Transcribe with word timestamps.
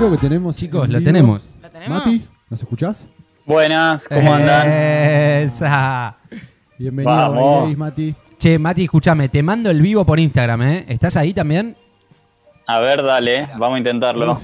Creo 0.00 0.12
que 0.12 0.16
tenemos. 0.16 0.56
Chicos, 0.56 0.88
lo 0.88 1.02
tenemos. 1.02 1.50
¿Lo 1.60 1.68
tenemos? 1.70 1.98
Mati, 2.06 2.22
¿nos 2.48 2.62
escuchás? 2.62 3.04
Buenas, 3.44 4.08
¿cómo 4.08 4.32
andan? 4.32 4.66
Esa. 4.66 6.16
Bienvenido 6.78 7.14
Vamos. 7.14 7.76
Mati. 7.76 8.14
Che, 8.38 8.58
Mati, 8.58 8.84
escúchame, 8.84 9.28
te 9.28 9.42
mando 9.42 9.68
el 9.70 9.82
vivo 9.82 10.06
por 10.06 10.18
Instagram, 10.18 10.62
¿eh? 10.62 10.84
¿Estás 10.88 11.18
ahí 11.18 11.34
también? 11.34 11.76
A 12.66 12.80
ver, 12.80 13.02
dale, 13.02 13.46
vamos 13.58 13.74
a 13.74 13.78
intentarlo. 13.78 14.32
Uf, 14.32 14.42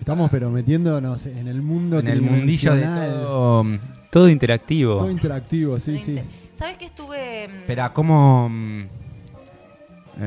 estamos 0.00 0.28
pero 0.28 0.50
metiéndonos 0.50 1.24
en 1.26 1.46
el 1.46 1.62
mundo 1.62 2.00
En 2.00 2.08
el 2.08 2.20
mundillo 2.22 2.74
de 2.74 2.80
tridimensional. 2.80 3.22
todo. 3.22 3.64
Todo 4.10 4.28
interactivo. 4.28 4.96
Todo 4.96 5.10
interactivo, 5.12 5.78
sí, 5.78 6.00
sí. 6.00 6.18
¿Sabes 6.56 6.76
que 6.78 6.86
estuve. 6.86 7.46
mm, 7.48 7.54
Espera, 7.60 7.92
¿cómo...? 7.92 8.48
mm, 8.48 8.82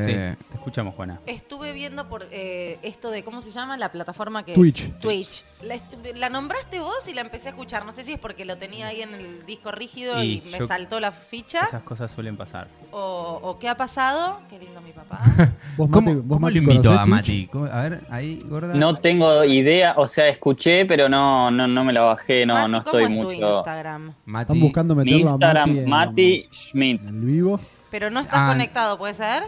Sí, 0.01 0.11
eh, 0.11 0.35
te 0.49 0.55
escuchamos, 0.55 0.95
Juana. 0.95 1.19
Estuve 1.25 1.71
viendo 1.73 2.07
por 2.09 2.27
eh, 2.31 2.79
esto 2.81 3.11
de, 3.11 3.23
¿cómo 3.23 3.41
se 3.41 3.51
llama? 3.51 3.77
La 3.77 3.91
plataforma 3.91 4.43
que... 4.43 4.53
Twitch. 4.53 4.91
Twitch. 4.99 5.43
La, 5.61 5.75
la 6.15 6.29
nombraste 6.29 6.79
vos 6.79 7.07
y 7.07 7.13
la 7.13 7.21
empecé 7.21 7.49
a 7.49 7.51
escuchar. 7.51 7.85
No 7.85 7.91
sé 7.91 8.03
si 8.03 8.13
es 8.13 8.19
porque 8.19 8.43
lo 8.45 8.57
tenía 8.57 8.87
ahí 8.87 9.01
en 9.01 9.13
el 9.13 9.45
disco 9.45 9.71
rígido 9.71 10.21
y, 10.23 10.41
Y 10.45 10.49
me 10.51 10.59
yo- 10.59 10.67
saltó 10.67 10.99
la 10.99 11.11
ficha. 11.11 11.61
Esas 11.65 11.83
cosas 11.83 12.11
suelen 12.11 12.35
pasar. 12.37 12.67
O, 12.91 13.39
o 13.43 13.59
qué 13.59 13.69
ha 13.69 13.75
pasado. 13.75 14.39
Qué 14.49 14.59
lindo 14.59 14.81
mi 14.81 14.91
papá. 14.91 15.21
Vos, 15.77 15.89
¿Cómo, 15.89 16.01
Mati, 16.11 16.15
vos, 16.19 16.25
cómo 16.27 16.39
Mati, 16.39 16.53
lo 16.59 16.71
invito 16.71 16.91
a? 16.91 17.05
Mati? 17.05 17.47
¿Cómo- 17.47 17.65
A 17.65 17.81
ver, 17.83 18.01
ahí, 18.09 18.39
gorda. 18.45 18.73
No 18.75 18.95
tengo 18.97 19.43
idea, 19.43 19.93
o 19.97 20.07
sea, 20.07 20.27
escuché, 20.27 20.85
pero 20.85 21.09
no, 21.09 21.49
no, 21.51 21.67
no 21.67 21.83
me 21.83 21.91
la 21.93 22.03
bajé, 22.03 22.45
no, 22.45 22.53
Mati, 22.53 22.71
no 22.71 22.83
¿cómo 22.83 22.97
estoy 22.99 23.03
es 23.13 23.19
tu 23.19 23.31
mucho. 23.33 23.55
Instagram? 23.57 24.13
Mati. 24.25 24.41
Están 24.43 24.59
buscando 24.59 24.95
meterlo 24.95 25.29
a 25.29 25.31
Instagram, 25.31 25.69
Mati 25.69 25.79
en, 25.79 25.89
Mati 25.89 26.49
Schmidt. 26.51 27.01
en 27.01 27.07
el 27.07 27.25
vivo. 27.25 27.59
Pero 27.89 28.09
no 28.09 28.19
estás 28.19 28.39
Ah, 28.39 28.47
conectado, 28.51 28.97
¿puede 28.97 29.13
ser? 29.13 29.43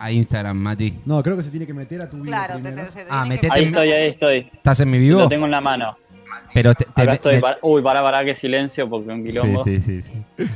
A 0.00 0.10
Instagram, 0.10 0.56
Mati. 0.56 0.94
No, 1.04 1.22
creo 1.22 1.36
que 1.36 1.42
se 1.42 1.50
tiene 1.50 1.66
que 1.66 1.74
meter 1.74 2.00
a 2.00 2.08
tu 2.08 2.16
vivo 2.16 2.26
Claro, 2.26 2.54
te, 2.56 2.60
primero. 2.62 2.86
te- 2.86 2.92
se 2.92 3.00
Ah, 3.02 3.20
tiene 3.22 3.28
metete 3.28 3.52
Ahí 3.52 3.64
estoy, 3.64 3.92
ahí 3.92 4.08
estoy. 4.08 4.50
¿Estás 4.54 4.80
en 4.80 4.90
mi 4.90 4.98
vivo? 4.98 5.20
Lo 5.20 5.28
tengo 5.28 5.44
en 5.44 5.50
la 5.50 5.60
mano. 5.60 5.96
Pero 6.54 6.74
te, 6.74 6.84
te- 6.86 7.02
Acá 7.02 7.12
estoy. 7.12 7.34
me- 7.36 7.40
para- 7.42 7.58
Uy, 7.62 7.82
pará, 7.82 8.02
pará, 8.02 8.24
qué 8.24 8.34
silencio, 8.34 8.88
porque 8.88 9.10
un 9.12 9.22
quilombo. 9.24 9.62
Sí, 9.62 9.78
sí, 9.78 10.02
sí, 10.02 10.12
sí. 10.38 10.46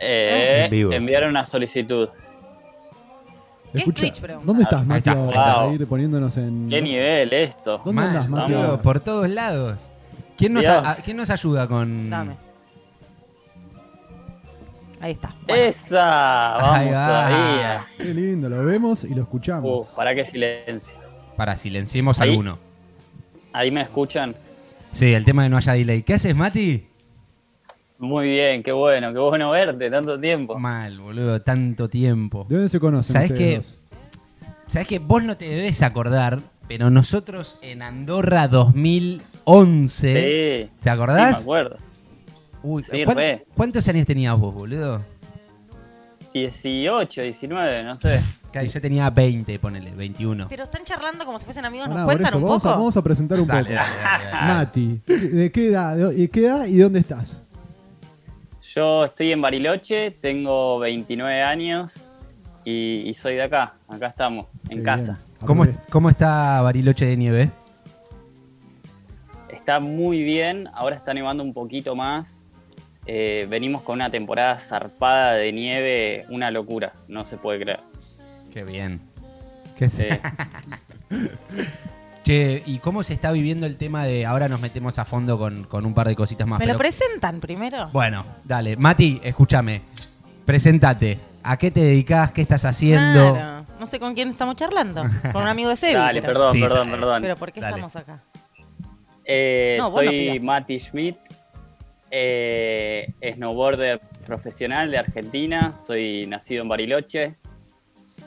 Eh, 0.00 0.62
En 0.64 0.70
vivo. 0.70 0.92
enviar 0.92 1.24
una 1.28 1.44
solicitud. 1.44 2.08
¿Qué 3.72 3.78
es 3.80 3.84
Twitch, 3.84 4.20
pregunta? 4.20 4.46
¿Dónde 4.46 4.62
estás, 4.62 4.80
Ahí 4.80 4.86
Mati, 4.86 4.98
está, 5.10 5.12
ahora? 5.12 5.26
ahí 5.42 5.48
está. 5.48 5.54
Para 5.64 5.74
ir 5.74 5.86
poniéndonos 5.86 6.36
en... 6.38 6.68
¿Qué 6.70 6.80
nivel 6.80 7.32
esto? 7.34 7.78
¿Dónde 7.84 7.92
Mal, 8.00 8.08
andas, 8.08 8.28
Mati? 8.30 8.52
boludo, 8.52 8.70
ahora? 8.70 8.82
por 8.82 9.00
todos 9.00 9.28
lados. 9.28 9.88
¿Quién 10.38 10.54
nos, 10.54 10.64
Dios. 10.64 10.74
a- 10.74 10.92
a- 10.92 10.96
¿Quién 10.96 11.16
nos 11.18 11.28
ayuda 11.28 11.68
con...? 11.68 12.08
Dame. 12.08 12.47
Ahí 15.00 15.12
está. 15.12 15.34
Bueno, 15.46 15.62
Esa, 15.62 15.96
vamos 16.58 16.76
Ahí 16.76 16.90
va. 16.90 17.06
todavía. 17.06 17.86
Qué 17.98 18.14
lindo, 18.14 18.48
lo 18.48 18.64
vemos 18.64 19.04
y 19.04 19.10
lo 19.10 19.16
Uh, 19.16 19.20
escuchamos. 19.24 19.86
pará 19.96 20.14
qué 20.14 20.24
silencio. 20.24 20.92
Para, 21.36 21.56
silenciemos 21.56 22.20
Ahí. 22.20 22.30
alguno. 22.30 22.58
Ahí 23.52 23.70
me 23.70 23.82
escuchan. 23.82 24.34
Sí, 24.92 25.12
el 25.14 25.24
tema 25.24 25.44
de 25.44 25.48
no 25.50 25.56
haya 25.56 25.72
delay. 25.74 26.02
¿Qué 26.02 26.14
haces, 26.14 26.34
Mati? 26.34 26.84
Muy 27.98 28.28
bien, 28.28 28.62
qué 28.62 28.72
bueno, 28.72 29.12
qué 29.12 29.18
bueno 29.18 29.50
verte, 29.50 29.90
tanto 29.90 30.18
tiempo. 30.18 30.58
Mal, 30.58 30.98
boludo, 31.00 31.40
tanto 31.42 31.88
tiempo. 31.88 32.46
¿De 32.48 32.54
dónde 32.56 32.68
se 32.68 32.78
conocen 32.80 33.12
¿Sabés 33.14 33.30
ustedes 33.32 33.50
qué? 33.50 33.56
dos? 33.58 33.74
Sabes 34.66 34.86
que 34.88 34.98
vos 34.98 35.22
no 35.24 35.36
te 35.36 35.48
debes 35.48 35.82
acordar, 35.82 36.38
pero 36.68 36.90
nosotros 36.90 37.58
en 37.62 37.82
Andorra 37.82 38.46
2011, 38.48 39.90
Sí, 39.96 40.12
¿te 40.12 40.64
sí, 40.66 40.70
me 40.84 40.90
acordás? 40.90 41.42
acuerdo. 41.42 41.76
Uy, 42.62 42.82
Sí, 42.82 43.04
¿cuán- 43.04 43.16
re. 43.16 43.46
¿Cuántos 43.56 43.86
años 43.88 44.06
tenías 44.06 44.38
vos, 44.38 44.54
boludo? 44.54 45.02
18, 46.34 47.22
19, 47.22 47.82
no 47.84 47.96
sé. 47.96 48.20
Claro, 48.52 48.66
yo 48.68 48.80
tenía 48.80 49.10
20, 49.10 49.58
ponele, 49.58 49.90
21. 49.92 50.46
pero 50.48 50.64
están 50.64 50.84
charlando 50.84 51.24
como 51.24 51.38
si 51.38 51.44
fuesen 51.44 51.64
amigos. 51.64 51.88
¿Nos 51.88 51.96
Pará, 51.96 52.04
por 52.06 52.12
cuentan 52.14 52.28
eso, 52.28 52.38
un 52.38 52.44
vamos, 52.44 52.62
poco? 52.62 52.72
a, 52.74 52.76
vamos 52.76 52.96
a 52.96 53.02
presentar 53.02 53.40
un 53.40 53.46
Dale, 53.46 53.62
poco. 53.62 53.74
dale, 53.74 54.02
dale, 54.02 54.24
dale. 54.30 54.46
Mati, 54.54 55.00
¿de 55.06 55.52
qué 55.52 55.66
edad, 55.68 55.96
de 55.96 56.28
qué 56.30 56.40
edad 56.40 56.66
y 56.66 56.76
dónde 56.78 57.00
estás? 57.00 57.42
Yo 58.74 59.04
estoy 59.06 59.32
en 59.32 59.40
Bariloche, 59.40 60.10
tengo 60.12 60.78
29 60.78 61.42
años 61.42 62.08
y, 62.64 63.08
y 63.08 63.14
soy 63.14 63.34
de 63.34 63.42
acá. 63.42 63.74
Acá 63.88 64.08
estamos, 64.08 64.46
en 64.68 64.78
Qué 64.78 64.84
casa. 64.84 65.02
bien. 65.02 65.16
¿Cómo, 65.46 65.64
Aprove- 65.64 65.76
¿Cómo 65.90 66.10
está 66.10 66.60
Bariloche 66.62 67.06
de 67.06 67.16
nieve? 67.16 67.50
Está 69.50 69.80
muy 69.80 70.22
bien, 70.22 70.68
ahora 70.74 70.96
está 70.96 71.12
nevando 71.14 71.42
un 71.42 71.52
poquito 71.52 71.94
más. 71.94 72.44
Eh, 73.10 73.46
venimos 73.48 73.82
con 73.82 73.94
una 73.94 74.10
temporada 74.10 74.58
zarpada 74.58 75.32
de 75.32 75.50
nieve, 75.52 76.26
una 76.28 76.50
locura, 76.50 76.92
no 77.08 77.24
se 77.24 77.38
puede 77.38 77.58
creer. 77.60 77.80
Qué 78.52 78.64
bien. 78.64 79.00
¿Qué 79.78 79.88
Sí. 79.88 79.96
sé? 80.08 80.20
Che, 82.22 82.62
¿y 82.66 82.78
cómo 82.80 83.02
se 83.02 83.14
está 83.14 83.32
viviendo 83.32 83.64
el 83.64 83.78
tema 83.78 84.04
de... 84.04 84.26
Ahora 84.26 84.48
nos 84.50 84.60
metemos 84.60 84.98
a 84.98 85.06
fondo 85.06 85.38
con, 85.38 85.64
con 85.64 85.86
un 85.86 85.94
par 85.94 86.06
de 86.08 86.14
cositas 86.14 86.46
más. 86.46 86.58
¿Me 86.58 86.66
lo 86.66 86.76
presentan 86.76 87.40
primero? 87.40 87.88
Bueno, 87.90 88.26
dale. 88.44 88.76
Mati, 88.76 89.18
escúchame. 89.24 89.80
Presentate. 90.44 91.18
¿A 91.42 91.56
qué 91.56 91.70
te 91.70 91.80
dedicas? 91.80 92.32
¿Qué 92.32 92.42
estás 92.42 92.66
haciendo? 92.66 93.32
Claro. 93.34 93.64
No 93.80 93.86
sé 93.86 93.98
con 93.98 94.12
quién 94.14 94.28
estamos 94.28 94.56
charlando. 94.56 95.04
Con 95.32 95.42
un 95.42 95.48
amigo 95.48 95.70
de 95.70 95.76
Sebi. 95.76 95.94
Dale, 95.94 96.20
pero, 96.20 96.34
perdón, 96.34 96.52
Sí, 96.52 96.60
perdón, 96.60 96.76
sabes. 96.88 97.00
perdón. 97.00 97.22
pero 97.22 97.36
¿por 97.36 97.52
qué 97.52 97.60
Dale. 97.62 97.70
estamos 97.76 97.96
acá? 97.96 98.20
Eh, 99.24 99.76
No, 99.78 99.84
no 99.88 99.94
soy 99.96 100.08
pidas. 100.10 100.42
Mati 100.42 100.80
Schmidt, 100.80 101.16
eh, 102.10 103.12
snowboarder 103.34 104.00
profesional 104.26 104.90
de 104.90 104.98
Argentina, 104.98 105.74
soy 105.84 106.26
nacido 106.26 106.62
en 106.62 106.68
Bariloche, 106.68 107.34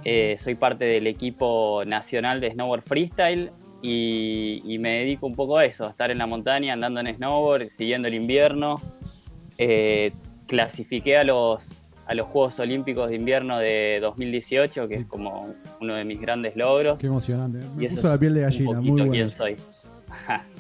eh, 0.03 0.35
soy 0.39 0.55
parte 0.55 0.85
del 0.85 1.07
equipo 1.07 1.83
nacional 1.85 2.39
de 2.39 2.51
snowboard 2.51 2.81
freestyle 2.81 3.51
y, 3.81 4.61
y 4.65 4.79
me 4.79 4.99
dedico 4.99 5.27
un 5.27 5.35
poco 5.35 5.57
a 5.57 5.65
eso, 5.65 5.85
a 5.85 5.89
estar 5.89 6.11
en 6.11 6.17
la 6.17 6.27
montaña 6.27 6.73
andando 6.73 6.99
en 7.01 7.15
snowboard, 7.15 7.69
siguiendo 7.69 8.07
el 8.07 8.15
invierno. 8.15 8.81
Eh, 9.57 10.11
clasifiqué 10.47 11.17
a 11.17 11.23
los, 11.23 11.85
a 12.07 12.13
los 12.13 12.25
Juegos 12.25 12.59
Olímpicos 12.59 13.09
de 13.09 13.15
Invierno 13.15 13.57
de 13.59 13.99
2018, 14.01 14.87
que 14.87 14.95
es 14.95 15.05
como 15.05 15.53
uno 15.79 15.93
de 15.95 16.03
mis 16.03 16.19
grandes 16.19 16.55
logros. 16.55 16.99
Qué 16.99 17.07
emocionante. 17.07 17.59
Me 17.75 17.89
puso 17.89 18.09
la 18.09 18.17
piel 18.17 18.33
de 18.33 18.39
un 18.41 18.45
gallina, 18.45 18.73
poquito 18.73 18.91
muy 18.91 19.09
quién 19.09 19.29
bueno. 19.29 19.35
soy. 19.35 19.55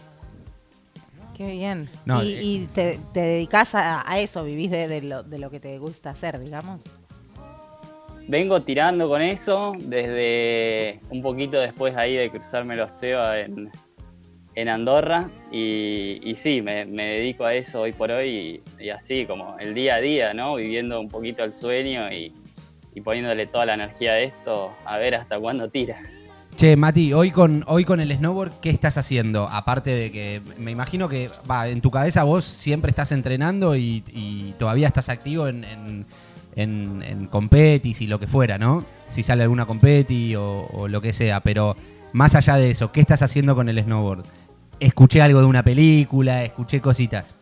Qué 1.41 1.51
bien. 1.53 1.89
No, 2.05 2.21
y 2.21 2.33
eh, 2.33 2.39
y 2.43 2.65
te, 2.67 2.99
te 3.15 3.19
dedicas 3.19 3.73
a, 3.73 4.07
a 4.07 4.19
eso, 4.19 4.43
vivís 4.43 4.69
de, 4.69 4.87
de 4.87 5.01
lo, 5.01 5.23
de 5.23 5.39
lo 5.39 5.49
que 5.49 5.59
te 5.59 5.79
gusta 5.79 6.11
hacer, 6.11 6.37
digamos. 6.39 6.83
Vengo 8.27 8.61
tirando 8.61 9.09
con 9.09 9.23
eso 9.23 9.73
desde 9.79 10.99
un 11.09 11.23
poquito 11.23 11.59
después 11.59 11.95
ahí 11.97 12.13
de 12.13 12.29
cruzarme 12.29 12.75
el 12.75 12.81
océano 12.81 13.33
en, 13.33 13.71
en 14.53 14.69
Andorra 14.69 15.31
y, 15.51 16.19
y 16.21 16.35
sí, 16.35 16.61
me, 16.61 16.85
me 16.85 17.05
dedico 17.05 17.43
a 17.45 17.55
eso 17.55 17.81
hoy 17.81 17.93
por 17.93 18.11
hoy 18.11 18.61
y, 18.79 18.83
y 18.83 18.89
así 18.91 19.25
como 19.25 19.57
el 19.57 19.73
día 19.73 19.95
a 19.95 19.99
día, 19.99 20.35
¿no? 20.35 20.53
Viviendo 20.57 20.99
un 20.99 21.09
poquito 21.09 21.43
el 21.43 21.53
sueño 21.53 22.13
y, 22.13 22.31
y 22.93 23.01
poniéndole 23.01 23.47
toda 23.47 23.65
la 23.65 23.73
energía 23.73 24.11
a 24.11 24.19
esto 24.19 24.73
a 24.85 24.99
ver 24.99 25.15
hasta 25.15 25.39
cuándo 25.39 25.67
tira. 25.69 26.03
Che, 26.55 26.75
Mati, 26.75 27.11
hoy 27.13 27.31
con, 27.31 27.63
hoy 27.67 27.85
con 27.85 27.99
el 27.99 28.15
snowboard, 28.15 28.59
¿qué 28.61 28.69
estás 28.69 28.97
haciendo? 28.97 29.47
Aparte 29.49 29.89
de 29.89 30.11
que 30.11 30.41
me 30.59 30.71
imagino 30.71 31.09
que 31.09 31.29
va, 31.49 31.67
en 31.67 31.81
tu 31.81 31.89
cabeza 31.89 32.23
vos 32.23 32.45
siempre 32.45 32.89
estás 32.89 33.11
entrenando 33.11 33.75
y, 33.75 34.53
todavía 34.59 34.87
estás 34.87 35.09
activo 35.09 35.47
en, 35.47 36.05
en 36.55 37.27
competis 37.31 38.01
y 38.01 38.07
lo 38.07 38.19
que 38.19 38.27
fuera, 38.27 38.57
¿no? 38.57 38.85
Si 39.07 39.23
sale 39.23 39.43
alguna 39.43 39.65
competi 39.65 40.35
o, 40.35 40.67
o 40.73 40.87
lo 40.87 41.01
que 41.01 41.13
sea, 41.13 41.39
pero 41.39 41.75
más 42.13 42.35
allá 42.35 42.57
de 42.57 42.71
eso, 42.71 42.91
¿qué 42.91 43.01
estás 43.01 43.21
haciendo 43.21 43.55
con 43.55 43.69
el 43.69 43.81
snowboard? 43.81 44.25
Escuché 44.79 45.21
algo 45.21 45.39
de 45.39 45.45
una 45.45 45.63
película, 45.63 46.43
escuché 46.43 46.81
cositas. 46.81 47.37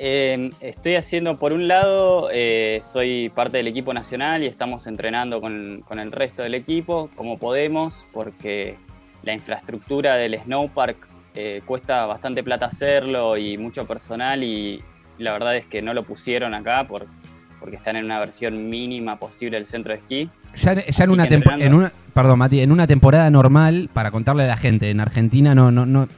Eh, 0.00 0.50
estoy 0.60 0.94
haciendo, 0.94 1.36
por 1.38 1.52
un 1.52 1.66
lado, 1.66 2.28
eh, 2.32 2.80
soy 2.84 3.30
parte 3.34 3.56
del 3.56 3.66
equipo 3.66 3.92
nacional 3.92 4.42
y 4.44 4.46
estamos 4.46 4.86
entrenando 4.86 5.40
con, 5.40 5.82
con 5.86 5.98
el 5.98 6.12
resto 6.12 6.42
del 6.42 6.54
equipo 6.54 7.10
como 7.16 7.36
podemos, 7.38 8.06
porque 8.12 8.76
la 9.24 9.32
infraestructura 9.34 10.14
del 10.14 10.38
snowpark 10.38 10.96
eh, 11.34 11.62
cuesta 11.66 12.06
bastante 12.06 12.42
plata 12.44 12.66
hacerlo 12.66 13.36
y 13.36 13.58
mucho 13.58 13.86
personal 13.86 14.44
y 14.44 14.80
la 15.18 15.32
verdad 15.32 15.56
es 15.56 15.66
que 15.66 15.82
no 15.82 15.92
lo 15.94 16.04
pusieron 16.04 16.54
acá 16.54 16.84
por, 16.86 17.06
porque 17.58 17.74
están 17.76 17.96
en 17.96 18.04
una 18.04 18.20
versión 18.20 18.70
mínima 18.70 19.16
posible 19.16 19.56
del 19.56 19.66
centro 19.66 19.92
de 19.92 19.98
esquí. 19.98 20.30
Ya, 20.54 20.74
ya 20.74 21.04
en 21.04 21.10
una 21.10 21.26
en 21.66 21.74
una 21.74 21.92
perdón 22.14 22.38
Mati, 22.38 22.60
en 22.60 22.70
una 22.70 22.86
temporada 22.86 23.28
normal, 23.30 23.90
para 23.92 24.12
contarle 24.12 24.44
a 24.44 24.46
la 24.46 24.56
gente, 24.56 24.90
en 24.90 25.00
Argentina 25.00 25.56
no, 25.56 25.72
no, 25.72 25.86
no, 25.86 26.08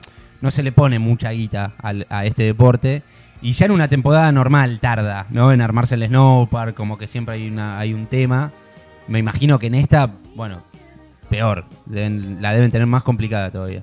no 0.42 0.50
se 0.50 0.62
le 0.62 0.70
pone 0.70 0.98
mucha 0.98 1.30
guita 1.30 1.72
al- 1.82 2.06
a 2.10 2.26
este 2.26 2.42
deporte. 2.42 3.02
Y 3.42 3.52
ya 3.52 3.66
en 3.66 3.72
una 3.72 3.88
temporada 3.88 4.30
normal 4.32 4.80
tarda, 4.80 5.26
¿no? 5.30 5.52
En 5.52 5.60
armarse 5.60 5.94
el 5.94 6.06
snowpark, 6.06 6.74
como 6.74 6.98
que 6.98 7.06
siempre 7.06 7.36
hay 7.36 7.48
una, 7.48 7.78
hay 7.78 7.94
un 7.94 8.06
tema. 8.06 8.52
Me 9.08 9.18
imagino 9.18 9.58
que 9.58 9.68
en 9.68 9.74
esta, 9.74 10.10
bueno, 10.34 10.62
peor. 11.30 11.64
La 11.88 12.52
deben 12.52 12.70
tener 12.70 12.86
más 12.86 13.02
complicada 13.02 13.50
todavía. 13.50 13.82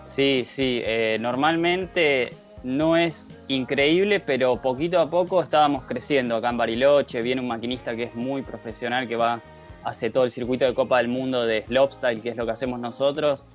Sí, 0.00 0.42
sí, 0.44 0.82
eh, 0.84 1.18
normalmente 1.20 2.34
no 2.64 2.96
es 2.96 3.34
increíble, 3.48 4.18
pero 4.20 4.60
poquito 4.60 5.00
a 5.00 5.08
poco 5.08 5.42
estábamos 5.42 5.84
creciendo 5.84 6.36
acá 6.36 6.50
en 6.50 6.56
Bariloche. 6.56 7.22
Viene 7.22 7.40
un 7.40 7.48
maquinista 7.48 7.94
que 7.94 8.04
es 8.04 8.14
muy 8.14 8.42
profesional, 8.42 9.06
que 9.06 9.16
va, 9.16 9.40
hace 9.84 10.10
todo 10.10 10.24
el 10.24 10.32
circuito 10.32 10.64
de 10.64 10.74
Copa 10.74 10.98
del 10.98 11.08
Mundo 11.08 11.46
de 11.46 11.62
slopestyle, 11.62 12.20
que 12.20 12.30
es 12.30 12.36
lo 12.36 12.44
que 12.44 12.52
hacemos 12.52 12.80
nosotros. 12.80 13.46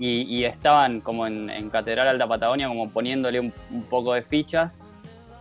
Y, 0.00 0.22
y 0.22 0.44
estaban 0.46 1.00
como 1.00 1.26
en, 1.26 1.50
en 1.50 1.68
Catedral 1.68 2.08
Alta 2.08 2.26
Patagonia, 2.26 2.66
como 2.66 2.88
poniéndole 2.88 3.38
un, 3.38 3.52
un 3.70 3.82
poco 3.82 4.14
de 4.14 4.22
fichas. 4.22 4.82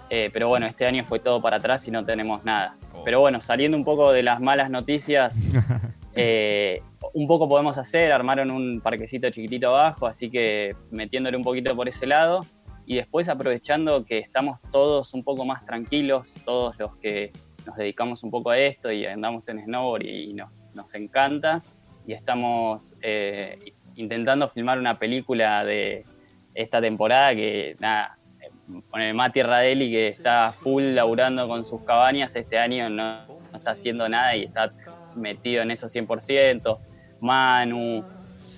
Eh, 0.09 0.29
pero 0.33 0.50
bueno, 0.50 0.65
este 0.65 0.85
año 0.85 1.03
fue 1.06 1.19
todo 1.19 1.41
para 1.41 1.57
atrás 1.57 1.88
y 1.88 1.91
no 1.91 2.03
tenemos 2.03 2.44
nada. 2.44 2.75
Pero 3.06 3.21
bueno, 3.21 3.39
saliendo 3.39 3.77
un 3.77 3.85
poco 3.85 4.11
de 4.11 4.21
las 4.21 4.41
malas 4.41 4.69
noticias, 4.69 5.33
eh, 6.15 6.81
un 7.13 7.25
poco 7.25 7.47
podemos 7.47 7.77
hacer, 7.77 8.11
armaron 8.11 8.51
un 8.51 8.81
parquecito 8.81 9.29
chiquitito 9.29 9.69
abajo, 9.69 10.07
así 10.07 10.29
que 10.29 10.75
metiéndole 10.91 11.38
un 11.38 11.44
poquito 11.44 11.73
por 11.73 11.88
ese 11.88 12.06
lado. 12.06 12.45
Y 12.85 12.95
después 12.95 13.29
aprovechando 13.29 14.03
que 14.03 14.17
estamos 14.17 14.61
todos 14.71 15.13
un 15.13 15.23
poco 15.23 15.45
más 15.45 15.63
tranquilos, 15.63 16.35
todos 16.44 16.77
los 16.79 16.97
que 16.97 17.31
nos 17.65 17.77
dedicamos 17.77 18.23
un 18.23 18.31
poco 18.31 18.50
a 18.50 18.57
esto 18.57 18.91
y 18.91 19.06
andamos 19.06 19.47
en 19.47 19.63
snowboard 19.63 20.03
y 20.03 20.33
nos, 20.33 20.73
nos 20.73 20.94
encanta. 20.95 21.61
Y 22.07 22.13
estamos 22.13 22.95
eh, 23.03 23.73
intentando 24.00 24.48
filmar 24.48 24.80
una 24.80 24.98
película 24.98 25.63
de 25.66 26.06
esta 26.56 26.81
temporada 26.81 27.36
que, 27.36 27.75
nada, 27.80 28.18
con 28.90 29.01
el 29.01 29.13
Mati 29.13 29.42
Radelli 29.42 29.92
que 29.92 30.07
está 30.07 30.54
full 30.54 30.84
laburando 30.96 31.48
con 31.48 31.66
sus 31.66 31.81
cabañas, 31.81 32.36
este 32.36 32.57
año 32.57 32.90
no, 32.90 33.25
no 33.51 33.57
está 33.57 33.72
haciendo 33.72 34.07
nada 34.07 34.36
y 34.36 34.46
está 34.46 34.72
metido 35.16 35.62
en 35.63 35.72
eso 35.72 35.88
100%. 35.88 36.78
Manu, 37.22 38.06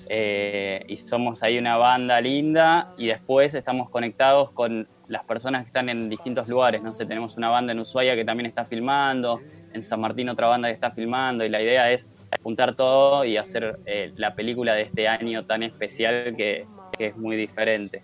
eh, 0.08 0.84
y 0.88 0.98
somos 0.98 1.42
ahí 1.42 1.58
una 1.58 1.78
banda 1.78 2.22
linda 2.22 2.94
y 2.98 3.08
después 3.08 3.54
estamos 3.56 3.90
conectados 3.90 4.52
con 4.52 4.88
las 5.08 5.24
personas 5.24 5.64
que 5.64 5.68
están 5.68 5.90
en 5.90 6.10
distintos 6.10 6.48
lugares. 6.48 6.84
No 6.84 6.94
sé, 6.94 7.06
tenemos 7.06 7.38
una 7.38 7.50
banda 7.50 7.72
en 7.72 7.80
Ushuaia 7.80 8.16
que 8.16 8.24
también 8.26 8.46
está 8.46 8.64
filmando, 8.64 9.40
en 9.74 9.84
San 9.84 10.02
Martín 10.02 10.30
otra 10.30 10.48
banda 10.48 10.68
que 10.68 10.74
está 10.74 10.92
filmando 10.92 11.44
y 11.44 11.50
la 11.50 11.62
idea 11.62 11.92
es 11.92 12.14
juntar 12.44 12.76
todo 12.76 13.26
y 13.26 13.38
hacer 13.38 13.80
eh, 13.86 14.14
la 14.18 14.34
película 14.34 14.74
de 14.74 14.84
este 14.84 15.08
año 15.08 15.44
tan 15.46 15.64
especial 15.64 16.36
que, 16.36 16.66
que 16.98 17.08
es 17.08 17.18
muy 17.18 17.36
diferente. 17.36 18.02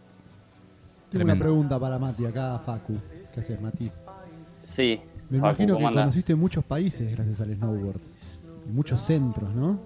Tengo 1.12 1.26
una 1.26 1.36
pregunta 1.38 1.80
para 1.80 1.98
Mati, 1.98 2.26
acá 2.26 2.60
Facu. 2.60 2.98
¿Qué 3.34 3.40
haces, 3.40 3.60
Mati? 3.62 3.90
Sí. 4.76 5.00
Me 5.30 5.40
Facu, 5.40 5.64
imagino 5.64 5.78
que 5.78 5.84
conociste 5.84 6.36
muchos 6.36 6.64
países 6.64 7.10
gracias 7.16 7.40
al 7.42 7.56
snowboard. 7.56 8.00
Y 8.68 8.72
muchos 8.72 9.00
centros, 9.02 9.54
¿no? 9.54 9.80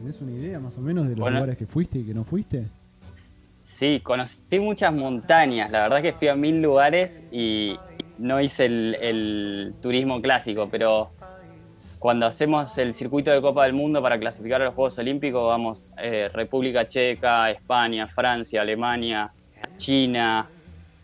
¿Tenés 0.00 0.20
una 0.20 0.32
idea 0.32 0.58
más 0.60 0.76
o 0.76 0.80
menos 0.80 1.04
de 1.04 1.10
los 1.10 1.20
Bueno. 1.20 1.36
lugares 1.36 1.56
que 1.56 1.66
fuiste 1.66 1.98
y 1.98 2.04
que 2.04 2.14
no 2.14 2.24
fuiste? 2.24 2.66
Sí, 3.62 4.00
conocí 4.02 4.58
muchas 4.58 4.92
montañas. 4.92 5.70
La 5.70 5.82
verdad 5.82 6.02
que 6.02 6.12
fui 6.12 6.28
a 6.28 6.34
mil 6.34 6.60
lugares 6.62 7.22
y 7.30 7.76
no 8.18 8.40
hice 8.40 8.66
el, 8.66 8.96
el 9.00 9.74
turismo 9.80 10.20
clásico, 10.20 10.68
pero 10.70 11.10
cuando 11.98 12.26
hacemos 12.26 12.76
el 12.78 12.94
circuito 12.94 13.30
de 13.30 13.40
Copa 13.40 13.64
del 13.64 13.72
Mundo 13.72 14.00
para 14.00 14.18
clasificar 14.18 14.62
a 14.62 14.66
los 14.66 14.74
Juegos 14.74 14.98
Olímpicos, 14.98 15.46
vamos 15.46 15.92
eh, 16.00 16.30
República 16.32 16.86
Checa, 16.86 17.50
España, 17.50 18.06
Francia, 18.08 18.62
Alemania, 18.62 19.30
China, 19.78 20.48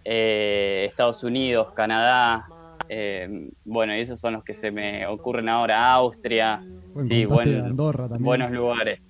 eh, 0.04 0.86
Estados 0.88 1.22
Unidos, 1.24 1.72
Canadá. 1.74 2.46
eh, 2.88 3.48
bueno, 3.64 3.96
y 3.96 4.00
esos 4.00 4.20
son 4.20 4.34
los 4.34 4.44
que 4.44 4.52
se 4.54 4.70
me 4.70 5.06
ocurren 5.06 5.48
ahora. 5.48 5.90
Austria. 5.92 6.60
Bueno, 6.92 7.08
sí, 7.08 7.24
buen- 7.24 7.60
Andorra 7.64 8.04
también. 8.08 8.24
buenos 8.24 8.50
lugares. 8.52 9.00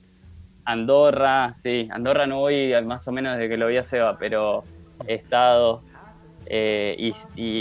Andorra, 0.65 1.53
sí, 1.53 1.89
Andorra 1.91 2.27
no 2.27 2.39
voy 2.39 2.73
más 2.85 3.07
o 3.09 3.13
menos 3.13 3.37
desde 3.37 3.49
que 3.51 3.57
lo 3.59 3.67
vi 3.67 3.77
a 3.77 3.85
Seba, 3.85 4.17
pero 4.19 4.65
he 5.07 5.15
estado 5.15 5.83
eh, 6.47 6.95
y, 6.99 7.13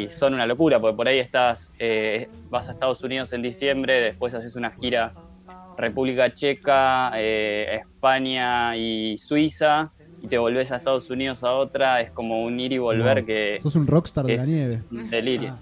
y 0.04 0.10
son 0.10 0.34
una 0.34 0.46
locura, 0.46 0.80
porque 0.80 0.96
por 0.96 1.08
ahí 1.08 1.20
estás, 1.20 1.74
eh, 1.80 2.28
vas 2.50 2.70
a 2.70 2.74
Estados 2.74 3.04
Unidos 3.04 3.32
en 3.34 3.42
diciembre, 3.42 4.02
después 4.02 4.34
haces 4.34 4.56
una 4.56 4.72
gira 4.72 5.14
República 5.78 6.34
Checa, 6.34 7.12
eh, 7.16 7.80
España 7.82 8.76
y 8.78 9.18
Suiza, 9.18 9.90
y 10.22 10.28
te 10.28 10.38
volvés 10.38 10.72
a 10.72 10.78
Estados 10.78 11.10
Unidos 11.10 11.44
a 11.44 11.52
otra, 11.54 12.00
es 12.02 12.12
como 12.12 12.44
un 12.44 12.60
ir 12.60 12.72
y 12.74 12.78
volver 12.78 13.18
Wow. 13.20 13.26
que 13.26 13.58
Sos 13.62 13.76
un 13.76 13.88
rockstar 13.88 14.26
de 14.26 14.38
la 14.38 14.46
nieve. 14.46 14.82
delirio. 15.10 15.58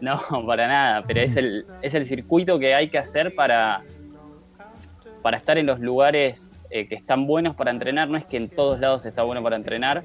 No, 0.00 0.20
para 0.46 0.68
nada, 0.68 1.02
pero 1.06 1.20
es 1.20 1.36
el, 1.36 1.64
es 1.80 1.94
el 1.94 2.04
circuito 2.04 2.58
que 2.58 2.74
hay 2.74 2.88
que 2.88 2.98
hacer 2.98 3.34
para, 3.34 3.82
para 5.22 5.36
estar 5.38 5.56
en 5.56 5.66
los 5.66 5.80
lugares 5.80 6.52
que 6.70 6.88
están 6.94 7.26
buenos 7.26 7.54
para 7.54 7.70
entrenar. 7.70 8.08
No 8.08 8.18
es 8.18 8.24
que 8.26 8.36
en 8.36 8.48
todos 8.50 8.80
lados 8.80 9.06
está 9.06 9.22
bueno 9.22 9.42
para 9.42 9.54
entrenar. 9.56 10.02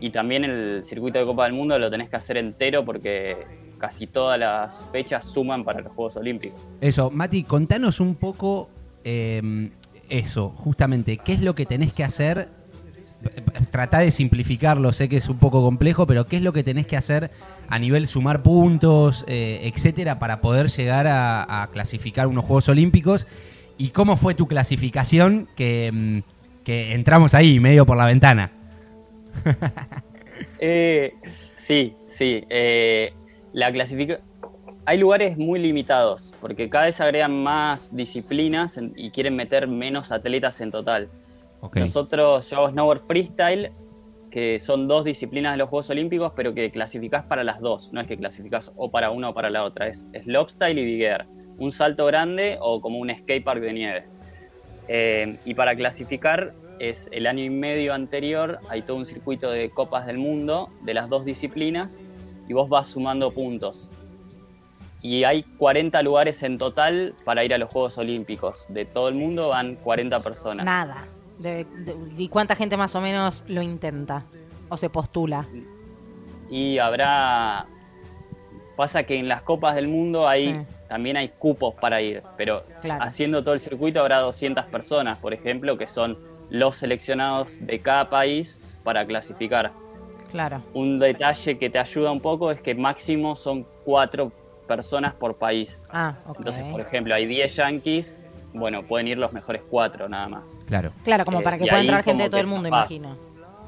Y 0.00 0.10
también 0.10 0.44
el 0.44 0.84
circuito 0.84 1.18
de 1.18 1.24
Copa 1.24 1.44
del 1.44 1.52
Mundo 1.52 1.78
lo 1.78 1.90
tenés 1.90 2.08
que 2.08 2.16
hacer 2.16 2.36
entero 2.36 2.84
porque 2.84 3.36
casi 3.78 4.06
todas 4.06 4.38
las 4.38 4.80
fechas 4.92 5.24
suman 5.24 5.64
para 5.64 5.80
los 5.80 5.92
Juegos 5.92 6.16
Olímpicos. 6.16 6.60
Eso, 6.80 7.10
Mati, 7.10 7.44
contanos 7.44 8.00
un 8.00 8.14
poco 8.14 8.68
eh, 9.04 9.70
eso, 10.08 10.50
justamente, 10.50 11.18
¿qué 11.18 11.32
es 11.32 11.42
lo 11.42 11.54
que 11.54 11.66
tenés 11.66 11.92
que 11.92 12.04
hacer? 12.04 12.48
Tratá 13.72 13.98
de 13.98 14.10
simplificarlo, 14.10 14.92
sé 14.92 15.08
que 15.08 15.16
es 15.16 15.28
un 15.28 15.38
poco 15.38 15.62
complejo, 15.62 16.06
pero 16.06 16.26
¿qué 16.26 16.36
es 16.36 16.42
lo 16.42 16.52
que 16.52 16.62
tenés 16.62 16.86
que 16.86 16.96
hacer 16.96 17.30
a 17.68 17.78
nivel 17.78 18.06
sumar 18.06 18.42
puntos, 18.42 19.24
eh, 19.26 19.70
etcétera, 19.72 20.18
para 20.18 20.40
poder 20.40 20.68
llegar 20.68 21.06
a, 21.06 21.62
a 21.62 21.66
clasificar 21.68 22.28
unos 22.28 22.44
Juegos 22.44 22.68
Olímpicos? 22.68 23.26
¿Y 23.76 23.88
cómo 23.88 24.16
fue 24.16 24.34
tu 24.34 24.46
clasificación 24.46 25.48
que, 25.56 25.90
mm, 25.92 26.18
que 26.64 26.94
entramos 26.94 27.34
ahí, 27.34 27.60
medio 27.60 27.86
por 27.86 27.96
la 27.96 28.06
ventana? 28.06 28.50
Eh, 30.60 31.14
sí, 31.56 31.94
sí. 32.08 32.44
eh, 32.48 33.12
la 33.52 33.72
clasifica... 33.72 34.18
Hay 34.86 34.98
lugares 34.98 35.36
muy 35.36 35.60
limitados, 35.60 36.32
porque 36.40 36.68
cada 36.68 36.86
vez 36.86 37.00
agregan 37.00 37.42
más 37.42 37.94
disciplinas 37.94 38.78
y 38.96 39.10
quieren 39.10 39.36
meter 39.36 39.68
menos 39.68 40.10
atletas 40.10 40.60
en 40.60 40.70
total. 40.70 41.08
Nosotros, 41.74 42.48
yo 42.50 42.56
hago 42.56 42.70
snowboard 42.70 43.00
freestyle, 43.00 43.70
que 44.30 44.58
son 44.58 44.88
dos 44.88 45.04
disciplinas 45.04 45.52
de 45.52 45.58
los 45.58 45.68
Juegos 45.68 45.90
Olímpicos, 45.90 46.32
pero 46.34 46.54
que 46.54 46.70
clasificás 46.70 47.24
para 47.24 47.44
las 47.44 47.60
dos. 47.60 47.92
No 47.92 48.00
es 48.00 48.06
que 48.06 48.16
clasificás 48.16 48.72
o 48.76 48.90
para 48.90 49.10
una 49.10 49.30
o 49.30 49.34
para 49.34 49.50
la 49.50 49.64
otra. 49.64 49.88
Es 49.88 50.06
slopestyle 50.24 50.78
y 50.78 50.84
big 50.84 51.02
air. 51.02 51.24
Un 51.58 51.72
salto 51.72 52.06
grande 52.06 52.56
o 52.60 52.80
como 52.80 52.98
un 52.98 53.10
skatepark 53.10 53.60
de 53.60 53.72
nieve. 53.72 54.04
Eh, 54.86 55.36
y 55.44 55.54
para 55.54 55.76
clasificar 55.76 56.54
es 56.78 57.08
el 57.12 57.26
año 57.26 57.42
y 57.44 57.50
medio 57.50 57.94
anterior, 57.94 58.58
hay 58.68 58.82
todo 58.82 58.96
un 58.96 59.06
circuito 59.06 59.50
de 59.50 59.70
copas 59.70 60.06
del 60.06 60.18
mundo 60.18 60.70
de 60.82 60.94
las 60.94 61.08
dos 61.08 61.24
disciplinas 61.24 62.00
y 62.48 62.52
vos 62.52 62.68
vas 62.68 62.86
sumando 62.86 63.30
puntos. 63.30 63.90
Y 65.02 65.24
hay 65.24 65.42
40 65.44 66.02
lugares 66.02 66.42
en 66.42 66.58
total 66.58 67.14
para 67.24 67.44
ir 67.44 67.54
a 67.54 67.58
los 67.58 67.70
Juegos 67.70 67.98
Olímpicos. 67.98 68.66
De 68.68 68.84
todo 68.84 69.08
el 69.08 69.14
mundo 69.14 69.48
van 69.50 69.76
40 69.76 70.20
personas. 70.20 70.66
Nada. 70.66 71.04
De- 71.38 71.64
de- 71.64 71.94
¿Y 72.16 72.28
cuánta 72.28 72.56
gente 72.56 72.76
más 72.76 72.94
o 72.96 73.00
menos 73.00 73.44
lo 73.46 73.62
intenta? 73.62 74.24
¿O 74.68 74.76
se 74.76 74.90
postula? 74.90 75.46
Y 76.50 76.78
habrá. 76.78 77.66
Pasa 78.76 79.02
que 79.04 79.16
en 79.18 79.28
las 79.28 79.42
copas 79.42 79.74
del 79.74 79.86
mundo 79.88 80.28
hay, 80.28 80.52
Sí. 80.52 80.56
también 80.88 81.16
hay 81.16 81.28
cupos 81.30 81.74
para 81.74 82.00
ir, 82.00 82.22
pero 82.36 82.62
Claro. 82.80 83.02
haciendo 83.04 83.42
todo 83.42 83.54
el 83.54 83.60
circuito 83.60 84.00
habrá 84.00 84.18
200 84.20 84.64
personas, 84.66 85.18
por 85.18 85.32
ejemplo, 85.34 85.76
que 85.78 85.86
son 85.86 86.16
los 86.50 86.76
seleccionados 86.76 87.58
de 87.66 87.78
cada 87.80 88.08
país 88.10 88.58
para 88.84 89.04
clasificar. 89.06 89.70
Claro. 90.30 90.62
Un 90.74 90.98
detalle 90.98 91.58
que 91.58 91.70
te 91.70 91.78
ayuda 91.78 92.10
un 92.10 92.20
poco 92.20 92.50
es 92.50 92.60
que 92.60 92.74
máximo 92.74 93.34
son 93.36 93.66
cuatro 93.84 94.30
personas 94.66 95.14
por 95.14 95.36
país. 95.36 95.86
Ah, 95.90 96.14
ok. 96.26 96.36
Entonces, 96.38 96.64
por 96.64 96.80
ejemplo, 96.80 97.14
hay 97.14 97.26
10 97.26 97.56
yankees, 97.56 98.22
bueno, 98.52 98.82
pueden 98.82 99.08
ir 99.08 99.18
los 99.18 99.32
mejores 99.32 99.62
cuatro 99.68 100.08
nada 100.08 100.28
más. 100.28 100.58
Claro. 100.66 100.92
Claro, 101.04 101.24
como 101.24 101.40
eh, 101.40 101.44
para 101.44 101.58
que 101.58 101.64
pueda 101.66 101.80
entrar 101.80 102.04
gente 102.04 102.24
de 102.24 102.30
todo 102.30 102.40
el 102.40 102.46
mundo, 102.46 102.68
imagino. 102.68 103.16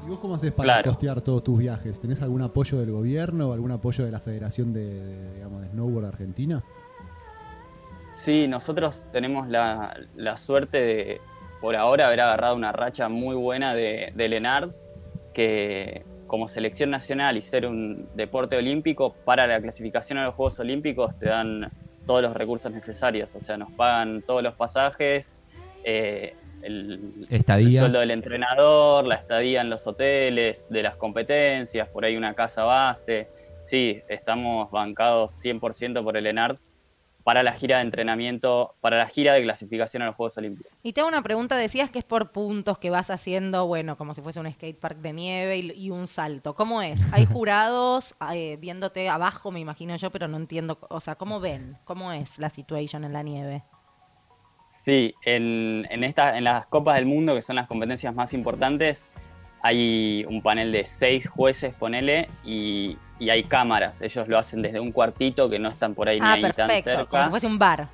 ¿Y 0.05 0.09
vos 0.09 0.19
cómo 0.19 0.35
haces 0.35 0.51
para 0.51 0.65
Claro. 0.73 0.89
costear 0.91 1.21
todos 1.21 1.43
tus 1.43 1.59
viajes? 1.59 1.99
¿Tenés 1.99 2.21
algún 2.21 2.41
apoyo 2.41 2.79
del 2.79 2.91
gobierno 2.91 3.49
o 3.49 3.53
algún 3.53 3.71
apoyo 3.71 4.03
de 4.05 4.11
la 4.11 4.19
Federación 4.19 4.73
de, 4.73 4.85
de, 5.03 5.35
digamos, 5.35 5.61
de 5.61 5.67
Snowboard 5.69 6.05
Argentina? 6.05 6.63
Sí, 8.13 8.47
nosotros 8.47 9.01
tenemos 9.11 9.47
la, 9.47 9.95
la 10.15 10.37
suerte 10.37 10.79
de, 10.79 11.21
por 11.61 11.75
ahora, 11.75 12.07
haber 12.07 12.21
agarrado 12.21 12.55
una 12.55 12.71
racha 12.71 13.07
muy 13.07 13.35
buena 13.35 13.75
de, 13.75 14.11
de 14.15 14.27
Lenard, 14.27 14.71
que 15.33 16.03
como 16.25 16.47
selección 16.47 16.89
nacional 16.89 17.37
y 17.37 17.41
ser 17.41 17.67
un 17.67 18.07
deporte 18.15 18.57
olímpico, 18.57 19.13
para 19.25 19.45
la 19.47 19.61
clasificación 19.61 20.17
a 20.17 20.25
los 20.25 20.33
Juegos 20.33 20.59
Olímpicos 20.59 21.17
te 21.19 21.27
dan 21.27 21.69
todos 22.07 22.23
los 22.23 22.33
recursos 22.33 22.71
necesarios, 22.71 23.35
o 23.35 23.39
sea, 23.39 23.57
nos 23.57 23.71
pagan 23.73 24.23
todos 24.23 24.41
los 24.41 24.55
pasajes, 24.55 25.37
eh, 25.83 26.33
el, 26.63 27.27
el 27.29 27.45
sueldo 27.45 27.99
del 27.99 28.11
entrenador, 28.11 29.05
la 29.05 29.15
estadía 29.15 29.61
en 29.61 29.69
los 29.69 29.85
hoteles, 29.87 30.67
de 30.69 30.83
las 30.83 30.95
competencias, 30.95 31.87
por 31.89 32.05
ahí 32.05 32.15
una 32.15 32.33
casa 32.33 32.63
base. 32.63 33.27
Sí, 33.61 34.01
estamos 34.07 34.69
bancados 34.71 35.31
100% 35.43 36.03
por 36.03 36.17
el 36.17 36.27
ENART 36.27 36.59
para 37.23 37.43
la 37.43 37.53
gira 37.53 37.77
de 37.77 37.83
entrenamiento, 37.83 38.73
para 38.81 38.97
la 38.97 39.07
gira 39.07 39.33
de 39.33 39.43
clasificación 39.43 40.03
a 40.03 40.07
los 40.07 40.15
Juegos 40.15 40.37
Olímpicos. 40.37 40.71
Y 40.83 40.93
te 40.93 41.01
hago 41.01 41.09
una 41.09 41.21
pregunta, 41.21 41.57
decías 41.57 41.89
que 41.89 41.99
es 41.99 42.05
por 42.05 42.31
puntos 42.31 42.77
que 42.77 42.89
vas 42.89 43.09
haciendo, 43.09 43.67
bueno, 43.67 43.97
como 43.97 44.13
si 44.13 44.21
fuese 44.21 44.39
un 44.39 44.51
skatepark 44.51 44.97
de 44.97 45.13
nieve 45.13 45.57
y, 45.57 45.71
y 45.71 45.89
un 45.91 46.07
salto. 46.07 46.55
¿Cómo 46.55 46.81
es? 46.81 47.01
¿Hay 47.13 47.25
jurados 47.31 48.15
eh, 48.33 48.57
viéndote 48.59 49.09
abajo, 49.09 49.51
me 49.51 49.59
imagino 49.59 49.95
yo, 49.95 50.11
pero 50.11 50.27
no 50.27 50.37
entiendo, 50.37 50.77
o 50.89 50.99
sea, 50.99 51.15
¿cómo 51.15 51.39
ven? 51.39 51.77
¿Cómo 51.83 52.11
es 52.11 52.39
la 52.39 52.49
situación 52.49 53.03
en 53.03 53.13
la 53.13 53.23
nieve? 53.23 53.61
Sí, 54.67 55.13
en, 55.25 55.85
en, 55.91 56.03
esta, 56.03 56.37
en 56.37 56.43
las 56.43 56.65
Copas 56.65 56.95
del 56.95 57.05
Mundo, 57.05 57.35
que 57.35 57.41
son 57.41 57.55
las 57.55 57.67
competencias 57.67 58.15
más 58.15 58.33
importantes, 58.33 59.05
hay 59.63 60.25
un 60.27 60.41
panel 60.41 60.71
de 60.71 60.85
seis 60.85 61.27
jueces, 61.29 61.73
ponele, 61.75 62.27
y, 62.43 62.97
y 63.19 63.29
hay 63.29 63.43
cámaras. 63.43 64.01
Ellos 64.01 64.27
lo 64.27 64.37
hacen 64.37 64.61
desde 64.61 64.79
un 64.79 64.91
cuartito 64.91 65.49
que 65.49 65.59
no 65.59 65.69
están 65.69 65.93
por 65.93 66.09
ahí 66.09 66.17
Ah, 66.21 66.35
ni 66.37 66.43
ahí 66.45 66.51
tan 66.51 66.67
perfecto. 66.67 66.91
Como 66.91 67.05
cerca. 67.11 67.23
si 67.25 67.29
fuese 67.29 67.47
un 67.47 67.59
bar. 67.59 67.87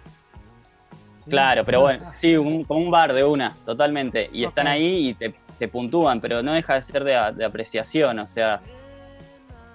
Claro, 1.29 1.65
pero 1.65 1.81
bueno, 1.81 2.09
sí, 2.15 2.37
un- 2.37 2.63
como 2.63 2.79
un 2.79 2.89
bar 2.91 3.11
de 3.13 3.23
una, 3.23 3.53
totalmente. 3.65 4.29
Y 4.31 4.45
están 4.45 4.65
ahí 4.67 5.09
y 5.09 5.13
te, 5.13 5.33
te 5.59 5.67
puntúan, 5.67 6.21
pero 6.21 6.41
no 6.41 6.53
deja 6.53 6.75
de 6.75 6.81
ser 6.81 7.03
de 7.03 7.43
apreciación, 7.45 8.19
o 8.19 8.27
sea, 8.27 8.61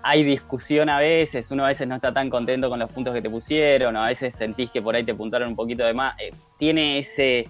hay 0.05 0.25
discusión 0.25 0.89
a 0.89 0.99
veces, 0.99 1.51
uno 1.51 1.65
a 1.65 1.69
veces 1.69 1.87
no 1.87 1.95
está 1.95 2.13
tan 2.13 2.31
contento 2.31 2.69
con 2.71 2.79
los 2.79 2.91
puntos 2.91 3.13
que 3.15 3.21
te 3.23 3.29
pusieron, 3.31 3.95
o 3.97 4.03
a 4.03 4.07
veces 4.09 4.35
sentís 4.35 4.71
que 4.71 4.81
por 4.81 4.97
ahí 4.97 5.05
te 5.05 5.15
puntaron 5.15 5.49
un 5.49 5.55
poquito 5.57 5.85
de 5.85 5.93
más. 5.93 6.19
Eh, 6.19 6.33
tiene 6.59 6.99
ese, 6.99 7.47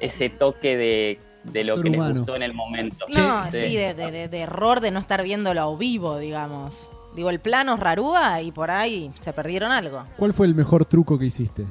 ese 0.00 0.28
toque 0.30 0.76
de, 0.76 1.18
de 1.44 1.64
lo 1.64 1.80
que 1.80 1.90
les 1.90 1.98
humano. 1.98 2.14
gustó 2.20 2.36
en 2.36 2.42
el 2.42 2.54
momento. 2.54 3.06
No, 3.14 3.44
sí, 3.50 3.76
de, 3.76 3.94
de- 3.94 4.10
de- 4.10 4.28
de 4.28 4.40
error 4.40 4.80
de 4.80 4.90
no 4.90 4.98
estar 5.00 5.22
viéndolo 5.22 5.60
a 5.62 5.76
vivo, 5.76 6.18
digamos. 6.18 6.90
Digo, 7.14 7.30
el 7.30 7.38
plano 7.38 7.74
es 7.74 7.80
rarúa 7.80 8.42
y 8.42 8.50
por 8.50 8.70
ahí 8.70 9.10
se 9.20 9.32
perdieron 9.32 9.70
algo. 9.70 10.04
¿Cuál 10.16 10.32
fue 10.34 10.46
el 10.46 10.54
mejor 10.54 10.84
truco 10.84 11.18
que 11.18 11.26
hiciste? 11.26 11.62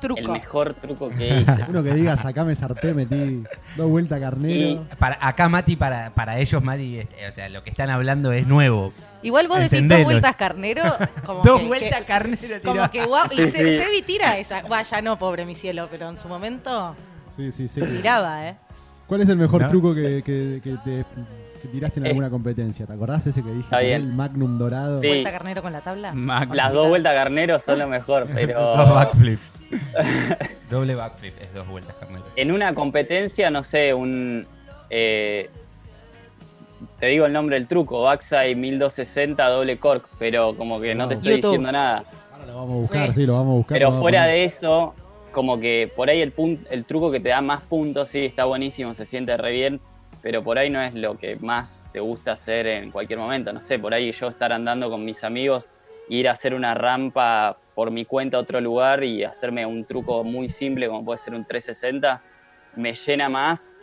El 0.00 0.14
Truco. 0.14 0.30
mejor 0.32 0.74
truco 0.74 1.10
que 1.10 1.38
hice. 1.40 1.56
Uno 1.68 1.82
que 1.82 1.92
diga, 1.92 2.12
acá 2.14 2.44
me 2.44 2.54
zarpé, 2.54 2.94
metí 2.94 3.42
dos 3.76 3.88
vueltas 3.90 4.20
carnero. 4.20 4.84
Para, 4.96 5.18
acá, 5.20 5.48
Mati, 5.48 5.74
para, 5.74 6.10
para 6.10 6.38
ellos, 6.38 6.62
Mati, 6.62 6.98
este, 6.98 7.28
o 7.28 7.32
sea, 7.32 7.48
lo 7.48 7.64
que 7.64 7.70
están 7.70 7.90
hablando 7.90 8.30
es 8.32 8.46
nuevo. 8.46 8.92
Igual 9.22 9.48
vos 9.48 9.58
decís 9.58 9.88
dos 9.88 10.04
vueltas 10.04 10.36
carnero. 10.36 10.82
Como 11.26 11.42
Dos 11.42 11.60
que- 11.60 11.66
vueltas 11.66 11.98
que- 12.00 12.04
carnero, 12.06 12.60
tiró. 12.60 12.62
Como 12.62 12.90
que 12.92 13.04
guau. 13.06 13.26
Y 13.32 13.36
Sí, 13.36 13.50
Se- 13.50 13.58
sí. 13.72 13.78
Sebi 13.84 14.02
tira 14.02 14.38
esa. 14.38 14.62
Vaya, 14.62 15.02
no, 15.02 15.18
pobre 15.18 15.44
mi 15.44 15.56
cielo, 15.56 15.88
pero 15.90 16.08
en 16.08 16.16
su 16.16 16.28
momento 16.28 16.94
Sí, 17.38 17.52
sí, 17.52 17.68
sí. 17.68 17.80
tiraba, 17.80 18.46
¿eh? 18.48 18.56
¿Cuál 19.06 19.22
es 19.22 19.28
el 19.30 19.36
mejor 19.38 19.62
¿No? 19.62 19.68
truco 19.68 19.94
que, 19.94 20.22
que- 20.22 20.60
que 20.62 20.76
te 20.84 21.04
que 21.62 21.68
tiraste 21.68 21.98
en 22.00 22.06
alguna 22.08 22.28
competencia? 22.30 22.84
¿Te 22.86 22.92
acordás 22.92 23.26
ese 23.26 23.42
que 23.42 23.50
dije? 23.50 23.68
Bien. 23.80 24.02
El 24.02 24.12
Magnum 24.12 24.58
dorado. 24.58 25.00
Sí. 25.00 25.06
Vuelta 25.08 25.32
carnero 25.32 25.62
con 25.62 25.72
la 25.72 25.80
tabla. 25.80 26.12
Mac- 26.12 26.54
Las 26.54 26.72
dos 26.72 26.88
vueltas 26.88 27.14
carneros 27.14 27.62
son 27.62 27.78
lo 27.78 27.88
mejor, 27.88 28.26
pero... 28.34 28.76
Dos 28.76 28.94
backflips. 28.94 29.42
Doble 30.70 30.94
backflip 30.94 31.34
es 31.40 31.54
dos 31.54 31.66
vueltas 31.68 31.96
carnero. 31.96 32.24
en 32.36 32.52
una 32.52 32.74
competencia, 32.74 33.50
no 33.50 33.62
sé, 33.62 33.94
un. 33.94 34.46
eh, 34.90 35.48
te 37.00 37.06
digo 37.06 37.26
el 37.26 37.32
nombre 37.32 37.56
del 37.56 37.66
truco, 37.66 38.02
Baxai 38.02 38.54
1260 38.54 39.46
doble 39.48 39.78
cork, 39.78 40.06
pero 40.18 40.54
como 40.56 40.80
que 40.80 40.94
no 40.94 41.08
te 41.08 41.14
estoy 41.14 41.32
YouTube. 41.36 41.50
diciendo 41.50 41.72
nada. 41.72 42.04
Ahora 42.32 42.46
lo 42.46 42.54
vamos 42.56 42.70
a 42.70 42.78
buscar, 42.80 43.06
Sí. 43.08 43.12
sí, 43.14 43.26
lo 43.26 43.34
vamos 43.34 43.52
a 43.52 43.56
buscar. 43.56 43.78
Pero 43.78 43.98
fuera 44.00 44.26
de 44.26 44.44
eso, 44.44 44.94
como 45.32 45.60
que 45.60 45.90
por 45.94 46.10
ahí 46.10 46.20
el, 46.20 46.32
el 46.70 46.84
truco 46.84 47.10
que 47.10 47.20
te 47.20 47.28
da 47.30 47.40
más 47.40 47.62
puntos, 47.62 48.08
sí, 48.10 48.24
está 48.24 48.44
buenísimo, 48.44 48.94
se 48.94 49.04
siente 49.04 49.36
re 49.36 49.52
bien, 49.52 49.80
pero 50.22 50.42
por 50.42 50.58
ahí 50.58 50.70
no 50.70 50.82
es 50.82 50.94
lo 50.94 51.16
que 51.16 51.36
más 51.36 51.86
te 51.92 52.00
gusta 52.00 52.32
hacer 52.32 52.66
en 52.66 52.90
cualquier 52.90 53.18
momento. 53.18 53.52
No 53.52 53.60
sé, 53.60 53.78
por 53.78 53.94
ahí 53.94 54.10
yo 54.12 54.28
estar 54.28 54.52
andando 54.52 54.90
con 54.90 55.04
mis 55.04 55.24
amigos, 55.24 55.70
ir 56.08 56.28
a 56.28 56.32
hacer 56.32 56.54
una 56.54 56.74
rampa 56.74 57.56
por 57.74 57.90
mi 57.90 58.04
cuenta 58.04 58.36
a 58.36 58.40
otro 58.40 58.60
lugar 58.60 59.04
y 59.04 59.24
hacerme 59.24 59.64
un 59.64 59.84
truco 59.84 60.24
muy 60.24 60.48
simple, 60.48 60.88
como 60.88 61.04
puede 61.04 61.18
ser 61.18 61.34
un 61.34 61.44
360, 61.44 62.20
me 62.76 62.94
llena 62.94 63.28
más 63.28 63.76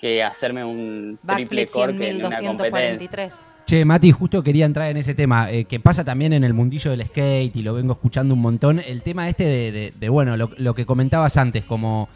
que 0.00 0.22
hacerme 0.22 0.64
un 0.64 1.18
triple 1.26 1.66
cork 1.66 2.00
en 2.00 2.24
una 2.24 2.40
competencia. 2.40 3.30
100.243. 3.72 3.72
Che, 3.72 3.84
Mati, 3.86 4.12
justo 4.12 4.42
quería 4.42 4.66
entrar 4.66 4.90
en 4.90 4.98
ese 4.98 5.14
tema, 5.14 5.50
eh, 5.50 5.64
que 5.64 5.80
pasa 5.80 6.04
también 6.04 6.34
en 6.34 6.44
el 6.44 6.52
mundillo 6.52 6.90
del 6.90 7.06
skate 7.06 7.56
y 7.56 7.62
lo 7.62 7.72
vengo 7.72 7.94
escuchando 7.94 8.34
un 8.34 8.40
montón. 8.40 8.80
El 8.80 9.02
tema 9.02 9.28
este 9.28 9.92
de, 9.98 10.08
bueno, 10.10 10.36
lo, 10.36 10.74
que 10.74 10.84
comentabas 10.84 11.38
antes, 11.38 11.64
como, 11.64 12.08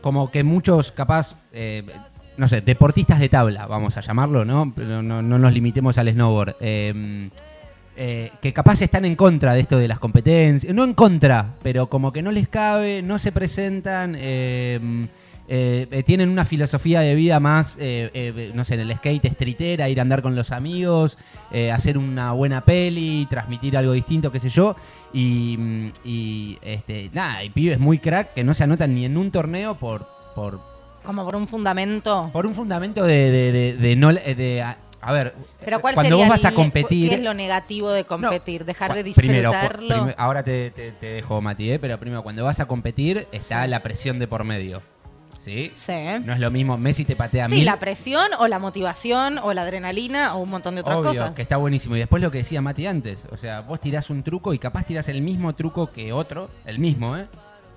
como 0.00 0.30
que 0.30 0.44
muchos, 0.44 0.92
capaz, 0.92 1.34
eh, 1.52 1.82
no 2.36 2.46
sé, 2.46 2.60
deportistas 2.60 3.18
de 3.18 3.28
tabla, 3.28 3.66
vamos 3.66 3.96
a 3.96 4.02
llamarlo, 4.02 4.44
¿no? 4.44 4.72
Pero 4.76 5.02
no, 5.02 5.20
no 5.20 5.38
nos 5.38 5.52
limitemos 5.52 5.98
al 5.98 6.08
snowboard. 6.12 6.54
eh, 6.60 7.28
eh, 7.94 8.30
que 8.40 8.54
capaz 8.54 8.80
están 8.80 9.04
en 9.04 9.16
contra 9.16 9.52
de 9.52 9.60
esto 9.60 9.76
de 9.76 9.86
las 9.86 9.98
competencias, 9.98 10.74
no 10.74 10.82
en 10.82 10.94
contra, 10.94 11.50
pero 11.62 11.88
como 11.88 12.10
que 12.10 12.22
no 12.22 12.32
les 12.32 12.48
cabe, 12.48 13.02
no 13.02 13.18
se 13.18 13.32
presentan, 13.32 14.16
eh, 14.16 14.80
eh, 15.54 15.86
eh, 15.90 16.02
tienen 16.02 16.30
una 16.30 16.46
filosofía 16.46 17.00
de 17.00 17.14
vida 17.14 17.38
más, 17.38 17.76
eh, 17.78 18.10
eh, 18.14 18.52
no 18.54 18.64
sé, 18.64 18.72
en 18.74 18.80
el 18.80 18.96
skate 18.96 19.30
streetera, 19.34 19.86
ir 19.90 19.98
a 19.98 20.02
andar 20.02 20.22
con 20.22 20.34
los 20.34 20.50
amigos, 20.50 21.18
hacer 21.72 21.98
una 21.98 22.32
buena 22.32 22.64
peli, 22.64 23.26
transmitir 23.28 23.76
algo 23.76 23.92
distinto, 23.92 24.32
qué 24.32 24.40
sé 24.40 24.48
yo, 24.48 24.74
y, 25.12 25.56
mm, 25.58 25.92
y, 26.06 26.58
este, 26.62 27.10
nada, 27.12 27.34
hay 27.36 27.50
pibes 27.50 27.78
muy 27.78 27.98
crack 27.98 28.32
que 28.32 28.44
no 28.44 28.54
se 28.54 28.64
anotan 28.64 28.94
ni 28.94 29.04
en 29.04 29.18
un 29.18 29.30
torneo 29.30 29.74
por, 29.74 30.06
por, 30.34 30.58
Como 31.02 31.22
por 31.26 31.36
un 31.36 31.46
fundamento. 31.46 32.30
por 32.32 32.46
un 32.46 32.54
fundamento 32.54 33.04
de, 33.04 33.30
de, 33.30 33.52
de- 33.52 33.76
de 33.76 33.96
no, 33.96 34.10
de, 34.10 34.62
a, 34.62 34.78
a 35.02 35.12
ver, 35.12 35.34
Pero 35.62 35.80
¿cuál 35.82 35.92
cuando 35.94 36.10
sería 36.16 36.24
vos 36.24 36.30
vas 36.42 36.44
a 36.46 36.52
competir... 36.54 37.10
¿Qué 37.10 37.16
es 37.16 37.22
lo 37.22 37.34
negativo 37.34 37.90
de 37.90 38.04
competir? 38.04 38.64
Dejar 38.64 38.94
de 38.94 39.04
primero, 39.12 39.50
disfrutarlo. 39.50 40.04
prim- 40.04 40.14
ahora 40.16 40.42
te, 40.42 40.70
te- 40.70 40.92
te 40.92 41.06
dejo, 41.06 41.42
Mati, 41.42 41.72
¿eh? 41.72 41.78
pero 41.78 41.98
primero, 42.00 42.22
cuando 42.22 42.42
vas 42.44 42.60
a 42.60 42.64
competir, 42.66 43.26
está 43.32 43.66
la 43.66 43.82
presión 43.82 44.18
de 44.18 44.26
por 44.28 44.44
medio. 44.44 44.80
¿Sí? 45.42 45.72
sí. 45.74 45.92
No 46.24 46.32
es 46.32 46.38
lo 46.38 46.50
mismo, 46.52 46.78
Messi 46.78 47.04
te 47.04 47.16
patea 47.16 47.48
Sí, 47.48 47.56
mil. 47.56 47.64
la 47.64 47.78
presión 47.80 48.30
o 48.38 48.46
la 48.46 48.58
motivación 48.60 49.38
o 49.38 49.52
la 49.52 49.62
adrenalina 49.62 50.34
o 50.36 50.38
un 50.38 50.50
montón 50.50 50.76
de 50.76 50.82
otras 50.82 50.96
Obvio, 50.98 51.08
cosas. 51.10 51.30
que 51.32 51.42
está 51.42 51.56
buenísimo. 51.56 51.96
Y 51.96 51.98
después 51.98 52.22
lo 52.22 52.30
que 52.30 52.38
decía 52.38 52.62
Mati 52.62 52.86
antes, 52.86 53.24
o 53.32 53.36
sea, 53.36 53.60
vos 53.62 53.80
tirás 53.80 54.08
un 54.10 54.22
truco 54.22 54.54
y 54.54 54.58
capaz 54.60 54.84
tirás 54.84 55.08
el 55.08 55.20
mismo 55.20 55.52
truco 55.54 55.90
que 55.90 56.12
otro, 56.12 56.48
el 56.64 56.78
mismo, 56.78 57.16
¿eh? 57.16 57.26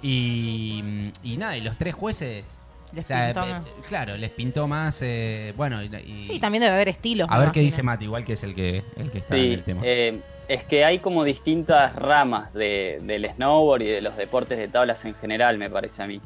Y, 0.03 1.11
y 1.23 1.37
nada, 1.37 1.57
y 1.57 1.61
los 1.61 1.77
tres 1.77 1.93
jueces... 1.95 2.61
Les 2.93 3.03
o 3.03 3.07
sea, 3.07 3.25
pintó 3.33 3.43
eh, 3.49 3.51
más. 3.53 3.61
claro, 3.87 4.15
les 4.15 4.29
pintó 4.29 4.67
más, 4.67 4.99
eh, 5.01 5.53
bueno, 5.57 5.81
y, 5.83 5.87
y- 5.87 6.25
Sí, 6.27 6.39
también 6.39 6.61
debe 6.61 6.75
haber 6.75 6.87
estilos. 6.87 7.27
a 7.29 7.33
me 7.33 7.39
ver 7.39 7.51
qué 7.51 7.59
imagino. 7.61 7.71
dice 7.75 7.83
Mati, 7.83 8.05
igual 8.05 8.23
que 8.23 8.33
es 8.33 8.43
el 8.43 8.53
que, 8.53 8.83
el 8.95 9.09
que 9.11 9.17
está 9.17 9.35
en 9.35 9.41
Sí, 9.43 9.53
el 9.53 9.63
tema. 9.63 9.81
eh, 9.83 10.21
es 10.47 10.63
que 10.63 10.85
hay 10.85 10.99
como 10.99 11.23
distintas 11.23 11.95
ramas 11.95 12.53
de- 12.53 12.99
del 13.01 13.27
snowboard 13.33 13.81
y 13.81 13.87
de 13.87 14.01
los 14.01 14.15
deportes 14.15 14.59
de 14.59 14.67
tablas 14.67 15.03
en 15.03 15.15
general, 15.15 15.57
me 15.57 15.69
parece 15.69 16.03
a 16.03 16.07
mí. 16.07 16.21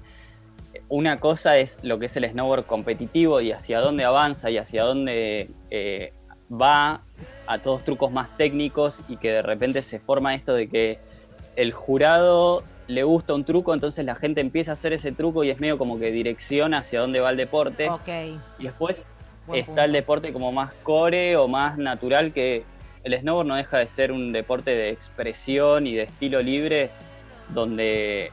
Una 0.90 1.20
cosa 1.20 1.58
es 1.58 1.84
lo 1.84 2.00
que 2.00 2.08
es 2.08 2.18
el 2.18 2.30
snowboard 2.30 2.66
competitivo 2.66 3.42
y 3.42 3.52
hacia 3.52 3.80
dónde 3.80 4.04
avanza 4.04 4.50
y 4.50 4.58
hacia 4.58 4.84
dónde 4.84 5.48
eh, 5.70 6.12
va 6.52 7.02
a 7.46 7.60
todos 7.60 7.84
trucos 7.84 8.12
más 8.12 8.36
técnicos 8.38 9.02
y 9.08 9.18
que 9.18 9.32
de 9.32 9.42
repente 9.42 9.82
se 9.82 10.00
forma 10.00 10.36
esto 10.36 10.54
de 10.54 10.68
que 10.68 11.00
el 11.56 11.74
jurado 11.74 12.64
le 12.88 13.04
gusta 13.04 13.36
un 13.36 13.44
truco, 13.44 13.74
entonces 13.74 14.04
la 14.04 14.16
gente 14.16 14.42
empieza 14.42 14.72
a 14.72 14.74
hacer 14.74 14.94
ese 14.94 15.12
truco 15.12 15.44
y 15.44 15.52
es 15.52 15.60
medio 15.60 15.78
como 15.78 16.00
que 16.00 16.12
dirección 16.12 16.74
hacia 16.74 17.02
dónde 17.02 17.20
va 17.20 17.30
el 17.30 17.38
deporte. 17.38 17.88
Y 18.58 18.64
después 18.64 19.14
Buen 19.46 19.60
está 19.60 19.74
punto. 19.74 19.84
el 19.84 19.92
deporte 19.92 20.34
como 20.34 20.52
más 20.52 20.74
core 20.82 21.38
o 21.38 21.48
más 21.48 21.78
natural, 21.78 22.34
que 22.34 22.64
el 23.04 23.20
snowboard 23.20 23.48
no 23.48 23.56
deja 23.56 23.78
de 23.78 23.88
ser 23.88 24.12
un 24.12 24.32
deporte 24.32 24.72
de 24.72 24.90
expresión 24.90 25.86
y 25.86 25.94
de 25.94 26.04
estilo 26.04 26.42
libre, 26.42 26.90
donde 27.54 28.32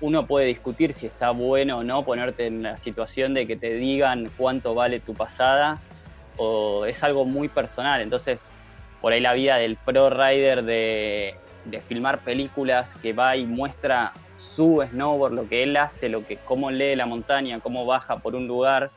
uno 0.00 0.26
puede 0.26 0.46
discutir 0.46 0.92
si 0.92 1.06
está 1.06 1.30
bueno 1.30 1.78
o 1.78 1.82
no 1.84 2.04
ponerte 2.04 2.46
en 2.46 2.62
la 2.62 2.76
situación 2.76 3.34
de 3.34 3.46
que 3.46 3.56
te 3.56 3.74
digan 3.74 4.30
cuánto 4.36 4.74
vale 4.74 5.00
tu 5.00 5.14
pasada, 5.14 5.80
o 6.36 6.84
es 6.84 7.02
algo 7.02 7.24
muy 7.24 7.48
personal. 7.48 8.00
Entonces, 8.00 8.52
por 9.00 9.12
ahí 9.12 9.20
la 9.20 9.32
vida 9.32 9.56
del 9.56 9.76
pro 9.76 10.10
rider 10.10 10.64
de, 10.64 11.34
de 11.64 11.80
filmar 11.80 12.20
películas 12.20 12.94
que 13.00 13.12
va 13.12 13.36
y 13.36 13.46
muestra 13.46 14.12
su 14.36 14.84
snowboard, 14.90 15.32
lo 15.32 15.48
que 15.48 15.62
él 15.62 15.76
hace, 15.76 16.08
lo 16.08 16.26
que, 16.26 16.36
cómo 16.36 16.70
lee 16.70 16.94
la 16.94 17.06
montaña, 17.06 17.60
cómo 17.60 17.86
baja 17.86 18.18
por 18.18 18.34
un 18.34 18.46
lugar, 18.46 18.90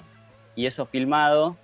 y 0.56 0.66
eso 0.66 0.86
filmado. 0.86 1.56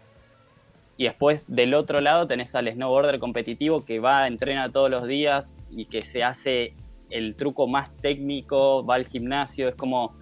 Y 0.97 1.03
después 1.03 1.53
del 1.53 1.73
otro 1.73 1.99
lado 1.99 2.25
tenés 2.25 2.55
al 2.55 2.71
snowboarder 2.71 3.19
competitivo 3.19 3.83
que 3.83 3.99
va, 3.99 4.27
entrena 4.27 4.71
todos 4.71 4.89
los 4.89 5.05
días 5.05 5.57
y 5.69 5.85
que 5.85 6.01
se 6.01 6.23
hace 6.23 6.73
el 7.09 7.35
truco 7.35 7.67
más 7.67 7.89
técnico, 7.97 8.85
va 8.85 8.95
al 8.95 9.05
gimnasio, 9.05 9.69
es 9.69 9.75
como, 9.75 10.13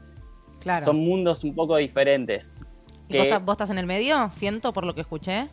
Claro. 0.59 0.85
son 0.85 0.97
mundos 0.97 1.43
un 1.43 1.53
poco 1.55 1.75
diferentes. 1.77 2.59
¿Y 3.09 3.17
vos, 3.17 3.27
que- 3.27 3.37
vos 3.37 3.53
estás 3.53 3.69
en 3.69 3.77
el 3.77 3.85
medio? 3.85 4.29
Siento 4.31 4.71
por 4.73 4.85
lo 4.85 4.93
que 4.95 5.01
escuché. 5.01 5.47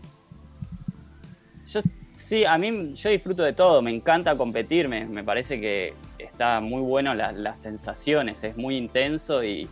Yo, 1.73 1.81
sí, 2.13 2.45
a 2.45 2.57
mí 2.59 2.95
yo 2.95 3.11
disfruto 3.11 3.43
de 3.43 3.53
todo, 3.53 3.83
me 3.83 3.95
encanta 3.95 4.37
competir, 4.37 4.89
me, 4.89 5.05
me 5.07 5.23
parece 5.25 5.61
que 5.61 5.95
está 6.19 6.61
muy 6.61 6.81
bueno 6.81 7.15
la- 7.15 7.33
las 7.33 7.59
sensaciones, 7.59 8.43
es 8.45 8.57
muy 8.57 8.77
intenso 8.77 9.45
y, 9.45 9.69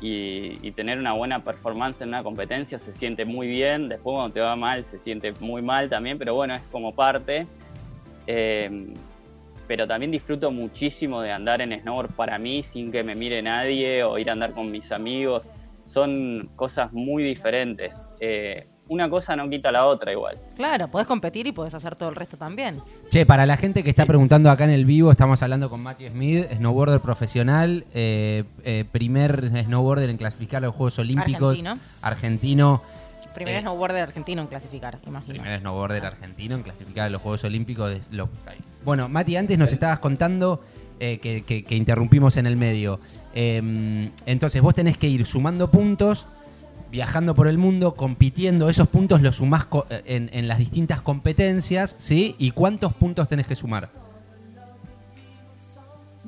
y- 0.00 0.58
y 0.62 0.72
tener 0.72 0.98
una 0.98 1.12
buena 1.12 1.44
performance 1.44 2.00
en 2.02 2.08
una 2.08 2.22
competencia 2.22 2.78
se 2.78 2.92
siente 2.92 3.24
muy 3.24 3.46
bien, 3.46 3.88
después 3.88 4.14
cuando 4.16 4.32
te 4.34 4.40
va 4.40 4.56
mal 4.56 4.84
se 4.84 4.98
siente 4.98 5.32
muy 5.40 5.62
mal 5.62 5.88
también, 5.88 6.18
pero 6.18 6.34
bueno, 6.34 6.54
es 6.54 6.62
como 6.72 6.92
parte. 6.94 7.46
Eh, 8.26 8.92
pero 9.66 9.86
también 9.86 10.10
disfruto 10.10 10.50
muchísimo 10.50 11.20
de 11.20 11.32
andar 11.32 11.60
en 11.60 11.78
snowboard 11.80 12.10
para 12.12 12.38
mí 12.38 12.62
sin 12.62 12.90
que 12.92 13.02
me 13.02 13.14
mire 13.14 13.42
nadie 13.42 14.02
o 14.04 14.18
ir 14.18 14.28
a 14.30 14.32
andar 14.32 14.52
con 14.52 14.70
mis 14.70 14.92
amigos. 14.92 15.48
Son 15.84 16.48
cosas 16.56 16.92
muy 16.92 17.22
diferentes. 17.22 18.08
Eh, 18.20 18.66
una 18.88 19.08
cosa 19.08 19.36
no 19.36 19.48
quita 19.48 19.72
la 19.72 19.86
otra 19.86 20.12
igual. 20.12 20.36
Claro, 20.56 20.88
podés 20.88 21.06
competir 21.06 21.46
y 21.46 21.52
podés 21.52 21.72
hacer 21.74 21.96
todo 21.96 22.10
el 22.10 22.14
resto 22.14 22.36
también. 22.36 22.80
Che, 23.10 23.24
para 23.24 23.46
la 23.46 23.56
gente 23.56 23.82
que 23.82 23.90
está 23.90 24.04
preguntando 24.06 24.50
acá 24.50 24.64
en 24.64 24.70
el 24.70 24.84
vivo, 24.84 25.10
estamos 25.10 25.42
hablando 25.42 25.70
con 25.70 25.80
Matthew 25.82 26.10
Smith, 26.10 26.46
snowboarder 26.56 27.00
profesional, 27.00 27.84
eh, 27.94 28.44
eh, 28.64 28.84
primer 28.90 29.48
snowboarder 29.64 30.10
en 30.10 30.16
clasificar 30.18 30.58
a 30.62 30.66
los 30.66 30.74
Juegos 30.74 30.98
Olímpicos. 30.98 31.58
Argentino. 31.58 31.78
Argentino. 32.02 32.82
Primer 33.34 33.54
Eh, 33.54 33.60
snowboarder 33.62 34.02
argentino 34.02 34.42
en 34.42 34.48
clasificar, 34.48 34.98
imagino. 35.06 35.40
Primer 35.40 35.60
snowboarder 35.60 36.04
argentino 36.04 36.54
en 36.54 36.62
clasificar 36.62 37.06
a 37.06 37.10
los 37.10 37.22
Juegos 37.22 37.44
Olímpicos 37.44 37.88
de 37.88 38.02
slopestyle. 38.02 38.62
Bueno, 38.84 39.08
Mati, 39.08 39.36
antes 39.36 39.58
nos 39.58 39.72
estabas 39.72 39.98
contando 40.00 40.60
eh, 41.00 41.18
que, 41.18 41.42
que- 41.42 41.64
que 41.64 41.74
interrumpimos 41.76 42.36
en 42.36 42.46
el 42.46 42.56
medio. 42.56 43.00
Eh, 43.34 44.10
entonces, 44.26 44.60
vos 44.62 44.74
tenés 44.74 44.96
que 44.96 45.08
ir 45.08 45.24
sumando 45.26 45.70
puntos, 45.70 46.26
viajando 46.90 47.34
por 47.34 47.48
el 47.48 47.58
mundo, 47.58 47.94
compitiendo. 47.94 48.68
Esos 48.68 48.88
puntos 48.88 49.20
los 49.22 49.36
sumás 49.36 49.64
co- 49.64 49.86
eh, 49.90 50.02
en, 50.06 50.30
en 50.32 50.48
las 50.48 50.58
distintas 50.58 51.00
competencias, 51.00 51.96
¿sí? 51.98 52.34
¿Y 52.38 52.50
cuántos 52.52 52.92
puntos 52.92 53.28
tenés 53.28 53.46
que 53.46 53.56
sumar? 53.56 53.88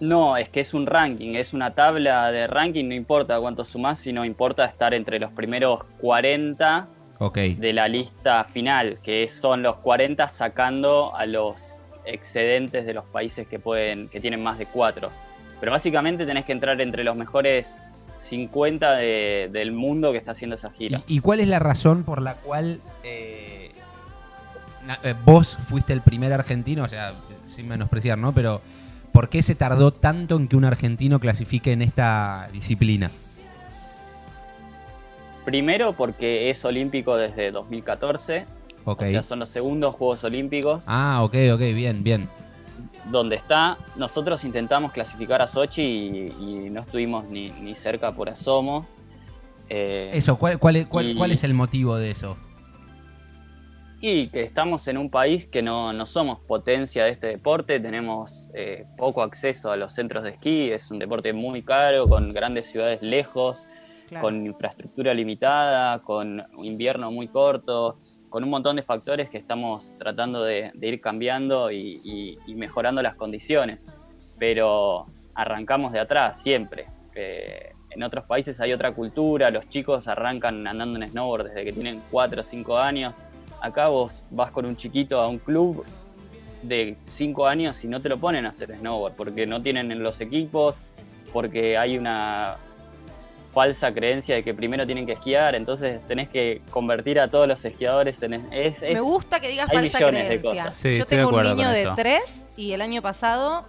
No, 0.00 0.37
es 0.37 0.49
que 0.49 0.61
es 0.61 0.75
un 0.75 0.87
ranking, 0.87 1.34
es 1.37 1.54
una 1.54 1.73
tabla 1.73 2.30
de 2.32 2.46
ranking, 2.49 2.88
no 2.88 2.94
importa 2.94 3.38
cuánto 3.38 3.64
sumás, 3.64 4.00
sino 4.00 4.25
importa 4.25 4.64
estar 4.64 4.92
entre 4.92 5.20
los 5.20 5.30
primeros 5.32 5.84
40 6.00 6.88
Ok. 7.20 7.38
de 7.38 7.73
la 7.73 7.87
lista 7.87 8.42
final, 8.42 8.99
que 9.04 9.28
son 9.28 9.62
los 9.62 9.76
40 9.76 10.28
sacando 10.28 11.14
a 11.14 11.26
los 11.26 11.80
excedentes 12.06 12.87
de 12.87 12.94
los 12.94 13.04
países 13.04 13.46
que 13.46 13.58
pueden, 13.58 14.08
que 14.08 14.20
tienen 14.20 14.42
más 14.42 14.58
de 14.58 14.66
4. 14.66 15.11
Pero 15.61 15.73
básicamente 15.73 16.26
tenés 16.26 16.44
que 16.44 16.52
entrar 16.52 16.80
entre 16.80 17.04
los 17.04 17.16
mejores 17.16 17.78
50 18.18 18.92
de- 18.96 19.49
del 19.52 19.73
mundo 19.73 20.12
que 20.12 20.18
está 20.18 20.32
haciendo 20.32 20.56
esa 20.56 20.70
gira. 20.70 21.00
¿Y, 21.06 21.16
y 21.16 21.20
cuál 21.20 21.40
es 21.40 21.49
la 21.49 21.58
razón 21.58 22.04
por 22.04 22.20
la 22.23 22.34
cual 22.34 22.78
eh, 23.02 23.70
eh, 25.02 25.14
vos 25.25 25.56
fuiste 25.68 25.92
el 25.92 26.02
primer 26.02 26.32
argentino? 26.32 26.84
O 26.84 26.88
sea, 26.88 27.14
sin 27.46 27.68
menospreciar, 27.68 28.18
¿no? 28.18 28.32
Pero 28.34 28.61
¿por 29.12 29.28
qué 29.28 29.42
se 29.42 29.54
tardó 29.54 29.92
tanto 29.92 30.37
en 30.37 30.49
que 30.49 30.56
un 30.56 30.64
argentino 30.64 31.20
clasifique 31.20 31.73
en 31.73 31.82
esta 31.82 32.49
disciplina? 32.52 33.11
Primero 35.44 35.92
porque 35.92 36.49
es 36.50 36.64
olímpico 36.64 37.16
desde 37.16 37.50
2014, 37.50 38.46
Ok. 38.84 39.02
o 39.02 39.04
sea, 39.06 39.22
son 39.22 39.38
los 39.40 39.48
segundos 39.48 39.94
Juegos 39.94 40.24
Olímpicos. 40.24 40.84
Ah, 40.86 41.22
ok, 41.24 41.34
ok, 41.54 41.60
bien, 41.74 42.02
bien. 42.02 42.28
donde 43.10 43.36
está, 43.36 43.76
nosotros 43.96 44.44
intentamos 44.44 44.90
clasificar 44.92 45.42
a 45.42 45.46
Sochi 45.48 45.82
y, 45.82 46.34
y 46.40 46.70
no 46.70 46.80
estuvimos 46.80 47.24
ni, 47.26 47.50
ni 47.50 47.74
cerca 47.74 48.12
por 48.12 48.30
asomo. 48.30 48.86
Eh, 49.68 50.10
Eso, 50.14 50.36
¿cuál, 50.38 50.58
cuál, 50.58 50.76
es- 50.76 50.86
cuál, 50.86 51.10
Y- 51.10 51.14
cuál 51.14 51.30
es 51.30 51.44
el 51.44 51.52
motivo 51.54 51.96
de 51.96 52.10
eso? 52.10 52.36
Y 54.00 54.28
que 54.28 54.42
estamos 54.42 54.86
en 54.88 54.98
un 54.98 55.08
país 55.10 55.46
que 55.46 55.62
no, 55.62 55.92
no 55.94 56.04
somos 56.04 56.38
potencia 56.40 57.04
de 57.04 57.10
este 57.10 57.28
deporte, 57.28 57.80
tenemos 57.80 58.50
eh, 58.54 58.84
poco 58.98 59.22
acceso 59.22 59.70
a 59.70 59.76
los 59.76 59.92
centros 59.94 60.24
de 60.24 60.30
esquí, 60.30 60.70
es 60.70 60.90
un 60.90 60.98
deporte 60.98 61.32
muy 61.32 61.62
caro, 61.62 62.06
con 62.06 62.32
grandes 62.34 62.70
ciudades 62.70 63.00
lejos, 63.02 63.66
Claro. 64.08 64.24
con 64.26 64.44
infraestructura 64.44 65.14
limitada, 65.14 65.98
con 66.00 66.42
invierno 66.58 67.10
muy 67.10 67.26
corto, 67.28 67.96
con 68.34 68.42
un 68.42 68.50
montón 68.50 68.74
de 68.74 68.82
factores 68.82 69.30
que 69.30 69.38
estamos 69.38 69.92
tratando 69.96 70.42
de, 70.42 70.72
ir 70.82 71.00
cambiando 71.00 71.70
y 71.70 72.36
mejorando 72.48 73.00
las 73.00 73.14
condiciones. 73.14 73.86
Pero 74.40 75.06
arrancamos 75.36 75.92
de 75.92 76.00
atrás 76.00 76.42
siempre. 76.42 76.86
Eh, 77.14 77.70
en 77.90 78.02
otros 78.02 78.24
países 78.24 78.60
hay 78.60 78.72
otra 78.72 78.90
cultura, 78.90 79.52
los 79.52 79.68
chicos 79.68 80.08
arrancan 80.08 80.66
andando 80.66 81.00
en 81.00 81.08
snowboard 81.08 81.44
desde 81.44 81.62
que 81.62 81.72
tienen 81.74 82.02
4 82.10 82.40
o 82.40 82.42
5 82.42 82.76
años. 82.76 83.18
Acá 83.62 83.86
vos 83.86 84.24
vas 84.32 84.50
con 84.50 84.66
un 84.66 84.76
chiquito 84.76 85.20
a 85.20 85.28
un 85.28 85.38
club 85.38 85.84
de 86.62 86.96
5 87.06 87.46
años 87.46 87.84
y 87.84 87.86
no 87.86 88.02
te 88.02 88.08
lo 88.08 88.18
ponen 88.18 88.46
a 88.46 88.48
hacer 88.48 88.76
snowboard 88.76 89.14
porque 89.14 89.46
no 89.46 89.62
tienen 89.62 90.02
los 90.02 90.20
equipos, 90.20 90.78
porque 91.32 91.78
hay 91.78 91.96
una 91.96 92.56
falsa 93.54 93.94
creencia 93.94 94.34
de 94.34 94.42
que 94.42 94.52
primero 94.52 94.84
tienen 94.84 95.06
que 95.06 95.12
esquiar, 95.12 95.54
entonces 95.54 96.04
tenés 96.06 96.28
que 96.28 96.60
convertir 96.71 97.21
a 97.21 97.28
todos 97.28 97.47
los 97.49 97.64
esquiadores 97.64 98.23
en... 98.23 98.34
Es, 98.52 98.82
Me 98.82 99.00
gusta 99.00 99.40
que 99.40 99.49
digas 99.49 99.69
hay 99.71 99.76
falsa 99.76 99.99
millones 99.99 100.28
de 100.28 100.40
creencia. 100.40 100.64
cosas. 100.64 100.75
Sí, 100.75 100.99
Yo 100.99 101.06
tengo 101.06 101.30
un 101.30 101.43
niño 101.43 101.71
de. 101.71 101.88
3 101.97 102.47
y 102.56 102.73
el 102.73 102.82
año 102.82 103.00
pasado, 103.00 103.64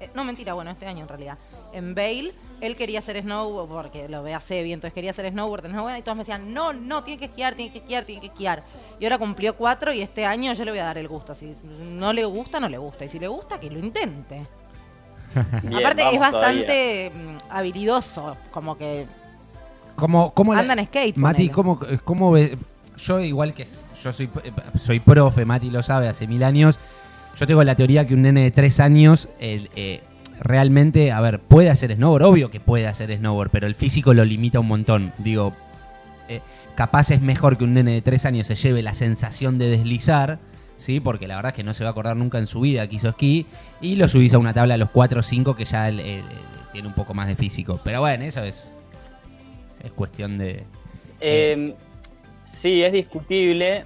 eh, 0.00 0.10
no 0.14 0.24
mentira, 0.24 0.52
bueno, 0.54 0.70
este 0.70 0.86
año 0.86 1.02
en 1.02 1.08
realidad, 1.08 1.38
en 1.72 1.94
Bale, 1.94 2.32
él 2.60 2.76
quería 2.76 2.98
hacer 2.98 3.20
snowboard 3.22 3.68
porque 3.68 4.08
lo 4.08 4.22
ve 4.22 4.34
hace 4.34 4.62
bien, 4.62 4.74
entonces 4.74 4.92
quería 4.92 5.12
hacer 5.12 5.30
snowboard, 5.30 5.70
snowboard 5.70 5.96
y 5.98 6.02
todos 6.02 6.16
me 6.16 6.22
decían, 6.24 6.52
no, 6.52 6.72
no, 6.72 7.02
tiene 7.02 7.18
que 7.18 7.24
esquiar, 7.26 7.54
tiene 7.54 7.72
que 7.72 7.78
esquiar, 7.78 8.04
tiene 8.04 8.20
que 8.20 8.26
esquiar. 8.26 8.62
Y 8.98 9.04
ahora 9.04 9.16
cumplió 9.18 9.56
4 9.56 9.94
y 9.94 10.02
este 10.02 10.26
año 10.26 10.52
yo 10.52 10.64
le 10.64 10.72
voy 10.72 10.80
a 10.80 10.84
dar 10.84 10.98
el 10.98 11.08
gusto. 11.08 11.32
Si 11.32 11.54
no 11.64 12.12
le 12.12 12.24
gusta, 12.26 12.60
no 12.60 12.68
le 12.68 12.76
gusta. 12.76 13.06
Y 13.06 13.08
si 13.08 13.18
le 13.18 13.28
gusta, 13.28 13.58
que 13.58 13.70
lo 13.70 13.78
intente. 13.78 14.46
Bien, 15.62 15.76
Aparte 15.76 16.02
es 16.02 16.08
todavía. 16.10 16.20
bastante 16.20 17.12
mm, 17.14 17.36
habilidoso, 17.50 18.36
como 18.50 18.76
que 18.76 19.06
¿Cómo, 20.00 20.32
cómo 20.34 20.54
la- 20.54 20.60
anda 20.60 20.74
en 20.74 20.84
skate. 20.86 21.16
Mati, 21.16 21.48
ponele. 21.48 21.52
¿cómo, 21.52 21.78
cómo 22.04 22.32
ve? 22.32 22.56
Yo 22.98 23.20
igual 23.20 23.54
que 23.54 23.64
yo 24.02 24.12
soy, 24.12 24.28
soy 24.78 25.00
profe, 25.00 25.44
Mati 25.44 25.70
lo 25.70 25.82
sabe, 25.82 26.08
hace 26.08 26.26
mil 26.26 26.42
años. 26.42 26.78
Yo 27.38 27.46
tengo 27.46 27.62
la 27.64 27.74
teoría 27.74 28.06
que 28.06 28.14
un 28.14 28.22
nene 28.22 28.42
de 28.42 28.50
tres 28.50 28.80
años 28.80 29.28
el, 29.38 29.70
eh, 29.76 30.00
realmente, 30.40 31.12
a 31.12 31.20
ver, 31.20 31.38
puede 31.40 31.70
hacer 31.70 31.94
snowboard, 31.94 32.22
obvio 32.24 32.50
que 32.50 32.60
puede 32.60 32.86
hacer 32.86 33.14
snowboard, 33.16 33.50
pero 33.50 33.66
el 33.66 33.74
físico 33.74 34.12
lo 34.14 34.24
limita 34.24 34.58
un 34.60 34.66
montón. 34.68 35.12
Digo, 35.18 35.54
eh, 36.28 36.40
capaz 36.74 37.10
es 37.10 37.20
mejor 37.20 37.56
que 37.56 37.64
un 37.64 37.74
nene 37.74 37.92
de 37.92 38.02
tres 38.02 38.26
años 38.26 38.46
se 38.46 38.54
lleve 38.56 38.82
la 38.82 38.94
sensación 38.94 39.58
de 39.58 39.70
deslizar, 39.70 40.38
¿sí? 40.76 40.98
Porque 41.00 41.26
la 41.28 41.36
verdad 41.36 41.50
es 41.50 41.56
que 41.56 41.64
no 41.64 41.72
se 41.74 41.84
va 41.84 41.90
a 41.90 41.92
acordar 41.92 42.16
nunca 42.16 42.38
en 42.38 42.46
su 42.46 42.60
vida 42.60 42.86
que 42.86 42.96
hizo 42.96 43.08
esquí, 43.10 43.46
y 43.80 43.96
lo 43.96 44.08
subís 44.08 44.34
a 44.34 44.38
una 44.38 44.52
tabla 44.52 44.74
a 44.74 44.78
los 44.78 44.90
4 44.90 45.20
o 45.20 45.22
5 45.22 45.54
que 45.56 45.64
ya 45.64 45.88
el- 45.88 46.00
el- 46.00 46.18
el- 46.20 46.24
tiene 46.72 46.88
un 46.88 46.94
poco 46.94 47.14
más 47.14 47.26
de 47.28 47.36
físico. 47.36 47.80
Pero 47.84 48.00
bueno, 48.00 48.24
eso 48.24 48.42
es, 48.44 48.72
es 49.84 49.92
cuestión 49.92 50.38
de... 50.38 50.64
Eh, 51.20 51.74
sí, 52.44 52.82
es 52.82 52.92
discutible. 52.92 53.84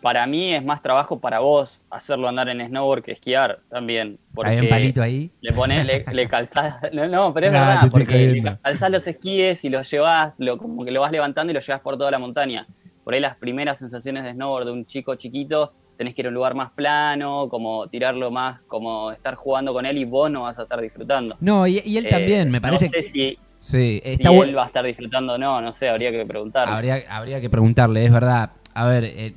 Para 0.00 0.26
mí 0.26 0.52
es 0.52 0.62
más 0.62 0.82
trabajo 0.82 1.18
para 1.18 1.38
vos 1.38 1.86
hacerlo 1.88 2.28
andar 2.28 2.48
en 2.50 2.66
snowboard 2.68 3.02
que 3.02 3.12
esquiar 3.12 3.58
también. 3.70 4.18
Porque 4.34 4.50
Hay 4.50 4.58
un 4.60 4.68
palito 4.68 5.02
ahí. 5.02 5.30
le 5.40 5.52
pones, 5.52 5.86
le, 5.86 6.04
le 6.12 6.28
calzás. 6.28 6.76
No, 6.92 7.08
no, 7.08 7.32
pero 7.32 7.46
es 7.46 7.52
Nah, 7.52 7.66
verdad, 7.66 7.90
porque 7.90 8.14
le 8.28 8.56
calzás 8.62 8.90
los 8.90 9.06
esquíes 9.06 9.64
y 9.64 9.70
los 9.70 9.90
llevas, 9.90 10.38
lo, 10.40 10.58
como 10.58 10.84
que 10.84 10.90
lo 10.90 11.00
vas 11.00 11.10
levantando 11.10 11.52
y 11.52 11.54
lo 11.54 11.60
llevas 11.60 11.80
por 11.80 11.96
toda 11.96 12.10
la 12.10 12.18
montaña. 12.18 12.66
Por 13.02 13.14
ahí 13.14 13.20
las 13.20 13.36
primeras 13.36 13.78
sensaciones 13.78 14.24
de 14.24 14.32
snowboard 14.32 14.66
de 14.66 14.72
un 14.72 14.84
chico 14.84 15.14
chiquito, 15.14 15.72
tenés 15.96 16.14
que 16.14 16.20
ir 16.20 16.26
a 16.26 16.28
un 16.28 16.34
lugar 16.34 16.54
más 16.54 16.70
plano, 16.72 17.48
como 17.48 17.86
tirarlo 17.88 18.30
más, 18.30 18.60
como 18.62 19.10
estar 19.10 19.36
jugando 19.36 19.72
con 19.72 19.86
él 19.86 19.96
y 19.96 20.04
vos 20.04 20.30
no 20.30 20.42
vas 20.42 20.58
a 20.58 20.64
estar 20.64 20.82
disfrutando. 20.82 21.34
No, 21.40 21.66
y, 21.66 21.80
y 21.82 21.96
él 21.96 22.06
Eh, 22.06 22.10
también, 22.10 22.50
me 22.50 22.60
parece 22.60 22.86
No 22.86 22.92
sé 22.92 23.02
si, 23.02 23.38
Sí, 23.64 24.00
si 24.04 24.10
está 24.10 24.28
él 24.30 24.36
bueno. 24.36 24.56
va 24.58 24.64
a 24.64 24.66
estar 24.66 24.84
disfrutando 24.84 25.32
o 25.34 25.38
no, 25.38 25.60
no 25.62 25.72
sé, 25.72 25.88
habría 25.88 26.10
que 26.10 26.26
preguntar. 26.26 26.68
Habría, 26.68 27.02
habría 27.08 27.40
que 27.40 27.48
preguntarle, 27.48 28.04
es 28.04 28.12
verdad. 28.12 28.50
A 28.74 28.86
ver, 28.86 29.04
eh, 29.04 29.32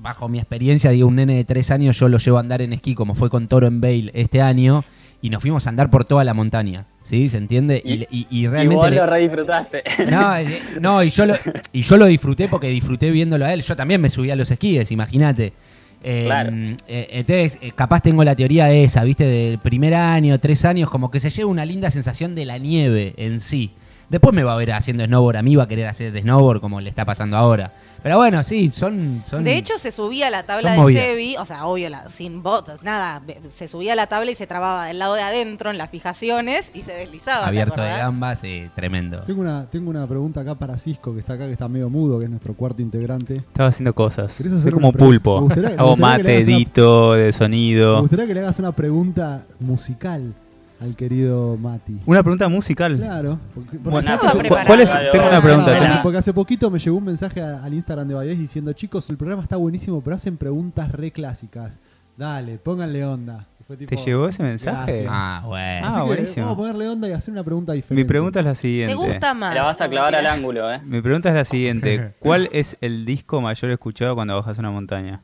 bajo 0.00 0.28
mi 0.28 0.38
experiencia, 0.38 0.90
digo, 0.90 1.06
un 1.06 1.14
nene 1.16 1.36
de 1.36 1.44
tres 1.44 1.70
años 1.70 1.96
yo 1.98 2.08
lo 2.08 2.18
llevo 2.18 2.38
a 2.38 2.40
andar 2.40 2.60
en 2.60 2.72
esquí, 2.72 2.94
como 2.96 3.14
fue 3.14 3.30
con 3.30 3.46
Toro 3.46 3.66
en 3.68 3.80
Bale 3.80 4.10
este 4.14 4.42
año, 4.42 4.82
y 5.22 5.30
nos 5.30 5.42
fuimos 5.42 5.66
a 5.66 5.70
andar 5.70 5.90
por 5.90 6.04
toda 6.04 6.24
la 6.24 6.34
montaña, 6.34 6.86
¿sí? 7.02 7.28
¿Se 7.28 7.38
entiende? 7.38 7.80
Y, 7.84 8.02
y- 8.10 8.26
y 8.30 8.40
Y 8.44 8.46
realmente... 8.48 8.76
vos 8.76 8.90
le- 8.90 8.96
lo 8.96 9.06
re 9.06 9.18
disfrutaste. 9.20 9.82
No, 10.10 10.36
eh, 10.36 10.60
no, 10.80 11.02
y 11.04 11.10
yo, 11.10 11.26
lo, 11.26 11.34
y 11.72 11.82
yo 11.82 11.96
lo 11.96 12.06
disfruté 12.06 12.48
porque 12.48 12.68
disfruté 12.68 13.10
viéndolo 13.12 13.44
a 13.44 13.52
él. 13.52 13.62
Yo 13.62 13.76
también 13.76 14.00
me 14.00 14.10
subí 14.10 14.30
a 14.32 14.36
los 14.36 14.50
esquíes, 14.50 14.90
imagínate. 14.90 15.52
Claro. 16.02 16.50
eh, 16.88 17.08
entonces, 17.10 17.58
eh, 17.60 17.72
capaz 17.74 18.00
tengo 18.00 18.22
la 18.24 18.36
teoría 18.36 18.70
esa, 18.70 19.04
¿viste? 19.04 19.24
Del 19.24 19.58
primer 19.58 19.94
año, 19.94 20.38
tres 20.38 20.64
años, 20.64 20.90
como 20.90 21.10
que 21.10 21.20
se 21.20 21.30
lleva 21.30 21.50
una 21.50 21.64
linda 21.64 21.90
sensación 21.90 22.34
de 22.34 22.44
la 22.44 22.58
nieve 22.58 23.14
en 23.16 23.40
sí. 23.40 23.72
Después 24.10 24.34
me 24.34 24.42
va 24.42 24.54
a 24.54 24.56
ver 24.56 24.72
haciendo 24.72 25.04
snowboard, 25.04 25.36
a 25.36 25.42
mí 25.42 25.54
va 25.54 25.64
a 25.64 25.68
querer 25.68 25.86
hacer 25.86 26.18
snowboard 26.18 26.60
como 26.62 26.80
le 26.80 26.88
está 26.88 27.04
pasando 27.04 27.36
ahora. 27.36 27.72
Pero 28.02 28.16
bueno, 28.16 28.42
sí, 28.42 28.70
son... 28.72 29.22
son 29.28 29.44
De 29.44 29.56
hecho, 29.56 29.76
se 29.78 29.90
subía 29.92 30.28
a 30.28 30.30
la 30.30 30.44
tabla 30.44 30.70
de 30.72 30.78
movidas. 30.78 31.02
Sebi, 31.04 31.36
o 31.36 31.44
sea, 31.44 31.66
obvio, 31.66 31.90
la- 31.90 32.08
sin 32.08 32.42
botas, 32.42 32.82
nada. 32.82 33.20
Se 33.52 33.68
subía 33.68 33.92
a 33.92 33.96
la 33.96 34.06
tabla 34.06 34.30
y 34.30 34.34
se 34.36 34.46
trababa 34.46 34.86
del 34.86 34.98
lado 34.98 35.14
de 35.14 35.20
adentro 35.22 35.70
en 35.70 35.76
las 35.78 35.90
fijaciones 35.90 36.70
y 36.74 36.82
se 36.82 36.92
deslizaba. 36.92 37.42
¿te 37.42 37.48
abierto 37.48 37.82
de 37.82 37.88
gambas, 37.90 38.38
sí, 38.38 38.70
tremendo. 38.74 39.18
Tengo 39.24 39.40
una, 39.42 39.66
tengo 39.66 39.90
una 39.90 40.06
pregunta 40.06 40.40
acá 40.40 40.54
para 40.54 40.78
Cisco, 40.78 41.12
que 41.12 41.20
está 41.20 41.34
acá, 41.34 41.46
que 41.46 41.52
está 41.52 41.68
medio 41.68 41.90
mudo, 41.90 42.18
que 42.18 42.24
es 42.26 42.30
nuestro 42.30 42.54
cuarto 42.54 42.80
integrante. 42.80 43.34
Estaba 43.34 43.68
haciendo 43.68 43.94
cosas. 43.94 44.32
¿Querés 44.36 44.52
hacer 44.52 44.62
Soy 44.62 44.72
como 44.72 44.92
pulpo. 44.92 45.42
Me 45.48 45.56
me 45.60 45.66
Hago 45.74 45.96
mate, 45.98 46.22
una- 46.22 46.32
edito, 46.32 47.12
de 47.14 47.26
Me 47.26 47.32
sonido. 47.32 48.00
gustaría 48.00 48.26
que 48.26 48.32
le 48.34 48.40
hagas 48.40 48.58
una 48.60 48.72
pregunta 48.72 49.44
musical 49.60 50.32
al 50.80 50.94
querido 50.96 51.56
Mati. 51.56 52.00
Una 52.06 52.22
pregunta 52.22 52.48
musical. 52.48 52.96
Claro. 52.96 53.38
Porque, 53.54 53.70
porque 53.78 53.78
Bueno, 53.90 53.98
hace 53.98 54.08
Estaba 54.14 54.30
poco- 54.32 54.38
preparado. 54.38 54.66
¿Cuál 54.66 54.80
es? 54.80 54.94
Vale, 54.94 55.10
Tengo 55.10 55.28
una 55.28 55.42
pregunta. 55.42 55.78
Ah, 55.80 56.00
porque 56.02 56.18
hace 56.18 56.32
poquito 56.32 56.70
me 56.70 56.78
llegó 56.78 56.96
un 56.96 57.04
mensaje 57.04 57.40
a- 57.42 57.64
al 57.64 57.74
Instagram 57.74 58.08
de 58.08 58.14
Valles 58.14 58.38
diciendo, 58.38 58.72
chicos, 58.72 59.08
el 59.10 59.16
programa 59.16 59.42
está 59.42 59.56
buenísimo, 59.56 60.00
pero 60.00 60.16
hacen 60.16 60.36
preguntas 60.36 60.90
re 60.92 61.10
clásicas. 61.10 61.78
Dale, 62.16 62.58
pónganle 62.58 63.04
onda. 63.04 63.44
Fue 63.66 63.76
tipo, 63.76 63.90
¿Te 63.90 63.96
llegó 64.02 64.26
ese 64.28 64.42
mensaje? 64.42 65.02
Gracias. 65.02 65.06
Ah, 65.10 65.42
bueno. 65.44 65.86
Así 65.86 65.96
Ah, 65.96 66.00
que 66.00 66.06
buenísimo. 66.06 66.46
Vamos 66.46 66.58
a 66.58 66.60
ponerle 66.62 66.88
onda 66.88 67.06
y 67.08 67.12
hacer 67.12 67.32
una 67.32 67.44
pregunta 67.44 67.72
diferente. 67.74 68.02
Mi 68.02 68.08
pregunta 68.08 68.40
es 68.40 68.46
la 68.46 68.54
siguiente. 68.54 68.94
¿Te 68.94 68.98
gusta 68.98 69.34
más? 69.34 69.54
La 69.54 69.62
vas 69.62 69.80
a 69.80 69.88
clavar 69.88 70.14
al 70.16 70.26
ángulo, 70.26 70.72
¿eh? 70.72 70.80
Mi 70.84 71.02
pregunta 71.02 71.28
es 71.28 71.34
la 71.34 71.44
siguiente. 71.44 72.14
¿Cuál 72.18 72.48
es 72.52 72.76
el 72.80 73.04
disco 73.04 73.40
mayor 73.42 73.70
escuchado 73.70 74.14
cuando 74.14 74.34
bajas 74.36 74.56
una 74.58 74.70
montaña? 74.70 75.20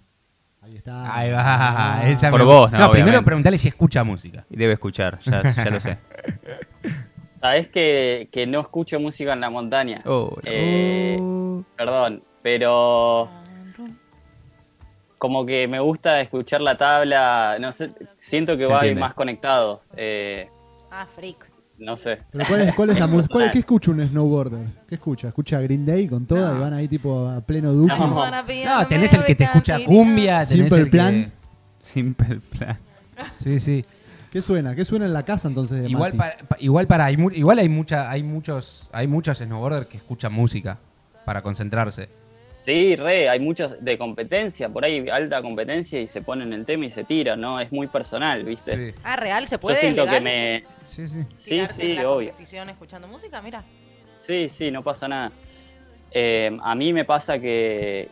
Ahí 0.65 0.77
está. 0.77 1.15
Ahí 1.17 1.31
va. 1.31 1.43
Ah. 1.99 2.09
esa 2.09 2.31
Por 2.31 2.41
me- 2.41 2.47
vos, 2.47 2.71
no, 2.71 2.77
primero 2.79 2.91
obviamente. 2.93 3.23
preguntale 3.25 3.59
si 3.59 3.69
escucha 3.69 4.03
música. 4.05 4.45
Y 4.51 4.57
debe 4.57 4.73
escuchar, 4.75 5.19
ya, 5.21 5.43
ya 5.43 5.71
lo 5.71 5.79
sé. 5.81 5.99
Sabés 7.41 7.69
que, 7.69 8.29
que 8.33 8.47
no 8.47 8.61
escucho 8.61 8.99
música 8.99 9.35
en 9.35 9.41
la 9.41 9.51
montaña. 9.51 10.01
Oh, 10.07 10.35
Eh, 10.45 11.19
Perdón, 11.77 12.23
pero 12.41 13.29
como 15.19 15.45
que 15.47 15.69
me 15.69 15.81
gusta 15.81 16.21
escuchar 16.21 16.61
la 16.63 16.77
tabla, 16.77 17.57
no 17.61 17.71
sé, 17.73 17.91
siento 18.17 18.57
que 18.57 18.65
Se 18.65 18.71
va 18.73 18.79
entiende. 18.79 19.01
más 19.01 19.15
conectados, 19.15 19.83
eh, 19.97 20.49
Ah, 20.91 21.07
freak. 21.15 21.47
No 21.79 21.97
sé. 21.97 22.19
Pero 22.31 22.45
¿cuál 22.49 22.61
es, 22.63 22.75
cuál 22.75 22.91
es 22.91 22.99
la 22.99 23.07
música? 23.09 23.33
¿Cuál- 23.33 23.51
¿Qué 23.51 23.59
escucha 23.61 23.91
un 23.91 24.07
snowboarder? 24.09 24.67
¿Qué 24.89 24.95
escucha? 24.97 25.29
¿Escucha 25.29 25.61
Green 25.61 25.85
Day 25.87 26.07
con 26.09 26.27
toda 26.27 26.57
y 26.57 26.61
van 26.61 26.73
ahí 26.73 26.89
tipo 26.89 27.29
a 27.29 27.41
pleno 27.41 27.73
duque? 27.73 27.95
No. 27.99 28.07
No, 28.31 28.87
tenés 28.87 29.13
el 29.15 29.25
que 29.25 29.35
te 29.35 29.45
escucha 29.45 29.79
cumbia, 29.85 30.47
tenés 30.47 30.49
Simple 30.69 30.79
el 30.79 30.85
que- 30.85 30.91
Plan. 30.91 31.33
Simple 31.83 32.41
plan. 32.59 32.79
Sí, 33.39 33.61
sí. 33.61 33.83
¿Qué 34.33 34.43
suena? 34.43 34.75
¿Qué 34.75 34.85
suena 34.85 35.05
en 35.07 35.13
la 35.13 35.23
casa 35.25 35.47
entonces 35.49 35.83
de 35.83 35.89
Igual 35.89 36.15
Mati? 36.15 36.31
para, 36.37 36.49
pa- 36.49 36.57
igual 36.59 36.87
para 36.87 37.05
hay, 37.05 37.17
igual 37.35 37.59
hay 37.59 37.69
mucha 37.69 38.11
hay 38.11 38.23
muchos 38.25 38.89
hay 38.93 39.07
muchos 39.07 39.39
snowboarders 39.39 39.87
que 39.87 39.99
escuchan 39.99 40.33
música 40.33 40.79
para 41.25 41.43
concentrarse. 41.43 42.09
Sí, 42.65 42.97
re, 42.97 43.29
hay 43.29 43.39
muchos 43.41 43.77
de 43.85 43.99
competencia, 43.99 44.71
por 44.71 44.85
ahí 44.87 45.07
alta 45.11 45.43
competencia 45.43 46.01
y 46.01 46.09
se 46.09 46.23
ponen 46.23 46.53
el 46.55 46.65
tema 46.65 46.87
y 46.87 46.91
se 46.91 47.05
tiran, 47.05 47.39
¿no? 47.41 47.61
Es 47.61 47.71
muy 47.71 47.87
personal, 47.89 48.43
¿viste? 48.43 48.93
Sí. 48.93 48.99
Ah, 49.05 49.17
real, 49.17 49.47
se 49.47 49.57
Yo 49.57 49.61
puede 49.61 49.77
siento 49.81 50.05
legal? 50.07 50.19
que 50.19 50.25
me... 50.25 50.65
Sí, 50.87 51.09
sí. 51.09 51.25
Sí, 51.35 51.67
sí, 51.67 51.83
en 51.83 51.97
la 51.97 52.11
obvio. 52.11 52.29
competición 52.31 52.69
escuchando 52.71 53.09
música, 53.09 53.41
mira. 53.43 53.63
Sí, 54.17 54.49
sí, 54.49 54.71
no 54.71 54.83
pasa 54.83 55.09
nada. 55.09 55.33
Eh, 56.11 56.57
a 56.63 56.75
mí 56.75 56.93
me 56.93 57.05
pasa 57.05 57.39
que, 57.39 58.09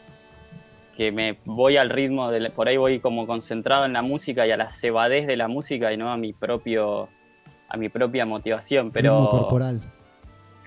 que 0.97 1.13
me 1.13 1.39
voy 1.45 1.77
al 1.77 1.91
ritmo, 1.91 2.31
de 2.31 2.41
la- 2.41 2.51
por 2.51 2.69
ahí 2.69 2.77
voy 2.77 2.99
como 3.01 3.27
concentrado 3.27 3.85
en 3.85 3.93
la 3.93 4.03
música 4.03 4.47
y 4.47 4.51
a 4.51 4.57
la 4.57 4.69
cebadez 4.71 5.27
de 5.27 5.37
la 5.37 5.49
música 5.49 5.93
y 5.93 5.97
no 5.97 6.11
a 6.11 6.17
mi 6.17 6.33
propio 6.33 7.09
a 7.69 7.77
mi 7.79 7.89
propia 7.89 8.27
motivación, 8.27 8.91
pero 8.91 9.15
Ritmo 9.15 9.29
corporal. 9.31 9.81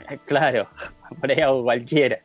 claro, 0.25 0.67
por 1.21 1.29
ahí 1.31 1.39
hago 1.41 1.63
cualquiera. 1.63 2.17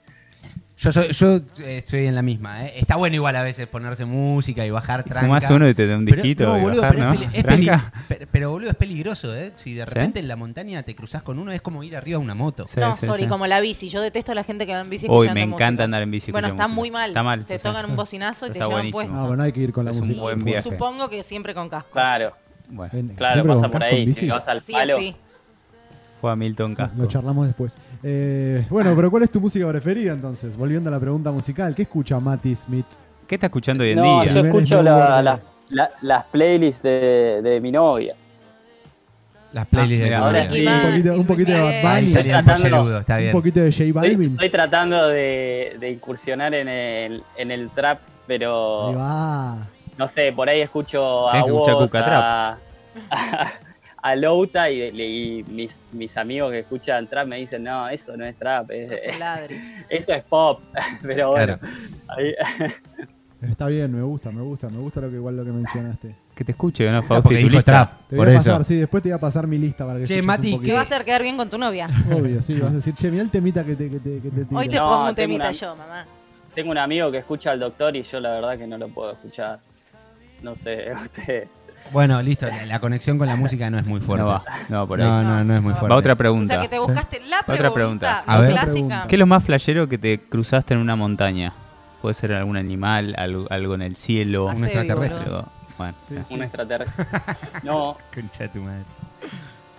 Yo 0.83 0.93
soy 0.93 1.13
yo 1.13 1.37
eh, 1.59 1.77
estoy 1.77 2.07
en 2.07 2.15
la 2.15 2.23
misma, 2.23 2.65
¿eh? 2.65 2.73
Está 2.77 2.97
bueno 2.97 3.15
igual 3.15 3.37
a 3.37 3.43
veces 3.43 3.67
ponerse 3.67 4.07
música 4.07 4.65
y 4.65 4.71
bajar 4.71 5.03
tranca. 5.05 5.21
Fumás 5.27 5.51
uno 5.51 5.69
y 5.69 5.75
te 5.75 5.87
da 5.87 5.99
un 5.99 6.07
Pero- 6.07 6.17
disquito 6.23 6.45
no, 6.45 6.57
y 6.59 6.61
boludo, 6.63 6.81
bajar, 6.81 6.97
pero 6.97 7.07
¿no? 7.09 7.13
es, 7.13 7.21
peli- 7.21 7.39
es 7.39 7.45
peli- 7.45 7.67
¿Tranca? 7.67 7.93
pero, 8.09 8.27
pero, 8.33 8.51
boludo, 8.51 8.71
es 8.71 8.77
peligroso, 8.77 9.35
¿eh? 9.37 9.53
Si 9.55 9.75
de 9.75 9.85
repente 9.85 10.21
en 10.21 10.29
la 10.29 10.37
montaña 10.37 10.83
te 10.83 10.95
cruzás 10.97 11.21
con 11.21 11.39
uno, 11.39 11.53
es 11.53 11.61
como 11.61 11.83
ir 11.85 11.97
arriba 11.99 12.19
de 12.19 12.25
una 12.25 12.35
moto. 12.35 12.65
Sí, 12.67 12.81
no, 12.81 12.95
sí, 12.95 13.05
sorry, 13.05 13.25
sí. 13.25 13.29
como 13.29 13.47
la 13.47 13.61
bici. 13.61 13.91
Yo 13.91 14.01
detesto 14.01 14.33
a 14.33 14.35
la 14.35 14.43
gente 14.43 14.65
que 14.65 14.73
va 14.73 14.81
en 14.81 14.89
bici 14.89 15.07
Uy, 15.07 15.29
me 15.29 15.43
encanta 15.43 15.67
música. 15.67 15.85
andar 15.85 16.03
en 16.03 16.11
bici 16.13 16.33
Bueno, 16.33 16.49
está 16.49 16.63
música. 16.63 16.75
muy 16.75 16.91
mal. 16.91 17.11
Está 17.11 17.23
mal, 17.23 17.45
Te 17.45 17.57
o 17.57 17.59
sea, 17.59 17.71
tocan 17.73 17.91
un 17.91 17.97
bocinazo 17.97 18.47
y 18.47 18.49
te 18.49 18.53
está 18.55 18.65
llevan 18.65 18.73
buenísimo. 18.91 19.01
puesto. 19.03 19.15
Ah, 19.19 19.27
bueno, 19.27 19.43
hay 19.43 19.53
que 19.53 19.61
ir 19.61 19.73
con 19.75 19.85
la 19.85 19.91
Es 19.91 19.99
un 19.99 20.07
música. 20.09 20.23
buen 20.23 20.45
viaje. 20.45 20.63
Supongo 20.63 21.11
que 21.11 21.23
siempre 21.23 21.55
con 21.55 21.69
casco. 21.69 21.91
Claro, 21.93 22.33
Bueno, 22.71 22.91
En- 22.99 23.09
claro, 23.09 23.45
pasa 23.45 23.69
por 23.71 23.85
ahí, 23.85 24.15
si 24.15 24.29
vas 24.29 24.49
al 24.49 24.63
Sí 24.63 24.73
palo. 24.73 24.97
Juega 26.21 26.37
Milton 26.37 26.71
Lo 26.73 26.77
Casco. 26.77 27.07
charlamos 27.07 27.47
después. 27.47 27.77
Eh, 28.03 28.65
bueno, 28.71 28.93
pero 28.95 29.11
¿cuál 29.11 29.23
es 29.25 29.31
tu 29.31 29.41
música 29.41 29.67
preferida 29.69 30.13
entonces? 30.13 30.57
Volviendo 30.57 30.89
a 30.91 30.93
la 30.93 31.01
pregunta 31.01 31.33
musical, 31.33 31.75
¿qué 31.75 31.83
escucha 31.83 32.19
Mati 32.21 32.55
Smith? 32.55 32.87
¿Qué 33.27 33.37
está 33.37 33.47
escuchando 33.47 33.83
hoy 33.85 33.91
en 33.91 33.97
No, 33.99 34.23
día? 34.23 34.33
yo 34.35 34.41
escucho 34.45 34.83
la- 34.83 35.23
la- 35.23 35.41
la- 35.71 35.91
las 36.03 36.25
playlists 36.27 36.83
de, 36.83 37.41
de 37.43 37.61
mi 37.61 37.71
novia. 37.73 38.15
Las 39.53 39.67
playlists 39.67 40.03
Ah, 40.03 40.05
de 40.05 40.11
mira, 40.11 40.19
Ahora 40.19 40.39
ahora 40.43 40.51
sí. 40.51 40.67
Un 40.67 40.91
poquito, 40.93 41.15
un 41.21 41.27
poquito 41.27 41.53
de 41.53 41.61
Bad 41.61 41.83
Bunny, 41.83 42.13
el 42.13 42.13
Tratando- 42.45 42.87
un 43.27 43.33
poquito 43.33 43.61
de 43.61 43.73
J 43.73 43.85
Estoy, 43.85 43.93
Balvin. 43.93 44.33
estoy 44.33 44.51
tratando 44.51 45.09
de, 45.09 45.77
de 45.81 45.91
incursionar 45.91 46.55
en 46.55 46.69
el, 46.69 47.23
en 47.37 47.51
el 47.51 47.71
trap, 47.71 47.99
Ahí 47.99 48.15
pero 48.29 48.95
va. 48.97 49.57
no 49.99 50.09
sé, 50.09 50.33
por 50.33 50.49
ahí 50.49 50.61
escucho 50.61 51.29
a 51.29 51.43
vos, 51.43 51.69
Cuca 51.69 51.99
a, 52.01 52.59
a, 53.11 53.51
a 54.03 54.17
Louta 54.17 54.71
y, 54.71 54.83
y 54.83 55.45
mis, 55.45 55.75
mis 55.93 56.17
amigos 56.17 56.51
que 56.53 56.61
escuchan 56.61 57.07
trap 57.07 57.27
me 57.27 57.37
dicen, 57.37 57.63
no, 57.65 57.89
eso 57.89 58.17
no 58.17 58.25
es 58.25 58.37
trap, 58.37 58.71
es- 58.71 59.19
ladri. 59.19 59.57
eso 59.89 60.13
es 60.13 60.23
pop. 60.25 60.61
Pero 61.03 61.31
bueno, 61.33 61.59
Claro. 61.59 61.75
ahí- 62.09 62.35
Está 63.43 63.69
bien, 63.69 63.91
me 63.95 64.03
gusta, 64.03 64.31
me 64.31 64.43
gusta, 64.43 64.69
me 64.69 64.77
gusta 64.79 65.01
lo 65.01 65.09
que 65.09 65.15
igual 65.17 65.35
lo 65.35 65.45
que 65.45 65.51
mencionaste. 65.51 66.15
Que 66.35 66.45
te 66.45 66.53
escuche, 66.53 66.85
¿no? 66.91 66.93
No, 66.93 67.03
Fausti, 67.03 67.23
porque 67.37 67.51
tu 67.57 67.63
trap, 67.63 67.93
Te 68.09 68.17
por 68.17 68.27
voy 68.27 68.35
a 68.35 68.39
eso. 68.39 68.51
pasar, 68.51 68.65
sí, 68.67 68.75
después 68.77 69.03
te 69.03 69.09
voy 69.09 69.17
a 69.17 69.21
pasar 69.21 69.47
mi 69.47 69.57
lista 69.57 69.87
para 69.87 69.99
que 69.99 70.05
Che, 70.05 70.21
Mati, 70.23 70.53
un 70.55 70.63
¿Qué 70.63 70.73
va 70.75 70.81
a 70.81 70.83
hacer 70.83 71.05
quedar 71.07 71.23
bien 71.23 71.39
con 71.39 71.49
tu 71.49 71.57
novia? 71.57 71.89
Obvio, 72.13 72.43
sí, 72.43 72.59
vas 72.61 72.71
a 72.73 72.75
decir, 72.75 72.93
che, 72.95 73.11
mirá 73.11 73.23
el 73.23 73.31
temita 73.31 73.65
que 73.65 73.77
te, 73.77 73.89
que 73.89 73.99
te, 73.99 74.21
que 74.21 74.31
te 74.31 74.45
tiro. 74.45 74.59
Hoy 74.61 74.69
te 74.69 74.77
No, 74.77 74.89
pongo 74.91 75.09
un 75.09 75.15
tengo 75.15 75.15
temita 75.15 75.45
una- 75.45 75.53
yo, 75.53 75.75
mamá. 75.77 76.07
tengo 76.55 76.71
un 76.71 76.77
amigo 76.79 77.11
que 77.11 77.17
escucha 77.19 77.53
al 77.53 77.61
doctor 77.61 77.97
y 77.97 78.03
yo 78.03 78.21
la 78.21 78.31
verdad 78.33 78.59
que 78.59 78.67
no 78.67 78.77
lo 78.77 78.89
puedo 78.89 79.13
escuchar. 79.13 79.59
No 80.43 80.55
sé, 80.55 80.93
usted. 81.03 81.49
Bueno, 81.93 82.23
listo, 82.23 82.47
la, 82.47 82.67
la 82.67 82.79
conexión 82.81 83.19
con 83.19 83.27
la 83.27 83.35
música 83.37 83.69
no 83.71 83.79
es 83.79 83.87
muy 83.87 84.01
fuerte. 84.01 84.23
No 84.25 84.29
va, 84.31 84.45
no, 84.69 84.87
por 84.87 85.01
ahí. 85.01 85.07
No, 85.09 85.23
no, 85.23 85.45
no 85.45 85.57
es 85.57 85.63
muy 85.63 85.73
fuerte. 85.73 85.89
Va 85.91 85.97
otra 85.97 86.13
O 86.13 86.17
pregunta. 86.17 86.55
sea 86.55 86.63
que 86.63 86.69
te 86.69 86.79
buscaste 86.79 87.21
la 87.29 87.41
Otra 87.41 87.73
pregunta. 87.75 88.23
A 88.27 88.41
ver. 88.41 88.53
clásica. 88.53 89.07
¿Qué 89.09 89.17
es 89.17 89.19
lo 89.19 89.27
más 89.27 89.43
flashero 89.45 89.89
que 89.89 89.99
te 89.99 90.21
cruzaste 90.21 90.75
en 90.75 90.81
una 90.81 90.95
montaña? 90.97 91.53
Puede 92.01 92.15
ser 92.15 92.33
algún 92.33 92.57
animal, 92.57 93.15
algo, 93.19 93.47
algo 93.51 93.75
en 93.75 93.83
el 93.83 93.97
cielo. 93.97 94.47
Un 94.47 94.57
sí, 94.59 94.65
extraterrestre. 94.65 95.31
Bueno, 95.79 95.95
Sí, 96.07 96.15
sí. 96.17 96.23
sí. 96.29 96.35
Un 96.35 96.43
extraterrestre. 96.43 97.07
No, 97.65 97.97
Concha 98.15 98.45
de 98.45 98.49
tu 98.51 98.61
madre. 98.61 98.85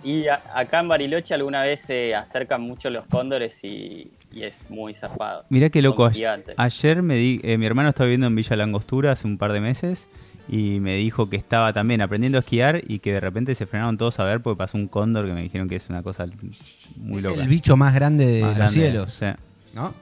y 0.04 0.26
a- 0.28 0.42
acá 0.54 0.80
en 0.80 0.88
Bariloche 0.88 1.32
alguna 1.32 1.62
vez 1.62 1.80
se 1.82 2.14
acercan 2.14 2.60
mucho 2.60 2.90
los 2.90 3.06
cóndores 3.06 3.62
y, 3.64 4.10
y 4.32 4.42
es 4.42 4.68
muy 4.68 4.94
zarpado. 4.94 5.44
Mirá 5.48 5.70
qué 5.70 5.80
loco. 5.80 6.02
Son 6.04 6.10
a- 6.10 6.14
gigantes. 6.14 6.54
Ayer 6.58 7.02
me 7.02 7.16
di, 7.16 7.40
eh, 7.42 7.56
mi 7.56 7.66
hermano 7.66 7.88
estaba 7.88 8.06
viviendo 8.06 8.26
en 8.26 8.34
Villa 8.36 8.56
Langostura 8.56 9.12
hace 9.12 9.26
un 9.26 9.38
par 9.38 9.52
de 9.52 9.60
meses 9.60 10.08
y 10.48 10.80
me 10.80 10.96
dijo 10.96 11.30
que 11.30 11.36
estaba 11.36 11.72
también 11.72 12.00
aprendiendo 12.00 12.38
a 12.38 12.40
esquiar 12.40 12.80
y 12.86 12.98
que 12.98 13.12
de 13.12 13.20
repente 13.20 13.54
se 13.54 13.66
frenaron 13.66 13.96
todos 13.96 14.18
a 14.20 14.24
ver 14.24 14.40
porque 14.40 14.58
pasó 14.58 14.76
un 14.76 14.88
cóndor 14.88 15.26
que 15.26 15.32
me 15.32 15.42
dijeron 15.42 15.68
que 15.68 15.76
es 15.76 15.88
una 15.88 16.02
cosa 16.02 16.26
muy 16.96 17.18
es 17.18 17.24
loca. 17.24 17.42
el 17.42 17.48
bicho 17.48 17.76
más 17.76 17.94
grande 17.94 18.26
de 18.26 18.40
Más 18.42 18.48
los 18.50 18.56
grande, 18.56 18.72
cielos, 18.74 19.12
sí. 19.14 19.26
¿no? 19.74 19.94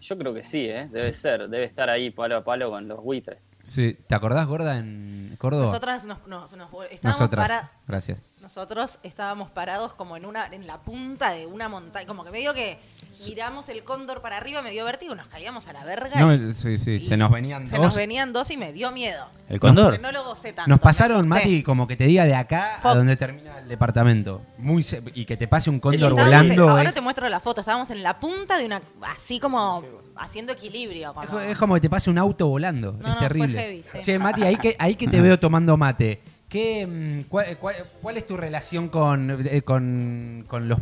Yo 0.00 0.16
creo 0.16 0.32
que 0.32 0.42
sí, 0.42 0.60
¿eh? 0.66 0.88
debe 0.90 1.12
ser, 1.12 1.48
debe 1.48 1.64
estar 1.64 1.90
ahí 1.90 2.10
palo 2.10 2.36
a 2.36 2.44
palo 2.44 2.70
con 2.70 2.88
los 2.88 3.02
buitres. 3.02 3.38
Sí. 3.64 3.98
¿Te 4.06 4.14
acordás, 4.14 4.46
Gorda, 4.46 4.78
en 4.78 5.36
Córdoba? 5.38 5.66
Nosotras 5.66 6.04
nos, 6.04 6.26
nos- 6.26 6.52
nos- 6.52 6.68
estábamos 6.90 7.02
Nosotras. 7.20 7.46
para- 7.48 7.70
Gracias. 7.86 8.22
nosotros 8.40 8.98
estábamos 9.02 9.50
parados 9.50 9.92
como 9.92 10.16
en 10.16 10.24
una 10.24 10.46
en 10.46 10.66
la 10.66 10.78
punta 10.78 11.32
de 11.32 11.46
una 11.46 11.68
montaña, 11.68 12.06
como 12.06 12.24
que 12.24 12.30
medio 12.30 12.54
que 12.54 12.78
miramos 13.26 13.68
el 13.68 13.84
cóndor 13.84 14.22
para 14.22 14.38
arriba, 14.38 14.62
me 14.62 14.70
dio 14.70 14.84
vértigo, 14.86 15.14
nos 15.14 15.26
caíamos 15.28 15.66
a 15.68 15.74
la 15.74 15.84
verga. 15.84 16.18
No, 16.18 16.32
y- 16.32 16.54
sí, 16.54 16.78
sí, 16.78 16.92
y 16.92 17.06
se 17.06 17.16
nos 17.18 17.30
venían 17.30 17.66
se 17.66 17.76
dos. 17.76 17.84
nos 17.86 17.96
venían 17.96 18.32
dos 18.32 18.50
y 18.50 18.56
me 18.56 18.72
dio 18.72 18.90
miedo. 18.90 19.26
¿El 19.50 19.60
cóndor? 19.60 19.92
Porque 19.96 20.02
no 20.02 20.12
lo 20.12 20.24
gocé 20.24 20.52
tanto. 20.54 20.68
Nos 20.70 20.80
pasaron. 20.80 21.28
Mati, 21.28 21.62
como 21.62 21.86
que 21.86 21.96
te 21.96 22.04
diga 22.04 22.24
de 22.24 22.34
acá 22.34 22.80
a 22.82 22.94
donde 22.94 23.16
termina 23.16 23.58
el 23.58 23.68
departamento. 23.68 24.40
Muy 24.56 24.84
y 25.14 25.24
que 25.26 25.36
te 25.36 25.46
pase 25.46 25.68
un 25.68 25.78
cóndor 25.80 26.12
volando. 26.14 26.52
en- 26.54 26.60
ahora 26.60 26.88
es, 26.88 26.94
te 26.94 27.00
muestro 27.02 27.28
la 27.28 27.40
foto, 27.40 27.60
estábamos 27.60 27.90
en 27.90 28.02
la 28.02 28.18
punta 28.18 28.56
de 28.56 28.64
una 28.64 28.80
así 29.14 29.38
como 29.40 29.84
haciendo 30.18 30.52
equilibrio. 30.52 31.08
es 31.10 31.14
como- 31.14 31.28
co- 31.30 31.40
es 31.40 31.56
como 31.58 31.74
que 31.74 31.80
te 31.80 31.90
pase 31.90 32.10
un 32.10 32.18
auto 32.18 32.48
volando. 32.48 32.92
No, 32.92 32.98
es 32.98 33.04
no, 33.04 33.10
fue 33.12 33.28
terrible. 33.28 33.58
heavy, 33.60 33.82
sí. 33.82 33.98
Che, 34.02 34.18
Mati, 34.18 34.42
ahí 34.44 34.56
que, 34.56 34.76
ahí 34.78 34.94
que 34.94 35.06
te 35.08 35.20
veo 35.20 35.38
tomando 35.38 35.76
mate. 35.76 36.20
¿Qué, 36.48 36.86
mm, 36.86 37.28
cuál, 37.28 37.56
cuál- 37.58 37.76
cuál 38.00 38.16
es 38.16 38.26
tu 38.26 38.36
relación 38.36 38.88
con, 38.88 39.46
eh, 39.46 39.60
con, 39.62 40.44
con 40.48 40.66
los 40.68 40.78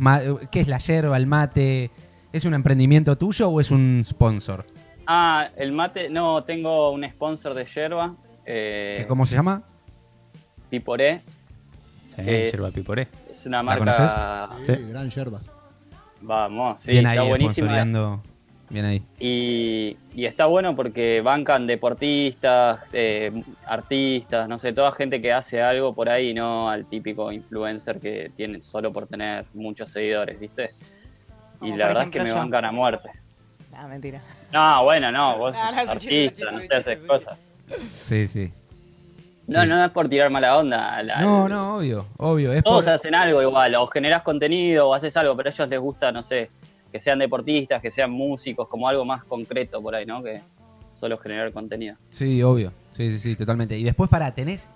¿Qué 0.49 0.61
es 0.61 0.67
la 0.67 0.77
yerba, 0.77 1.17
el 1.17 1.27
mate? 1.27 1.89
¿Es 2.31 2.45
un 2.45 2.53
emprendimiento 2.53 3.17
tuyo 3.17 3.49
o 3.49 3.59
es 3.61 3.69
un 3.71 4.01
sponsor? 4.05 4.65
Ah, 5.05 5.49
el 5.57 5.71
mate, 5.73 6.09
no, 6.09 6.43
tengo 6.43 6.91
un 6.91 7.03
sponsor 7.09 7.53
de 7.53 7.65
yerba, 7.65 8.13
eh, 8.45 8.95
¿Qué- 8.99 9.07
¿Cómo 9.07 9.25
se 9.25 9.35
llama? 9.35 9.61
Piporé, 10.69 11.21
Sí, 12.07 12.21
Es- 12.25 12.51
yerba 12.53 12.71
piporé. 12.71 13.07
es 13.31 13.45
una 13.45 13.57
¿La 13.57 13.63
marca... 13.63 14.49
Sí, 14.65 14.73
Sí. 14.73 14.81
gran 14.89 15.09
yerba. 15.09 15.41
Vamos, 16.21 16.79
sí, 16.81 16.91
bien 16.91 17.05
está 17.05 17.21
ahí, 17.21 17.27
buenísima. 17.29 17.85
Sponsoreando. 18.67 18.73
Bien 18.73 18.85
ahí. 18.85 19.01
Y, 19.19 19.97
y 20.13 20.25
está 20.25 20.45
bueno 20.45 20.75
porque 20.75 21.21
bancan 21.21 21.67
deportistas, 21.67 22.81
eh, 22.93 23.31
artistas, 23.65 24.47
no 24.49 24.57
sé, 24.59 24.73
toda 24.73 24.91
gente 24.91 25.21
que 25.21 25.31
hace 25.33 25.61
algo 25.61 25.93
por 25.93 26.09
ahí, 26.09 26.33
no 26.33 26.69
al 26.69 26.85
típico 26.85 27.31
influencer 27.31 27.99
que 27.99 28.31
tiene 28.35 28.61
solo 28.61 28.91
por 28.91 29.07
tener 29.07 29.45
muchos 29.53 29.89
seguidores, 29.89 30.39
¿viste? 30.39 30.71
Y 31.55 31.59
Como 31.59 31.77
la 31.77 31.87
verdad 31.87 32.03
es 32.03 32.09
que 32.11 32.19
me 32.21 32.29
yo. 32.29 32.35
bancan 32.35 32.65
a 32.65 32.71
muerte. 32.71 33.09
Ah, 33.73 33.87
mentira. 33.87 34.21
No, 34.51 34.83
bueno, 34.83 35.11
no, 35.11 35.37
vos 35.37 35.53
No, 35.55 35.71
no, 35.71 35.79
sos 35.81 35.89
artista, 35.89 36.43
es 36.61 36.71
haces 36.71 36.99
cosas. 37.03 37.37
Sí, 37.69 38.27
sí. 38.27 38.51
No, 39.47 39.61
Sí. 39.61 39.67
no 39.69 39.85
es 39.85 39.91
por 39.91 40.09
tirar 40.09 40.29
mala 40.29 40.57
onda. 40.57 41.01
la- 41.03 41.21
No, 41.21 41.47
no, 41.47 41.77
obvio, 41.77 42.05
obvio. 42.17 42.51
Es 42.51 42.63
Todos 42.63 42.83
por- 42.85 42.93
hacen 42.95 43.15
algo 43.15 43.41
igual, 43.41 43.75
o 43.75 43.87
generás 43.87 44.21
contenido 44.23 44.89
o 44.89 44.93
haces 44.93 45.15
algo, 45.15 45.37
pero 45.37 45.49
a 45.49 45.53
ellos 45.53 45.69
les 45.69 45.79
gusta, 45.79 46.11
no 46.11 46.21
sé, 46.21 46.49
que 46.91 46.99
sean 46.99 47.19
deportistas, 47.19 47.81
que 47.81 47.91
sean 47.91 48.11
músicos, 48.11 48.67
como 48.67 48.87
algo 48.87 49.05
más 49.05 49.23
concreto 49.23 49.81
por 49.81 49.95
ahí, 49.95 50.05
¿no? 50.05 50.21
Que 50.23 50.41
solo 50.93 51.17
generar 51.17 51.51
contenido. 51.51 51.95
Sí, 52.09 52.41
obvio. 52.43 52.71
Sí, 52.91 53.11
sí, 53.13 53.19
sí, 53.19 53.35
totalmente. 53.35 53.77
Y 53.77 53.83
después, 53.83 54.09
para, 54.09 54.31
tenés, 54.33 54.69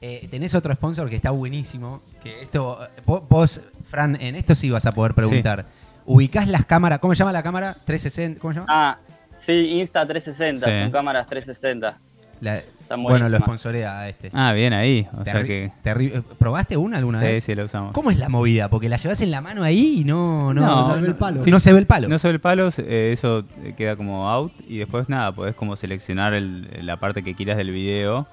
eh, 0.00 0.26
tenés 0.30 0.54
otro 0.54 0.72
sponsor 0.74 1.08
que 1.10 1.16
está 1.16 1.30
buenísimo. 1.30 2.00
Que 2.22 2.40
esto, 2.42 2.78
vos, 3.04 3.28
vos, 3.28 3.60
Fran, 3.90 4.16
en 4.20 4.34
esto 4.36 4.54
sí 4.54 4.70
vas 4.70 4.86
a 4.86 4.92
poder 4.92 5.14
preguntar. 5.14 5.66
Ubicás 6.06 6.48
las 6.48 6.64
cámaras, 6.64 6.98
¿cómo 7.00 7.14
se 7.14 7.18
llama 7.18 7.32
la 7.32 7.42
cámara? 7.42 7.74
360, 7.84 8.40
¿cómo 8.40 8.52
se 8.54 8.60
llama? 8.60 8.66
Ah, 8.70 8.98
sí, 9.40 9.52
Insta360, 9.52 10.56
Sí. 10.56 10.62
son 10.82 10.90
cámaras 10.90 11.26
360. 11.26 11.96
La- 12.40 12.60
bueno, 12.98 13.28
lo 13.28 13.38
sponsorea 13.38 13.98
a 14.00 14.08
este. 14.08 14.30
Ah, 14.32 14.52
bien 14.52 14.72
ahí. 14.72 15.08
O 15.18 15.24
sea 15.24 15.42
que. 15.42 15.72
eh, 15.84 16.22
¿Probaste 16.38 16.76
una 16.76 16.98
alguna 16.98 17.18
Sí, 17.20 17.24
vez? 17.26 17.44
sí, 17.44 17.54
lo 17.54 17.64
usamos. 17.64 17.92
¿Cómo 17.92 18.10
es 18.12 18.18
la 18.18 18.28
movida? 18.28 18.68
Porque 18.68 18.88
la 18.88 18.96
llevas 18.96 19.20
en 19.22 19.30
la 19.32 19.40
mano 19.40 19.64
ahí 19.64 20.00
y 20.00 20.04
no, 20.04 20.54
no, 20.54 20.60
No, 20.60 20.80
no 20.88 20.94
se 20.94 21.00
ve 21.00 21.08
el 21.08 21.14
palo. 21.16 21.42
No 21.46 21.58
se 21.60 21.72
ve 21.72 21.78
el 21.80 21.86
palo. 21.86 22.08
No 22.08 22.18
sobre 22.18 22.34
el 22.34 22.40
palo, 22.40 22.68
eh, 22.78 23.10
eso 23.12 23.44
eh, 23.64 23.74
queda 23.76 23.96
como 23.96 24.28
out 24.30 24.52
y 24.68 24.78
después 24.78 25.08
nada, 25.08 25.32
podés 25.32 25.54
como 25.56 25.74
seleccionar 25.74 26.32
el- 26.34 26.68
la 26.86 26.96
parte 26.98 27.22
que 27.24 27.34
quieras 27.34 27.56
del 27.56 27.70
video 27.72 28.26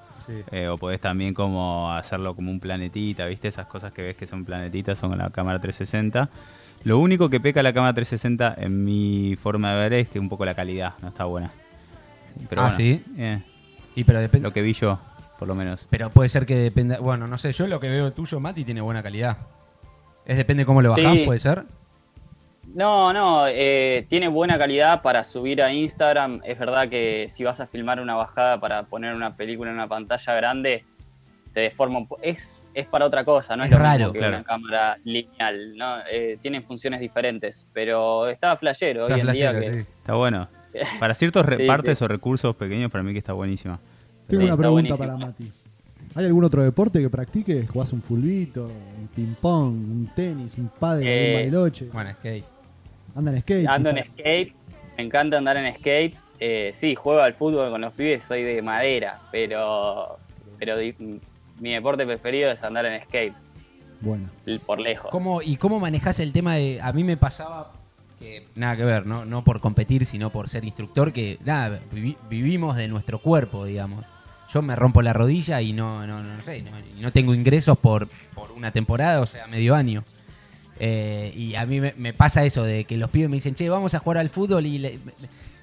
eh, 0.52 0.68
o 0.68 0.78
podés 0.78 1.00
también 1.00 1.34
como 1.34 1.90
hacerlo 1.92 2.34
como 2.36 2.50
un 2.50 2.60
planetita, 2.60 3.26
¿viste? 3.26 3.48
Esas 3.48 3.66
cosas 3.66 3.92
que 3.92 4.02
ves 4.02 4.16
que 4.16 4.26
son 4.26 4.44
planetitas 4.44 4.96
son 4.98 5.10
con 5.10 5.18
la 5.18 5.30
cámara 5.30 5.58
360. 5.60 6.28
Lo 6.84 6.98
único 6.98 7.28
que 7.28 7.40
peca 7.40 7.62
la 7.62 7.72
cámara 7.72 7.92
360 7.94 8.54
en 8.64 8.84
mi 8.84 9.36
forma 9.36 9.72
de 9.72 9.78
ver 9.80 9.92
es 9.94 10.08
que 10.08 10.18
un 10.20 10.28
poco 10.28 10.44
la 10.44 10.54
calidad 10.54 10.92
no 11.02 11.08
está 11.08 11.24
buena. 11.24 11.50
Pero 12.48 12.62
Ah, 12.62 12.64
bueno, 12.66 12.76
¿sí? 12.76 13.02
eh, 13.18 13.40
Y 13.94 14.04
pero 14.04 14.20
depende. 14.20 14.48
lo 14.48 14.52
que 14.52 14.62
vi 14.62 14.72
yo, 14.72 14.98
por 15.38 15.48
lo 15.48 15.54
menos. 15.54 15.86
Pero 15.90 16.10
puede 16.10 16.28
ser 16.28 16.46
que 16.46 16.56
dependa. 16.56 16.98
Bueno, 16.98 17.26
no 17.28 17.38
sé, 17.38 17.52
yo 17.52 17.66
lo 17.66 17.80
que 17.80 17.88
veo 17.88 18.12
tuyo, 18.12 18.40
Mati, 18.40 18.64
tiene 18.64 18.80
buena 18.80 19.02
calidad. 19.02 19.36
Es 20.26 20.36
depende 20.36 20.64
cómo 20.64 20.82
lo 20.82 20.90
bajás, 20.90 21.12
Sí. 21.12 21.22
puede 21.24 21.38
ser. 21.38 21.64
No, 22.74 23.12
no, 23.12 23.46
eh, 23.46 24.04
tiene 24.08 24.26
buena 24.28 24.58
calidad 24.58 25.02
para 25.02 25.22
subir 25.22 25.62
a 25.62 25.72
Instagram. 25.72 26.40
Es 26.44 26.58
verdad 26.58 26.88
que 26.88 27.28
si 27.30 27.44
vas 27.44 27.60
a 27.60 27.66
filmar 27.66 28.00
una 28.00 28.14
bajada 28.16 28.58
para 28.58 28.82
poner 28.84 29.14
una 29.14 29.36
película 29.36 29.70
en 29.70 29.76
una 29.76 29.86
pantalla 29.86 30.34
grande, 30.34 30.84
te 31.52 31.60
deforma 31.60 31.98
un 31.98 32.08
po- 32.08 32.18
Es, 32.20 32.58
es 32.72 32.86
para 32.86 33.04
otra 33.06 33.22
cosa, 33.24 33.54
no 33.56 33.62
es, 33.62 33.70
Es 33.70 33.78
lo 33.78 33.78
mismo 33.84 33.92
raro, 33.98 34.12
que 34.12 34.18
claro. 34.18 34.36
una 34.38 34.44
cámara 34.44 34.96
lineal. 35.04 35.76
¿no? 35.76 35.98
Eh, 36.10 36.36
tienen 36.42 36.64
funciones 36.64 36.98
diferentes, 37.00 37.66
pero 37.72 38.26
está 38.28 38.56
flashero 38.56 39.02
Está 39.02 39.14
hoy 39.14 39.20
en 39.20 39.26
día. 39.32 39.50
flashero, 39.52 39.60
que- 39.60 39.72
sí. 39.72 39.78
Está 39.98 40.14
bueno. 40.14 40.48
Para 41.00 41.14
ciertos 41.14 41.44
Sí, 41.44 41.50
repartes 41.50 41.98
sí. 41.98 42.04
o 42.04 42.08
recursos 42.08 42.54
pequeños, 42.56 42.90
para 42.90 43.02
mí 43.04 43.12
que 43.12 43.18
está 43.18 43.32
buenísima. 43.32 43.78
Tengo 44.26 44.42
Sí, 44.42 44.46
una 44.46 44.56
pregunta 44.56 44.94
buenísimo. 44.94 44.98
para 44.98 45.16
Mati. 45.16 45.50
¿Hay 46.16 46.24
algún 46.26 46.44
otro 46.44 46.62
deporte 46.62 47.00
que 47.00 47.10
practiques? 47.10 47.68
¿Jugás 47.68 47.92
un 47.92 48.00
fulbito, 48.02 48.66
un 48.66 49.08
ping-pong, 49.14 49.74
un 49.74 50.10
tenis, 50.14 50.52
un 50.58 50.68
pádel, 50.68 51.06
Eh, 51.06 51.28
un 51.28 51.34
bariloche? 51.40 51.86
Bueno, 51.92 52.10
skate. 52.12 52.44
¿Anda 53.16 53.32
en 53.32 53.40
skate? 53.40 53.66
Ando 53.68 53.90
en 53.90 54.04
skate, 54.04 54.52
me 54.96 55.04
encanta 55.04 55.38
andar 55.38 55.56
en 55.56 55.74
skate. 55.76 56.14
Eh, 56.40 56.72
sí, 56.74 56.94
juego 56.94 57.20
al 57.20 57.34
fútbol 57.34 57.70
con 57.70 57.80
los 57.80 57.92
pibes, 57.92 58.22
soy 58.24 58.42
de 58.42 58.60
madera, 58.62 59.20
pero, 59.32 60.18
pero 60.58 60.76
mi 61.60 61.72
deporte 61.72 62.04
preferido 62.06 62.50
es 62.50 62.62
andar 62.64 62.86
en 62.86 63.00
skate, 63.02 63.34
Bueno. 64.00 64.28
por 64.66 64.80
lejos. 64.80 65.10
¿Cómo, 65.10 65.42
¿Y 65.42 65.56
cómo 65.56 65.78
manejás 65.80 66.20
el 66.20 66.32
tema 66.32 66.54
de.? 66.54 66.80
A 66.82 66.92
mí 66.92 67.02
me 67.04 67.16
pasaba 67.16 67.70
que 68.18 68.46
nada 68.54 68.76
que 68.76 68.84
ver, 68.84 69.06
¿no? 69.06 69.24
No 69.24 69.44
por 69.44 69.60
competir, 69.60 70.06
sino 70.06 70.30
por 70.30 70.48
ser 70.48 70.64
instructor, 70.64 71.12
que 71.12 71.38
nada, 71.44 71.80
vivi- 71.92 72.16
vivimos 72.30 72.76
de 72.76 72.88
nuestro 72.88 73.18
cuerpo, 73.20 73.64
digamos. 73.64 74.04
Yo 74.52 74.62
me 74.62 74.76
rompo 74.76 75.02
la 75.02 75.12
rodilla 75.12 75.60
y 75.62 75.72
no, 75.72 76.06
no, 76.06 76.22
no, 76.22 76.42
sé, 76.42 76.62
no, 76.62 76.70
y 76.96 77.00
no 77.02 77.12
tengo 77.12 77.34
ingresos 77.34 77.76
por, 77.78 78.08
por 78.34 78.52
una 78.52 78.70
temporada, 78.70 79.20
o 79.20 79.26
sea, 79.26 79.46
medio 79.48 79.74
año. 79.74 80.04
Eh, 80.80 81.32
y 81.36 81.54
a 81.54 81.66
mí 81.66 81.80
me, 81.80 81.94
me 81.96 82.12
pasa 82.12 82.44
eso, 82.44 82.62
de 82.64 82.84
que 82.84 82.96
los 82.96 83.10
pibes 83.10 83.28
me 83.30 83.36
dicen, 83.36 83.54
che, 83.54 83.68
vamos 83.68 83.94
a 83.94 83.98
jugar 84.00 84.18
al 84.18 84.28
fútbol 84.30 84.66
y, 84.66 84.78
le- 84.78 84.98
me- 85.04 85.12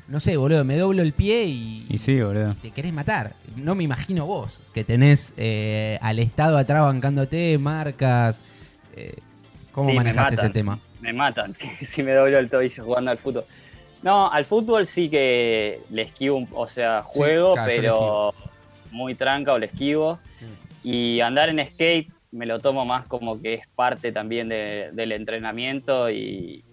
no 0.08 0.20
sé, 0.20 0.36
boludo, 0.36 0.66
me 0.66 0.76
doblo 0.78 1.02
el 1.04 1.14
pie 1.14 1.46
y, 1.46 1.86
Y 1.90 1.98
sí, 2.00 2.20
boludo. 2.22 2.56
te 2.62 2.72
querés 2.72 2.92
matar. 2.92 3.34
No 3.56 3.76
me 3.76 3.84
imagino 3.84 4.26
vos, 4.26 4.62
que 4.74 4.84
tenés 4.84 5.34
eh, 5.38 5.98
al 6.02 6.20
Estado 6.20 6.58
atrás 6.58 6.84
bancándote, 6.84 7.58
marcas. 7.58 8.42
eh, 8.96 9.16
¿Cómo 9.72 9.90
Sí, 9.90 9.94
me 9.94 10.04
manejás 10.04 10.34
ese 10.34 10.50
tema? 10.50 10.80
Me 11.02 11.14
matan 11.14 11.54
si, 11.56 11.68
si 11.86 12.04
me 12.04 12.14
doblo 12.14 12.38
el 12.40 12.50
tobillo 12.50 12.84
jugando 12.86 13.12
al 13.12 13.18
fútbol. 13.18 13.44
No, 14.04 14.32
al 14.32 14.46
fútbol 14.46 14.88
sí 14.88 15.10
que 15.10 15.80
le 15.92 16.02
esquivo, 16.04 16.38
un- 16.38 16.50
o 16.54 16.68
sea, 16.68 17.04
Sí, 17.04 17.10
juego, 17.20 17.54
claro, 17.54 17.72
pero 17.76 18.34
muy 18.92 19.14
tranca 19.16 19.54
o 19.54 19.60
le 19.60 19.68
esquivo. 19.68 20.20
Y 20.84 21.20
andar 21.22 21.50
en 21.50 21.64
skate 21.66 22.10
me 22.32 22.46
lo 22.48 22.60
tomo 22.60 22.86
más 22.86 23.06
como 23.06 23.40
que 23.40 23.56
es 23.56 23.68
parte 23.76 24.12
también 24.12 24.50
de- 24.50 24.90
del 24.94 25.12
entrenamiento 25.12 26.10
y, 26.10 26.64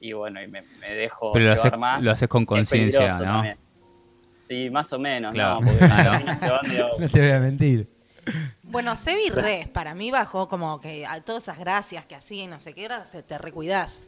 y 0.00 0.12
bueno, 0.12 0.42
y 0.42 0.46
me, 0.48 0.62
me 0.80 0.94
dejo 0.94 1.32
Pero 1.32 1.44
lo 1.46 1.50
llevar 1.54 1.66
haces, 1.66 1.78
más. 1.78 2.04
lo 2.04 2.10
haces 2.12 2.28
con 2.28 2.46
conciencia, 2.46 3.18
¿no? 3.18 3.24
también. 3.24 3.56
Sí, 4.48 4.70
más 4.70 4.90
o 4.92 4.98
menos, 4.98 5.34
Claro. 5.34 5.60
¿no? 5.60 5.66
Porque 5.66 5.84
No 6.98 7.08
te 7.08 7.20
voy 7.20 7.30
a 7.30 7.40
mentir. 7.40 7.86
Bueno, 8.68 8.96
Sebi 8.96 9.28
Res, 9.30 9.68
para 9.68 9.94
mí 9.94 10.10
bajó 10.10 10.48
como 10.48 10.80
que 10.80 11.06
a 11.06 11.20
todas 11.20 11.44
esas 11.44 11.58
gracias 11.58 12.04
que 12.06 12.16
y 12.34 12.46
no 12.46 12.58
sé 12.58 12.72
qué, 12.72 12.84
era, 12.84 13.02
te, 13.04 13.22
te 13.22 13.38
recuidás. 13.38 14.02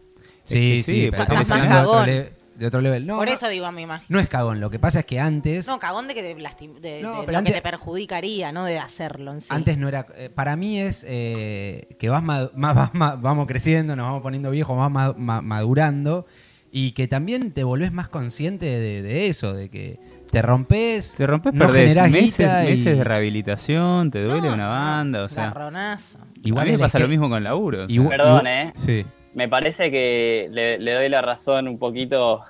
Sí, 0.45 0.83
sí, 0.83 1.05
sí, 1.05 1.09
pero 1.11 1.23
estamos 1.25 1.51
hablando 1.51 1.77
de 1.81 1.87
otro, 1.87 2.07
le- 2.07 2.33
de 2.57 2.67
otro 2.67 2.81
level. 2.81 3.07
No, 3.07 3.19
Por 3.19 3.29
no, 3.29 3.35
eso 3.35 3.49
digo, 3.49 3.71
me 3.71 3.83
imagino. 3.83 4.07
no 4.09 4.19
es 4.19 4.29
cagón, 4.29 4.59
lo 4.61 4.69
que 4.71 4.79
pasa 4.81 5.01
es 5.01 5.05
que 5.07 5.21
antes... 5.21 5.67
No, 5.69 5.79
cagón 5.79 6.09
de 6.09 6.15
que 6.15 6.23
te, 6.23 6.37
lastim- 6.37 6.81
de, 6.81 7.03
No, 7.03 7.21
de 7.21 7.27
pero 7.27 7.33
lo 7.33 7.39
antes- 7.39 7.55
que 7.55 7.61
te 7.61 7.63
perjudicaría, 7.63 8.51
no 8.51 8.65
de 8.65 8.79
hacerlo 8.81 9.33
en 9.33 9.41
sí. 9.43 9.49
Antes 9.51 9.79
no 9.79 9.87
era. 9.89 10.07
eh, 10.17 10.29
para 10.35 10.57
mí 10.57 10.81
es 10.81 11.05
eh, 11.07 11.95
que 12.01 12.09
vas 12.09 12.23
más, 12.23 12.51
vas 12.55 12.91
vamos 12.93 13.47
creciendo, 13.47 13.95
nos 13.95 14.07
vamos 14.07 14.23
poniendo 14.23 14.51
viejos, 14.51 14.77
vas 14.77 14.91
ma- 14.91 15.15
ma- 15.17 15.43
madurando 15.43 16.27
y 16.73 16.93
que 16.93 17.07
también 17.07 17.53
te 17.53 17.63
volvés 17.63 17.93
más 17.93 18.09
consciente 18.09 18.67
de, 18.67 19.03
de 19.03 19.29
eso, 19.29 19.53
de 19.55 19.69
que 19.69 19.99
te 20.31 20.43
rompes. 20.43 21.15
Te 21.17 21.27
rompes, 21.27 21.55
no 21.55 21.67
perdés 21.67 21.97
meses, 22.11 22.49
y- 22.65 22.71
meses 22.71 22.99
de 22.99 23.05
rehabilitación, 23.05 24.11
te 24.11 24.23
duele 24.25 24.49
No, 24.49 24.55
una 24.55 24.65
no, 24.65 24.71
banda, 24.71 25.25
o 25.25 25.29
sea. 25.29 25.47
garronazo. 25.47 26.19
Igual 26.45 26.63
a 26.63 26.67
mí 26.67 26.73
me 26.73 26.79
pasa 26.79 26.99
lo 26.99 27.09
mismo 27.09 27.29
con 27.29 27.43
laburo. 27.43 27.85
o 27.85 27.89
sea. 27.89 28.09
Perdón, 28.09 28.47
¿eh? 28.47 28.73
Sí. 28.77 29.05
Me 29.35 29.49
parece 29.49 29.91
que 29.91 30.49
le, 30.51 30.79
le 30.79 30.93
doy 30.95 31.09
la 31.09 31.23
razón 31.23 31.69
un 31.69 31.79
poquito 31.79 32.41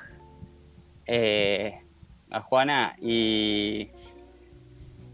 eh, 1.06 1.74
a 2.30 2.40
Juana 2.40 2.94
y 3.00 3.88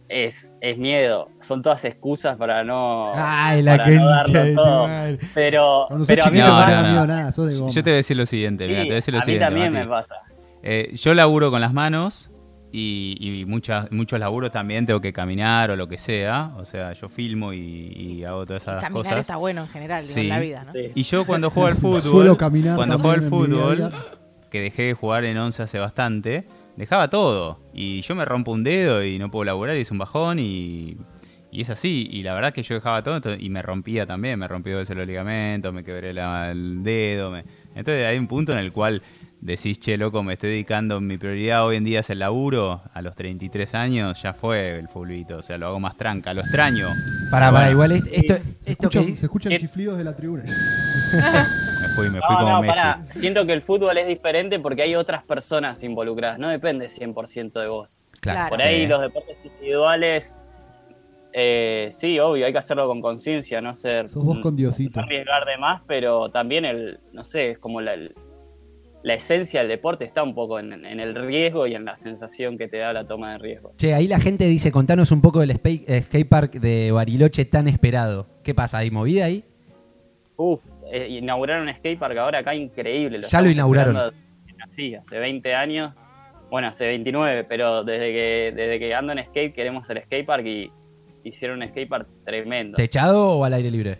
es, 0.09 0.55
es 0.61 0.79
miedo. 0.79 1.29
Son 1.41 1.63
todas 1.63 1.85
excusas 1.85 2.37
para 2.37 2.63
no, 2.65 3.13
Ay, 3.17 3.63
la 3.63 3.77
para 3.77 3.89
no 3.91 4.01
concha 4.25 4.39
darlo 4.39 4.55
todo. 4.63 4.87
madre. 4.89 5.19
Pero, 5.35 5.89
pero 6.07 6.25
a 6.25 6.31
mí 6.31 6.39
no, 6.39 6.47
no, 6.49 6.53
pasa. 6.55 6.83
no. 6.83 6.89
miedo 6.91 7.07
nada, 7.07 7.33
sos 7.33 7.49
de 7.49 7.57
goma. 7.57 7.71
Yo 7.71 7.83
te 7.83 7.91
voy 7.91 7.95
a 7.95 7.97
decir 7.97 8.17
lo 8.17 8.27
siguiente, 8.27 8.67
mira, 8.69 8.81
Sí, 8.83 8.85
te 8.85 8.89
voy 8.89 8.93
a 8.93 8.97
decir 8.97 9.15
lo 9.15 9.19
a 9.19 9.21
mí 9.21 9.25
siguiente. 9.25 9.45
también 9.47 9.73
Mati. 9.73 9.85
me 9.87 9.91
pasa. 9.91 10.15
Eh, 10.63 10.91
yo 10.95 11.15
laburo 11.15 11.51
con 11.51 11.61
las 11.61 11.73
manos 11.73 12.31
y, 12.77 13.17
y 13.41 13.45
muchas, 13.45 13.93
muchos 13.93 14.19
laburos 14.19 14.51
también 14.51 14.85
tengo 14.85 15.01
que 15.01 15.13
caminar 15.13 15.71
o 15.71 15.77
lo 15.77 15.87
que 15.87 15.97
sea. 15.97 16.51
O 16.57 16.65
sea, 16.65 16.93
yo 16.93 17.09
filmo 17.09 17.53
y, 17.53 17.59
y 17.61 18.25
hago 18.25 18.45
todas 18.45 18.63
esas 18.63 18.83
Caminar 18.83 19.05
cosas. 19.05 19.21
está 19.21 19.37
bueno 19.37 19.63
en 19.63 19.69
general, 19.69 20.03
digo, 20.03 20.15
Sí. 20.15 20.21
en 20.23 20.29
la 20.29 20.41
vida, 20.41 20.65
¿no? 20.65 20.73
Sí. 20.73 20.91
Y 20.95 21.03
yo 21.05 21.25
cuando 21.25 21.51
juego 21.51 21.69
al 21.69 21.75
fútbol, 21.81 22.03
Suelo 22.03 22.37
caminar 22.37 22.75
cuando 22.77 22.99
juego 22.99 23.13
al 23.13 23.23
fútbol, 23.23 23.91
que 24.51 24.61
dejé 24.61 24.83
de 24.85 24.95
jugar 24.95 25.25
en 25.25 25.37
11 25.39 25.63
hace 25.63 25.79
bastante, 25.79 26.45
dejaba 26.77 27.09
todo. 27.11 27.59
Y 27.73 28.01
yo 28.01 28.15
me 28.17 28.25
rompo 28.25 28.51
un 28.51 28.65
dedo 28.65 29.05
y 29.05 29.19
no 29.21 29.31
puedo 29.31 29.45
laburar 29.45 29.77
y 29.77 29.83
es 29.83 29.91
un 29.93 29.99
bajón 29.99 30.41
y, 30.41 30.97
y 31.53 31.61
es 31.63 31.71
así. 31.71 32.09
Y 32.11 32.25
la 32.25 32.35
verdad 32.35 32.53
que 32.53 32.65
yo 32.65 32.75
dejaba 32.75 33.03
todo 33.05 33.15
entonces- 33.17 33.41
y 33.41 33.51
me 33.51 33.63
rompía 33.63 34.05
también. 34.07 34.39
Me 34.41 34.49
rompí 34.49 34.71
dos 34.71 34.81
veces 34.81 34.97
los 34.97 35.07
ligamentos, 35.07 35.73
me 35.73 35.85
quebré 35.85 36.13
la- 36.13 36.51
el 36.51 36.83
dedo. 36.83 37.31
me- 37.31 37.45
Entonces 37.77 38.05
hay 38.07 38.19
un 38.19 38.27
punto 38.27 38.51
en 38.51 38.59
el 38.59 38.73
cual 38.73 39.01
decís, 39.45 39.79
che, 39.79 39.97
loco, 39.99 40.23
me 40.23 40.33
estoy 40.33 40.51
dedicando, 40.51 41.01
mi 41.01 41.19
prioridad 41.19 41.65
hoy 41.67 41.77
en 41.77 41.85
día 41.85 42.01
es 42.01 42.11
el 42.11 42.19
laburo. 42.19 42.81
A 42.95 43.03
los 43.03 43.15
33 43.15 43.75
años 43.75 44.23
ya 44.23 44.33
fue 44.35 44.79
el 44.79 44.89
fulbito, 44.89 45.39
o 45.39 45.43
sea, 45.43 45.59
lo 45.59 45.67
hago 45.69 45.81
más 45.81 45.97
tranca, 45.97 46.33
lo 46.35 46.41
extraño. 46.41 46.89
Para, 47.31 47.51
para, 47.53 47.71
igual 47.71 47.93
est- 47.93 48.07
esto, 48.11 48.35
Se 48.63 48.71
esto 48.73 48.89
que 48.91 49.03
se 49.13 49.27
escuchan 49.27 49.53
Eh, 49.53 49.59
chiflidos 49.61 49.99
de 49.99 50.05
la 50.05 50.17
tribuna. 50.17 50.45
Me 50.45 51.89
fui, 51.89 52.09
me 52.11 52.21
fui 52.21 52.35
No, 52.35 52.39
como 52.39 52.49
no, 52.51 52.61
Messi. 52.63 53.21
Siento 53.21 53.47
que 53.47 53.53
el 53.53 53.61
fútbol 53.63 53.97
es 53.99 54.07
diferente 54.07 54.59
porque 54.61 54.83
hay 54.83 54.95
otras 54.95 55.23
personas 55.25 55.83
involucradas. 55.85 56.39
No 56.39 56.49
depende 56.49 56.89
100% 56.89 57.61
de 57.61 57.67
vos. 57.69 58.01
Claro, 58.21 58.49
Por 58.49 58.59
sí. 58.61 58.65
ahí 58.67 58.87
los 58.87 59.03
deportes 59.03 59.37
individuales, 59.45 60.41
eh, 61.35 61.91
sí, 61.93 62.19
obvio, 62.19 62.47
hay 62.47 62.53
que 62.53 62.59
hacerlo 62.59 62.87
con 62.87 63.03
conciencia, 63.03 63.61
no 63.61 63.75
ser... 63.75 64.09
Sos 64.09 64.25
vos 64.25 64.39
con 64.39 64.57
Diosito. 64.57 65.01
no 65.01 65.05
arriesgar 65.05 65.45
de 65.45 65.59
más, 65.59 65.83
pero 65.87 66.31
también 66.31 66.65
el, 66.65 66.99
no 67.13 67.23
sé, 67.25 67.51
es 67.51 67.59
como 67.59 67.81
la, 67.83 67.97
la 69.05 69.13
esencia 69.13 69.61
del 69.61 69.69
deporte 69.69 70.07
está 70.07 70.23
un 70.23 70.35
poco 70.35 70.59
en, 70.59 70.73
en 70.73 70.99
el 70.99 71.15
riesgo 71.15 71.67
y 71.67 71.75
en 71.75 71.85
la 71.85 71.95
sensación 71.95 72.57
que 72.57 72.69
te 72.69 72.79
da 72.79 72.95
la 72.95 73.07
toma 73.07 73.33
de 73.33 73.39
riesgo. 73.39 73.73
Che, 73.77 73.93
ahí 73.93 74.09
la 74.09 74.19
gente 74.19 74.47
dice, 74.47 74.73
contanos 74.73 75.13
un 75.13 75.21
poco 75.21 75.41
del 75.41 75.51
eh, 75.51 76.03
skate 76.03 76.27
park 76.27 76.53
de 76.55 76.91
Bariloche 76.91 77.45
tan 77.45 77.69
esperado. 77.69 78.27
¿Qué 78.43 78.55
pasa? 78.55 78.79
¿Hay 78.79 78.91
movida 78.91 79.27
ahí? 79.27 79.45
Uf, 80.37 80.65
eh, 80.91 81.07
inauguraron 81.11 81.69
un 81.69 81.75
skatepark 81.75 82.17
ahora 82.17 82.39
acá 82.39 82.55
increíble. 82.55 83.21
Ya 83.21 83.43
lo 83.43 83.51
inauguraron. 83.51 84.11
Sí, 84.71 84.95
hace 84.95 85.19
20 85.19 85.55
años. 85.55 85.93
Bueno, 86.51 86.69
hace 86.69 86.87
29, 86.87 87.45
pero 87.45 87.85
desde 87.85 88.11
que, 88.11 88.53
desde 88.57 88.79
que 88.79 88.95
ando 88.95 89.13
en 89.13 89.23
skate 89.23 89.55
queremos 89.55 89.89
el 89.91 89.99
skatepark 90.03 90.47
y 90.47 90.71
hicieron 91.25 91.61
un 91.61 91.69
skatepark 91.69 92.07
tremendo. 92.25 92.77
¿Techado 92.77 93.33
o 93.33 93.45
al 93.45 93.53
aire 93.53 93.71
libre? 93.71 93.99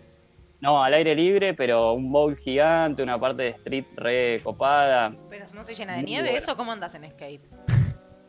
No, 0.65 0.83
al 0.83 0.95
aire 0.95 1.15
libre, 1.15 1.53
pero 1.53 1.93
un 1.93 2.11
bowl 2.11 2.35
gigante, 2.37 3.03
una 3.03 3.21
parte 3.21 3.43
de 3.43 3.49
street 3.51 3.85
re 3.97 4.41
copada. 4.43 5.13
Pero 5.29 5.45
no 5.55 5.63
se 5.63 5.75
llena 5.75 5.93
de 5.93 5.99
Muy 6.01 6.11
nieve, 6.11 6.29
bueno. 6.31 6.39
¿eso 6.43 6.57
cómo 6.57 6.73
andas 6.73 6.95
en 6.95 7.05
skate? 7.11 7.43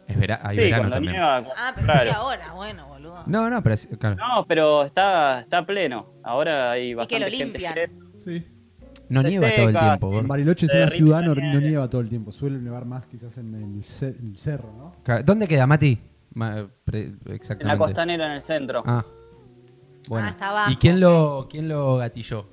Es 0.06 0.20
vera- 0.20 0.42
hay 0.44 0.56
sí, 0.58 0.62
verano 0.64 0.82
cuando 0.82 0.96
también. 0.98 1.14
nieva. 1.14 1.38
Ah, 1.56 1.72
pensé 1.74 1.86
claro. 1.92 2.10
que 2.10 2.16
ahora, 2.16 2.52
bueno, 2.54 2.88
boludo. 2.90 3.24
No, 3.26 3.50
no, 3.50 3.64
pero 3.64 3.76
es- 3.76 3.88
claro. 3.98 4.18
No, 4.18 4.46
pero 4.46 4.84
está, 4.84 5.40
está 5.40 5.66
pleno. 5.66 6.08
Ahora 6.24 6.72
hay 6.72 6.90
que 6.90 6.96
bastante 6.96 7.20
lo 7.32 7.38
gente 7.38 7.58
limpian. 7.60 7.74
yendo. 7.74 8.06
Sí. 8.26 8.44
no 9.08 9.22
se 9.22 9.30
nieva 9.30 9.56
todo 9.56 9.70
el 9.70 9.78
tiempo. 9.80 10.10
sí. 10.12 10.16
En 10.18 10.28
Bariloche 10.28 10.66
es 10.66 10.74
una 10.74 10.90
ciudad, 10.90 11.22
no, 11.22 11.36
nieva 11.62 11.90
todo 11.90 12.02
el 12.02 12.10
tiempo. 12.10 12.34
Suele 12.34 12.58
nevar 12.58 12.84
más 12.84 13.06
quizás 13.06 13.38
en 13.38 13.56
el, 13.56 13.84
ce- 13.86 14.08
el 14.22 14.38
cerro, 14.38 14.70
¿no? 14.78 15.24
¿Dónde 15.24 15.48
queda, 15.48 15.66
Mati? 15.68 15.98
Ma- 16.34 16.66
pre- 16.84 17.04
En 17.04 17.20
la 17.26 17.36
exactamente. 17.36 17.78
costanera 17.80 18.26
en 18.26 18.32
el 18.34 18.42
centro. 18.42 18.84
Ah. 18.86 19.06
Bueno. 20.08 20.28
Ah, 20.28 20.32
está 20.32 20.50
abajo. 20.50 20.72
¿Y 20.72 20.76
quién 20.78 21.00
lo, 21.00 21.48
quién 21.50 21.68
lo 21.70 21.98
gatilló? 21.98 22.48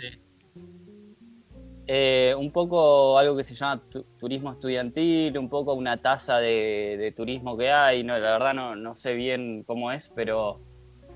Eh, 1.86 2.34
un 2.38 2.50
poco 2.52 3.18
algo 3.18 3.36
que 3.36 3.44
se 3.44 3.54
llama 3.54 3.80
tu- 3.90 4.04
turismo 4.18 4.52
estudiantil, 4.52 5.36
un 5.36 5.48
poco 5.48 5.74
una 5.74 5.96
tasa 5.96 6.38
de, 6.38 6.96
de 6.98 7.12
turismo 7.12 7.56
que 7.56 7.70
hay. 7.70 8.04
No, 8.04 8.16
la 8.18 8.32
verdad 8.32 8.54
no, 8.54 8.76
no 8.76 8.94
sé 8.94 9.14
bien 9.14 9.64
cómo 9.66 9.90
es, 9.92 10.10
pero 10.14 10.60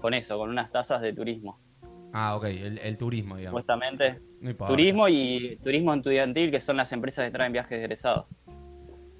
con 0.00 0.12
eso, 0.12 0.36
con 0.36 0.50
unas 0.50 0.70
tasas 0.72 1.00
de 1.00 1.12
turismo, 1.12 1.58
Ah, 2.12 2.34
ok, 2.36 2.44
el, 2.44 2.78
el 2.78 2.98
turismo, 2.98 3.36
digamos. 3.36 3.60
supuestamente. 3.60 4.18
No. 4.40 4.54
Turismo 4.66 5.08
y 5.08 5.58
turismo 5.62 5.92
estudiantil, 5.94 6.50
que 6.50 6.60
son 6.60 6.76
las 6.76 6.90
empresas 6.92 7.24
que 7.26 7.30
traen 7.30 7.52
viajes 7.52 7.78
egresados. 7.78 8.26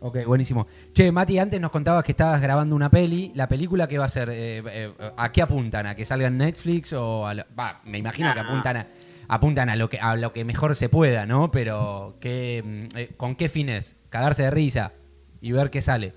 Ok, 0.01 0.25
buenísimo. 0.27 0.67
Che, 0.93 1.11
Mati, 1.11 1.39
antes 1.39 1.61
nos 1.61 1.71
contabas 1.71 2.05
que 2.05 2.13
estabas 2.13 2.41
grabando 2.41 2.77
una 2.77 2.91
peli. 2.91 3.33
¿La 3.35 3.49
película 3.49 3.89
qué 3.89 3.97
va 3.99 4.05
a 4.05 4.09
ser? 4.11 4.29
Eh, 4.31 4.63
eh, 4.67 4.93
¿A 5.17 5.33
qué 5.33 5.41
apuntan? 5.43 5.87
¿A 5.87 5.95
que 5.95 6.05
salga 6.05 6.27
en 6.27 6.37
Netflix 6.37 6.93
o 6.93 7.27
a 7.27 7.33
lo- 7.35 7.45
Va, 7.59 7.81
me 7.85 7.99
imagino 7.99 8.33
que 8.35 8.41
apuntan 8.41 8.77
a, 8.77 8.87
apuntan 9.29 9.71
a 9.71 9.77
lo 9.77 9.89
que 9.89 9.99
a 9.99 10.15
lo 10.17 10.33
que 10.35 10.45
mejor 10.45 10.77
se 10.77 10.91
pueda, 10.91 11.25
¿no? 11.25 11.51
Pero 11.51 12.15
¿qué, 12.21 12.63
mm, 12.93 12.97
eh, 12.99 13.11
¿con 13.17 13.37
qué 13.37 13.49
fines? 13.49 13.97
Cagarse 14.11 14.43
de 14.43 14.51
risa 14.51 14.93
y 15.41 15.53
ver 15.53 15.71
qué 15.71 15.81
sale. 15.81 16.13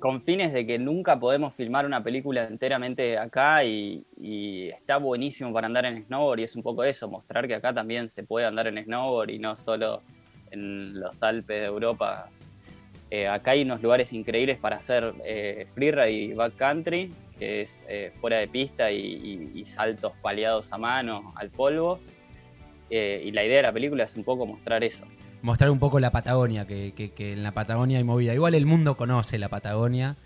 Con 0.00 0.20
fines 0.20 0.52
de 0.52 0.66
que 0.66 0.78
nunca 0.78 1.18
podemos 1.18 1.54
filmar 1.54 1.86
una 1.86 2.02
película 2.02 2.44
enteramente 2.44 3.16
acá 3.16 3.64
y, 3.64 4.04
y 4.20 4.68
está 4.68 4.98
buenísimo 4.98 5.50
para 5.52 5.66
andar 5.66 5.86
en 5.86 6.04
snowboard 6.04 6.40
y 6.40 6.42
es 6.42 6.56
un 6.56 6.62
poco 6.62 6.84
eso, 6.84 7.08
mostrar 7.08 7.46
que 7.46 7.54
acá 7.54 7.72
también 7.72 8.08
se 8.10 8.22
puede 8.24 8.44
andar 8.44 8.66
en 8.66 8.84
snowboard 8.84 9.30
y 9.30 9.38
no 9.38 9.56
solo 9.56 10.02
en 10.54 10.98
los 10.98 11.22
Alpes 11.22 11.60
de 11.60 11.66
Europa. 11.66 12.28
Eh, 13.10 13.28
acá 13.28 13.52
hay 13.52 13.62
unos 13.62 13.82
lugares 13.82 14.12
increíbles 14.12 14.58
para 14.58 14.76
hacer 14.76 15.12
eh, 15.24 15.66
freeride 15.72 16.10
y 16.12 16.32
backcountry, 16.32 17.12
que 17.38 17.60
es 17.62 17.82
eh, 17.88 18.12
fuera 18.20 18.38
de 18.38 18.48
pista 18.48 18.90
y, 18.90 19.62
saltos 19.66 20.12
paliados 20.22 20.72
a 20.72 20.78
mano 20.78 21.32
al 21.36 21.50
polvo. 21.50 21.98
Eh, 22.90 23.22
y 23.24 23.30
la 23.32 23.44
idea 23.44 23.56
de 23.58 23.62
la 23.62 23.72
película 23.72 24.04
es 24.04 24.16
un 24.16 24.24
poco 24.24 24.46
mostrar 24.46 24.82
eso. 24.84 25.04
Mostrar 25.42 25.70
un 25.70 25.78
poco 25.78 26.00
la 26.00 26.10
Patagonia, 26.10 26.66
que, 26.66 26.92
que- 26.94 27.12
que 27.12 27.32
en 27.32 27.42
la 27.42 27.52
Patagonia 27.52 27.98
hay 27.98 28.04
movida. 28.04 28.32
Igual 28.34 28.54
el 28.54 28.66
mundo 28.66 28.96
conoce 28.96 29.38
la 29.38 29.48
Patagonia 29.48 30.16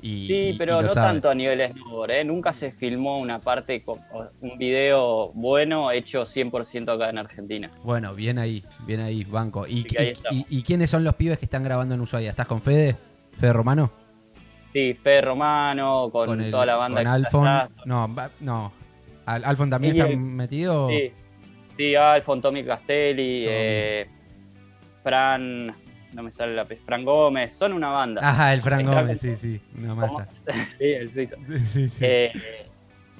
y. 0.00 0.26
Sí, 0.28 0.34
y 0.50 0.52
pero 0.58 0.80
no 0.82 0.88
sabe. 0.88 1.06
tanto 1.08 1.30
a 1.30 1.34
nivel 1.34 1.72
snowboard, 1.72 2.10
¿eh? 2.12 2.24
Nunca 2.24 2.52
se 2.52 2.70
filmó 2.72 3.18
una 3.18 3.38
parte, 3.40 3.82
con- 3.82 3.98
un 4.40 4.58
video 4.58 5.30
bueno 5.34 5.90
hecho 5.90 6.24
100% 6.24 6.92
acá 6.94 7.10
en 7.10 7.18
Argentina. 7.18 7.70
Bueno, 7.82 8.14
bien 8.14 8.38
ahí, 8.38 8.62
bien 8.86 9.00
ahí, 9.00 9.24
banco. 9.24 9.66
¿Y, 9.66 9.84
quiénes 10.62 10.90
son 10.90 11.04
los 11.04 11.14
pibes 11.16 11.38
que 11.38 11.46
están 11.46 11.64
grabando 11.64 11.94
en 11.94 12.00
Ushuaia? 12.00 12.30
¿Estás 12.30 12.46
con 12.46 12.62
Fede? 12.62 12.96
¿Fede 13.38 13.52
Romano? 13.52 13.90
Sí, 14.72 14.94
Fede 14.94 15.22
Romano, 15.22 16.08
con, 16.12 16.40
el- 16.40 16.50
toda 16.50 16.66
la 16.66 16.76
banda 16.76 17.00
Con 17.02 17.06
Alfon. 17.06 17.44
No, 17.86 18.08
no. 18.40 18.72
Al- 19.26 19.44
¿Alfon 19.44 19.70
también 19.70 19.96
está 19.96 20.08
el- 20.08 20.16
metido? 20.18 20.88
Sí, 20.90 21.12
sí, 21.76 21.94
Alfon, 21.94 22.40
Tommy 22.40 22.64
Castelli, 22.64 23.44
Tommy. 23.44 23.54
eh, 23.56 24.06
Fran, 25.02 25.74
no 26.12 26.22
me 26.22 26.30
sale 26.30 26.54
la 26.54 26.64
pe- 26.64 26.76
Fran 26.76 27.04
Gómez, 27.04 27.52
son 27.52 27.72
una 27.72 27.88
banda. 27.90 28.20
Ajá, 28.26 28.52
el 28.54 28.62
Fran 28.62 28.80
Está 28.80 29.00
Gómez, 29.02 29.20
sí, 29.20 29.36
sí. 29.36 29.60
Una 29.78 29.94
masa. 29.94 30.28
sí, 30.78 30.84
el 30.84 31.10
suizo. 31.12 31.36
Sí, 31.46 31.58
sí, 31.60 31.88
sí. 31.88 32.04
Eh, 32.06 32.32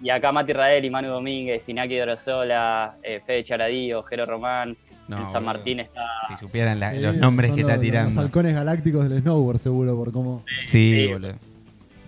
y 0.02 0.10
acá 0.10 0.30
Mati 0.32 0.52
Rael, 0.52 0.90
Manu 0.90 1.08
Domínguez, 1.08 1.68
Inaki 1.68 1.96
Dorosola, 1.96 2.94
eh, 3.02 3.20
Fede 3.24 3.44
Charadío, 3.44 4.02
Jero 4.04 4.26
Román. 4.26 4.76
No, 5.08 5.20
en 5.20 5.26
San. 5.26 5.42
Martín 5.44 5.80
está 5.80 6.02
Si 6.28 6.36
supieran 6.36 6.78
la- 6.78 6.92
Sí, 6.92 6.98
los 7.00 7.16
nombres 7.16 7.52
que 7.52 7.62
está 7.62 7.72
los- 7.74 7.80
tirando. 7.82 8.10
Los 8.10 8.18
halcones 8.18 8.54
galácticos 8.54 9.08
del 9.08 9.22
snowboard, 9.22 9.58
seguro, 9.58 9.96
por 9.96 10.12
cómo. 10.12 10.44
Sí, 10.52 10.94
Sí. 10.94 11.06
boludo. 11.06 11.32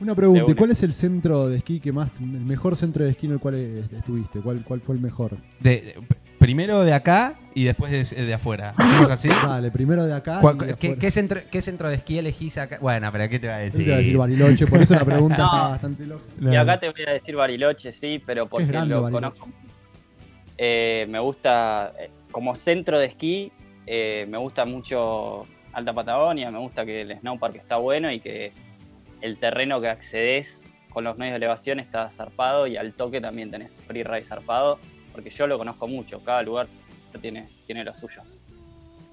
Una 0.01 0.15
pregunta, 0.15 0.51
¿y. 0.51 0.55
¿cuál 0.55 0.71
es 0.71 0.83
el 0.83 0.93
centro 0.93 1.49
de 1.49 1.59
esquí 1.59 1.81
que 1.81 1.93
más, 1.93 2.11
el 2.21 2.27
mejor 2.27 2.77
centro 2.77 3.05
de 3.05 3.11
esquí 3.11 3.27
en 3.27 3.33
el 3.33 3.39
cual 3.39 3.55
est- 3.55 3.93
estuviste? 3.93 4.41
¿Cuál, 4.41 4.63
cuál 4.65 4.81
fue 4.83 4.95
el 4.97 5.01
mejor? 5.01 5.37
De- 5.61 5.81
de- 5.81 5.95
primero 6.41 6.83
de 6.83 6.93
acá 6.93 7.35
y 7.55 7.65
después 7.65 7.93
de, 7.93 8.23
de 8.25 8.35
afuera. 8.35 8.75
¿Hacemos 8.77 9.11
así? 9.11 9.29
Dale, 9.47 9.71
primero 9.71 10.05
de 10.07 10.15
acá. 10.15 10.39
¿Cuál- 10.41 10.57
y 10.57 10.59
de 10.61 10.67
¿Qué, 10.67 10.73
afuera. 10.73 10.97
qué 11.01 11.11
centro, 11.11 11.41
¿Qué 11.51 11.61
centro 11.63 11.89
de 11.89 11.95
esquí 11.97 12.19
elegís 12.19 12.59
acá? 12.59 12.79
Bueno, 12.81 13.11
pero 13.13 13.29
¿qué 13.29 13.39
te 13.39 13.47
va 13.47 13.55
a 13.55 13.59
decir? 13.59 13.85
te 13.85 13.91
va 13.91 13.97
a 13.97 13.99
decir 14.01 14.17
Bariloche, 14.17 14.67
por 14.67 14.81
eso 14.83 14.95
la 14.95 15.05
pregunta 15.05 15.37
No. 15.39 15.45
está 15.47 15.69
bastante 15.69 16.07
loca. 16.07 16.25
Y 16.41 16.57
acá 16.57 16.81
te 16.81 16.91
voy 16.91 17.03
a 17.07 17.11
decir 17.13 17.37
Bariloche, 17.37 17.93
sí, 17.93 18.21
pero 18.25 18.47
porque 18.49 18.67
grande 18.67 18.95
lo 18.95 19.03
Bariloche. 19.03 19.37
conozco. 19.39 19.49
Eh, 20.59 21.07
me 21.09 21.19
gusta, 21.21 21.93
eh, 22.01 22.11
como 22.33 22.55
centro 22.57 22.99
de 22.99 23.07
esquí, 23.07 23.53
eh, 23.87 24.27
me 24.29 24.39
gusta 24.39 24.65
mucho 24.65 25.47
Alta 25.73 25.93
Patagonia, 25.93 26.51
me 26.51 26.59
gusta 26.59 26.85
que 26.85 27.03
el 27.03 27.17
snowpark 27.19 27.57
está 27.57 27.77
bueno 27.77 28.11
y 28.11 28.21
que 28.21 28.53
el 29.21 29.37
terreno 29.39 29.81
que 29.81 29.89
accedes 29.89 30.69
con 30.91 31.05
los 31.05 31.17
medios 31.19 31.33
de 31.35 31.37
elevación 31.39 31.79
está 31.81 32.11
zarpado 32.11 32.67
y 32.67 32.77
al 32.77 32.93
toque 32.93 33.21
también 33.21 33.51
tenés 33.51 33.77
freeride 33.87 34.25
zarpado, 34.25 34.79
porque 35.13 35.31
yo 35.31 35.47
lo 35.47 35.59
conozco 35.59 35.87
mucho, 35.89 36.21
cada 36.25 36.43
lugar 36.43 36.67
tiene, 37.21 37.49
tiene 37.67 37.85
lo 37.85 37.95
suyo. 37.95 38.23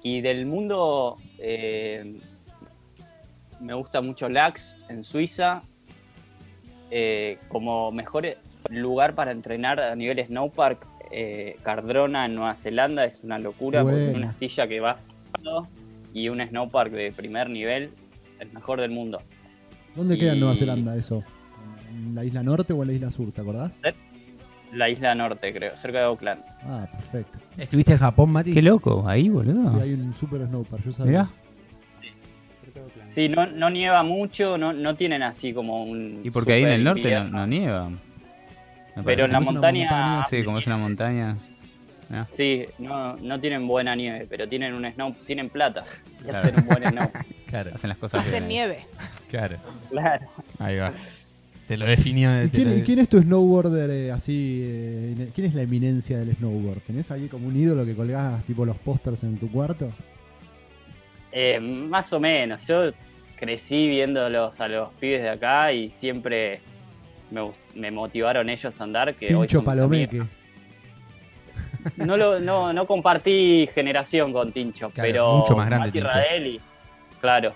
Y 0.02 0.20
del 0.20 0.46
mundo, 0.46 1.18
eh, 1.38 2.18
me 3.60 3.74
gusta 3.74 4.00
mucho 4.00 4.28
Lax 4.28 4.76
en 4.88 5.02
Suiza, 5.02 5.62
eh, 6.90 7.38
como 7.48 7.90
mejor 7.92 8.36
lugar 8.70 9.14
para 9.14 9.32
entrenar 9.32 9.80
a 9.80 9.94
nivel 9.96 10.24
snowpark, 10.24 10.86
eh, 11.10 11.56
Cardrona 11.62 12.26
en 12.26 12.34
Nueva 12.34 12.54
Zelanda 12.54 13.04
es 13.04 13.24
una 13.24 13.38
locura, 13.38 13.82
porque 13.82 13.96
Bueno. 13.96 14.10
tiene 14.10 14.24
una 14.24 14.32
silla 14.32 14.68
que 14.68 14.80
va 14.80 14.98
y 16.14 16.28
un 16.28 16.40
snowpark 16.46 16.90
de 16.92 17.12
primer 17.12 17.50
nivel, 17.50 17.90
el 18.40 18.52
mejor 18.52 18.80
del 18.80 18.90
mundo. 18.90 19.20
¿Dónde 19.94 20.16
queda 20.18 20.32
en 20.32 20.40
Nueva 20.40 20.54
Zelanda 20.54 20.96
eso? 20.96 21.24
¿En 21.90 22.14
la 22.14 22.24
isla 22.24 22.42
norte 22.42 22.72
o 22.72 22.82
en 22.82 22.88
la 22.88 22.94
isla 22.94 23.10
sur, 23.10 23.32
te 23.32 23.40
acordás? 23.40 23.76
La 24.72 24.88
isla 24.88 25.14
norte, 25.14 25.52
creo, 25.52 25.76
cerca 25.76 25.98
de 25.98 26.04
Auckland. 26.04 26.42
Ah, 26.64 26.86
perfecto. 26.92 27.38
¿Estuviste 27.56 27.92
en 27.92 27.98
Japón, 27.98 28.30
Mati? 28.30 28.52
Qué 28.52 28.62
loco, 28.62 29.08
ahí, 29.08 29.28
boludo. 29.28 29.72
Sí, 29.74 29.80
hay 29.80 29.92
un 29.94 30.12
super 30.14 30.40
snowpark, 30.46 30.84
yo 30.84 30.92
sabía. 30.92 31.10
Mirá. 31.12 31.28
Sí, 33.08 33.28
no, 33.28 33.46
no 33.46 33.70
nieva 33.70 34.02
mucho, 34.02 34.58
no, 34.58 34.72
no 34.72 34.94
tienen 34.94 35.22
así 35.22 35.52
como 35.52 35.82
un... 35.84 36.20
Y 36.22 36.30
porque 36.30 36.52
ahí 36.52 36.62
en 36.62 36.68
el 36.70 36.84
norte 36.84 37.02
no, 37.02 37.06
invierno. 37.08 37.38
no 37.38 37.46
nieva. 37.46 37.90
Pero 39.04 39.24
en 39.24 39.32
la 39.32 39.40
montaña... 39.40 39.90
montaña, 39.90 40.24
Sí, 40.28 40.44
como 40.44 40.58
es 40.58 40.66
una 40.66 40.76
montaña. 40.76 41.36
Ah, 42.12 42.26
Sí, 42.30 42.64
no, 42.78 43.16
no 43.16 43.40
tienen 43.40 43.66
buena 43.66 43.94
nieve, 43.96 44.26
pero 44.28 44.48
tienen 44.48 44.74
un 44.74 44.84
snow, 44.92 45.14
tienen 45.26 45.48
plata. 45.50 45.84
Y 46.20 46.24
Claro. 46.24 46.38
hacen 46.48 46.60
un 46.60 46.66
buen 46.66 46.88
snow. 46.90 47.10
Claro, 47.48 47.70
hacen 47.74 47.88
las 47.88 47.96
cosas 47.96 48.20
Hacen 48.26 48.46
bien. 48.46 48.48
nieve. 48.68 48.86
claro. 49.30 49.56
Claro. 49.88 50.26
Ahí 50.58 50.76
va. 50.76 50.92
Te 51.68 51.76
lo 51.76 51.84
definió. 51.84 52.42
¿Y 52.42 52.48
te 52.48 52.56
quién, 52.56 52.70
lo- 52.70 52.76
y 52.78 52.82
quién 52.82 52.98
es 52.98 53.08
tu 53.10 53.20
snowboarder 53.20 53.90
eh, 53.90 54.10
así? 54.10 54.62
eh, 54.64 55.28
¿Quién 55.34 55.46
es 55.48 55.54
la 55.54 55.62
eminencia 55.62 56.18
del 56.18 56.34
snowboard? 56.34 56.80
¿Tenés 56.80 57.10
ahí 57.10 57.28
como 57.28 57.46
un 57.46 57.56
ídolo 57.56 57.84
que 57.84 57.94
colgás 57.94 58.42
tipo 58.44 58.64
los 58.64 58.76
pósters 58.78 59.22
en 59.22 59.36
tu 59.36 59.50
cuarto? 59.50 59.92
Eh, 61.30 61.60
más 61.60 62.10
o 62.14 62.20
menos. 62.20 62.66
Yo 62.66 62.90
crecí 63.36 63.86
viéndolos 63.86 64.58
a 64.60 64.66
los 64.68 64.88
pibes 64.94 65.20
de 65.22 65.28
acá 65.28 65.70
y 65.72 65.90
siempre 65.90 66.60
me, 67.74 67.90
motivaron 67.90 68.48
ellos 68.48 68.80
a 68.80 68.84
andar. 68.84 69.14
Que 69.14 69.34
hoy 69.34 69.46
Tincho 69.46 69.58
mis 69.60 69.66
Palomeque. 69.66 70.22
No, 71.96 72.16
lo, 72.16 72.40
no, 72.40 72.72
no 72.72 72.86
compartí 72.86 73.68
generación 73.74 74.32
con 74.32 74.52
Tincho, 74.52 74.90
Claro, 74.90 75.06
pero 75.06 75.36
mucho 75.36 75.54
más 75.56 75.66
grande 75.66 75.92
Tincho. 75.92 76.08
Claro. 77.20 77.52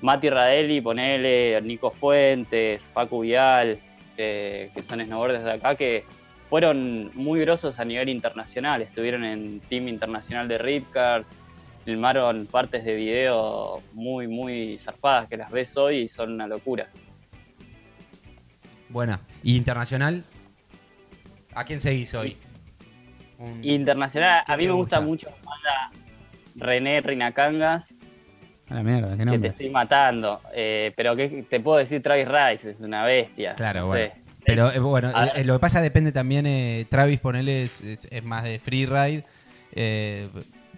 Mati 0.00 0.30
Radelli, 0.30 0.80
ponele, 0.80 1.60
Nico 1.62 1.90
Fuentes, 1.90 2.82
Facu 2.82 3.20
Vial, 3.22 3.78
eh, 4.16 4.70
que 4.74 4.82
son 4.82 5.04
snowboarders 5.04 5.44
de 5.44 5.52
acá, 5.52 5.74
que 5.74 6.04
fueron 6.48 7.10
muy 7.14 7.40
grosos 7.40 7.78
a 7.80 7.84
nivel 7.84 8.08
internacional. 8.08 8.80
Estuvieron 8.82 9.24
en 9.24 9.60
Team 9.60 9.88
Internacional 9.88 10.46
de 10.48 10.58
Ripcard, 10.58 11.24
filmaron 11.84 12.46
partes 12.46 12.84
de 12.84 12.94
video 12.94 13.82
muy, 13.92 14.28
muy 14.28 14.78
zarpadas 14.78 15.28
que 15.28 15.36
las 15.36 15.50
ves 15.50 15.76
hoy 15.76 15.98
y 16.00 16.08
son 16.08 16.32
una 16.32 16.46
locura. 16.46 16.86
Buena. 18.88 19.20
¿Y 19.42 19.56
internacional? 19.56 20.24
¿A 21.54 21.64
quién 21.64 21.80
seguís 21.80 22.14
hoy? 22.14 22.36
Un- 23.38 23.62
Internacional, 23.64 24.42
¿Qué 24.46 24.52
a 24.52 24.56
mí 24.56 24.66
me 24.66 24.72
gusta, 24.72 24.98
gusta? 24.98 25.06
mucho 25.08 25.28
la 25.28 25.50
banda 25.50 25.90
René 26.56 27.00
Rinacangas, 27.00 27.97
A 28.70 28.74
la 28.74 28.82
mierda, 28.82 29.16
qué 29.16 29.24
que 29.24 29.38
te 29.38 29.46
estoy 29.48 29.70
matando. 29.70 30.40
Eh, 30.54 30.92
pero 30.96 31.16
que 31.16 31.44
te 31.48 31.60
puedo 31.60 31.78
decir 31.78 32.02
Travis 32.02 32.28
Rice, 32.28 32.70
es 32.70 32.80
una 32.80 33.04
bestia. 33.04 33.54
Claro, 33.54 33.80
no 33.80 33.86
bueno. 33.86 34.06
sé. 34.06 34.12
Pero 34.44 34.70
eh, 34.72 34.78
bueno, 34.78 35.10
A 35.14 35.26
eh, 35.28 35.44
lo 35.44 35.54
que 35.54 35.58
pasa 35.58 35.80
depende 35.80 36.12
también. 36.12 36.46
eh, 36.46 36.86
Travis, 36.88 37.20
ponele, 37.20 37.62
es, 37.64 37.80
es- 37.80 38.08
es 38.10 38.24
más 38.24 38.44
de 38.44 38.58
freeride. 38.58 39.24
Eh, 39.72 40.28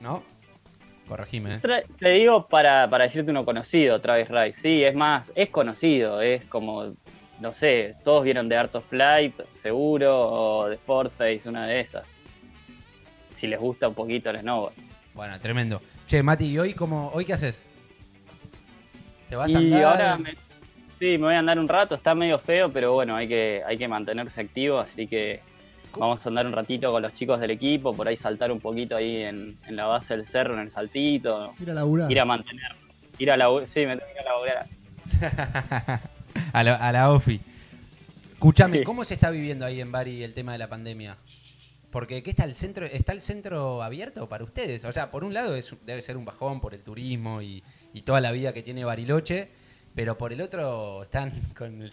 ¿No? 0.01 0.22
Corregime, 1.09 1.57
¿eh? 1.57 1.61
Te 1.99 2.09
digo 2.11 2.47
para, 2.47 2.88
para 2.88 3.05
decirte 3.05 3.30
uno 3.32 3.45
conocido, 3.45 4.01
Travis 4.01 4.28
Rice. 4.28 4.61
Sí, 4.61 4.84
es 4.84 4.95
más, 4.95 5.32
es 5.34 5.51
conocido, 5.51 6.20
es 6.22 6.45
como, 6.45 6.93
no 7.41 7.53
sé, 7.53 7.95
todos 8.05 8.22
vieron 8.22 8.49
de 8.49 8.57
Art 8.57 8.74
of 8.76 8.88
Flight, 8.88 9.34
seguro, 9.51 10.16
o 10.30 10.68
de 10.68 10.76
Fourth 10.76 11.11
Face, 11.12 11.49
una 11.49 11.66
de 11.66 11.80
esas. 11.80 12.05
Si 13.32 13.47
les 13.49 13.59
gusta 13.59 13.88
un 13.88 13.95
poquito 13.95 14.30
el 14.30 14.38
snowboard. 14.41 14.74
Bueno, 15.14 15.41
tremendo. 15.41 15.80
Che, 16.07 16.22
Mati, 16.22 16.47
¿y 16.47 16.59
hoy 16.59 16.74
cómo, 16.74 17.11
hoy 17.14 17.24
qué 17.24 17.32
haces? 17.32 17.64
¿Te 19.31 19.37
vas 19.37 19.51
Y 19.51 19.55
a 19.55 19.59
andar? 19.59 19.85
ahora 19.85 20.18
me, 20.18 20.33
sí, 20.99 21.07
me 21.12 21.18
voy 21.18 21.35
a 21.35 21.39
andar 21.39 21.59
un 21.59 21.68
rato, 21.68 21.95
está 21.95 22.14
medio 22.14 22.39
feo, 22.39 22.70
pero 22.70 22.93
bueno, 22.93 23.16
hay 23.16 23.26
que, 23.28 23.62
hay 23.66 23.78
que 23.78 23.89
mantenerse 23.89 24.43
activo, 24.43 24.78
así 24.78 25.07
que 25.07 25.41
vamos 25.97 26.24
a 26.24 26.28
andar 26.28 26.47
un 26.47 26.53
ratito 26.53 26.93
con 26.93 27.01
los 27.03 27.14
chicos 27.14 27.41
del 27.41 27.51
equipo, 27.53 27.95
por 27.95 28.07
ahí 28.09 28.16
saltar 28.16 28.53
un 28.53 28.61
poquito 28.61 28.97
ahí 28.97 29.22
en, 29.22 29.57
en 29.66 29.76
la 29.76 29.87
base 29.87 30.14
del 30.16 30.26
cerro, 30.26 30.55
en 30.55 30.61
el 30.61 30.70
saltito, 30.70 31.55
Ir 31.61 31.70
a 31.70 31.74
laburar. 31.74 32.11
ir 32.12 32.20
a 32.20 32.24
mantener, 32.26 32.72
ir 33.18 33.31
a 33.31 33.37
la 33.39 33.47
sí, 33.66 33.87
me 33.87 33.97
tengo 33.97 34.12
que 34.12 34.20
ir 34.20 34.26
a 34.26 34.31
laburar. 34.31 34.66
a, 36.53 36.62
la, 36.64 36.74
a 36.76 36.93
la 36.93 37.11
OFI. 37.12 37.41
Escúchame, 38.35 38.78
Sí. 38.78 38.85
¿cómo 38.85 39.05
se 39.05 39.14
está 39.14 39.31
viviendo 39.31 39.64
ahí 39.64 39.81
en 39.81 39.93
Bari 39.93 40.22
el 40.22 40.33
tema 40.35 40.53
de 40.53 40.59
la 40.59 40.68
pandemia? 40.68 41.16
Porque 41.91 42.22
¿qué 42.22 42.31
está 42.31 42.45
el 42.45 42.55
centro? 42.55 42.87
¿Está 42.87 43.12
el 43.12 43.20
centro 43.20 43.83
abierto 43.83 44.28
para 44.28 44.45
ustedes? 44.45 44.85
O 44.85 44.93
sea, 44.93 45.11
por 45.11 45.24
un 45.24 45.35
lado 45.35 45.57
es, 45.57 45.74
debe 45.85 46.01
ser 46.03 46.16
un 46.16 46.24
bajón 46.24 46.61
por 46.61 46.72
el 46.72 46.81
turismo 46.83 47.43
y, 47.43 47.62
y 47.93 48.03
toda 48.03 48.20
la 48.20 48.32
vida 48.32 48.53
que 48.53 48.62
tiene 48.62 48.84
Bariloche, 48.84 49.49
pero 49.95 50.16
por 50.18 50.32
el 50.32 50.41
otro 50.41 51.03
están 51.03 51.32
con 51.57 51.82
el 51.82 51.93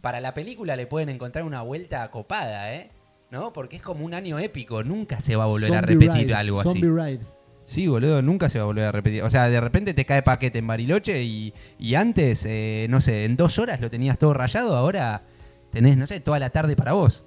para 0.00 0.20
la 0.20 0.34
película 0.34 0.76
le 0.76 0.86
pueden 0.86 1.08
encontrar 1.10 1.44
una 1.44 1.62
vuelta 1.62 2.10
copada, 2.10 2.74
¿eh? 2.74 2.90
¿No? 3.30 3.52
Porque 3.52 3.76
es 3.76 3.82
como 3.82 4.04
un 4.04 4.14
año 4.14 4.38
épico, 4.38 4.82
nunca 4.82 5.20
se 5.20 5.36
va 5.36 5.44
a 5.44 5.46
volver 5.46 5.74
a 5.74 5.82
repetir 5.82 6.22
Ride, 6.22 6.34
algo 6.34 6.60
así. 6.60 6.68
Zombie 6.70 6.90
Ride. 6.90 7.20
Sí, 7.64 7.86
boludo, 7.86 8.20
nunca 8.22 8.48
se 8.48 8.58
va 8.58 8.64
a 8.64 8.66
volver 8.66 8.84
a 8.86 8.92
repetir. 8.92 9.22
O 9.22 9.30
sea, 9.30 9.48
de 9.48 9.60
repente 9.60 9.94
te 9.94 10.04
cae 10.04 10.22
paquete 10.22 10.58
en 10.58 10.66
Bariloche 10.66 11.22
y, 11.22 11.54
y 11.78 11.94
antes, 11.94 12.44
eh, 12.46 12.86
no 12.90 13.00
sé, 13.00 13.24
en 13.24 13.36
dos 13.36 13.60
horas 13.60 13.80
lo 13.80 13.88
tenías 13.88 14.18
todo 14.18 14.34
rayado, 14.34 14.76
ahora 14.76 15.22
tenés, 15.70 15.96
no 15.96 16.08
sé, 16.08 16.18
toda 16.20 16.40
la 16.40 16.50
tarde 16.50 16.74
para 16.74 16.92
vos. 16.92 17.22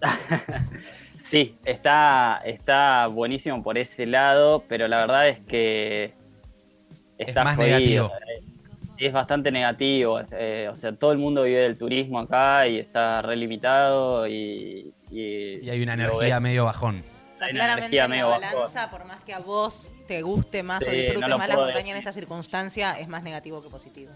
Sí, 1.32 1.56
está, 1.64 2.42
está 2.44 3.06
buenísimo 3.06 3.62
por 3.62 3.78
ese 3.78 4.04
lado, 4.04 4.62
pero 4.68 4.86
la 4.86 4.98
verdad 4.98 5.28
es 5.28 5.40
que 5.40 6.12
está 7.16 7.42
más 7.42 7.56
jodido. 7.56 7.78
negativo. 7.78 8.10
Es 8.98 9.12
bastante 9.14 9.50
negativo. 9.50 10.20
es, 10.20 10.28
eh, 10.36 10.68
o 10.70 10.74
sea, 10.74 10.92
todo 10.92 11.10
el 11.12 11.16
mundo 11.16 11.44
vive 11.44 11.60
del 11.60 11.78
turismo 11.78 12.18
acá 12.18 12.68
y 12.68 12.78
está 12.78 13.22
relimitado 13.22 14.28
y, 14.28 14.92
y, 15.10 15.64
Y 15.64 15.70
hay 15.70 15.82
una 15.82 15.94
energía 15.94 16.34
ves- 16.34 16.40
medio 16.42 16.66
bajón. 16.66 17.02
O 17.34 17.38
sea, 17.38 17.48
claramente 17.48 17.96
en 17.96 18.02
la 18.02 18.08
medio 18.08 18.28
bajón. 18.28 18.42
balanza, 18.52 18.90
por 18.90 19.06
más 19.06 19.22
que 19.22 19.32
a 19.32 19.38
vos 19.38 19.90
te 20.06 20.20
guste 20.20 20.62
más 20.62 20.82
o 20.82 20.90
Sí, 20.90 20.96
disfrutes 20.96 21.30
no 21.30 21.38
más 21.38 21.48
la 21.48 21.56
montaña 21.56 21.78
en 21.78 21.84
decir. 21.86 21.96
esta 21.96 22.12
circunstancia, 22.12 22.92
es 23.00 23.08
más 23.08 23.22
negativo 23.22 23.62
que 23.62 23.70
positivo. 23.70 24.12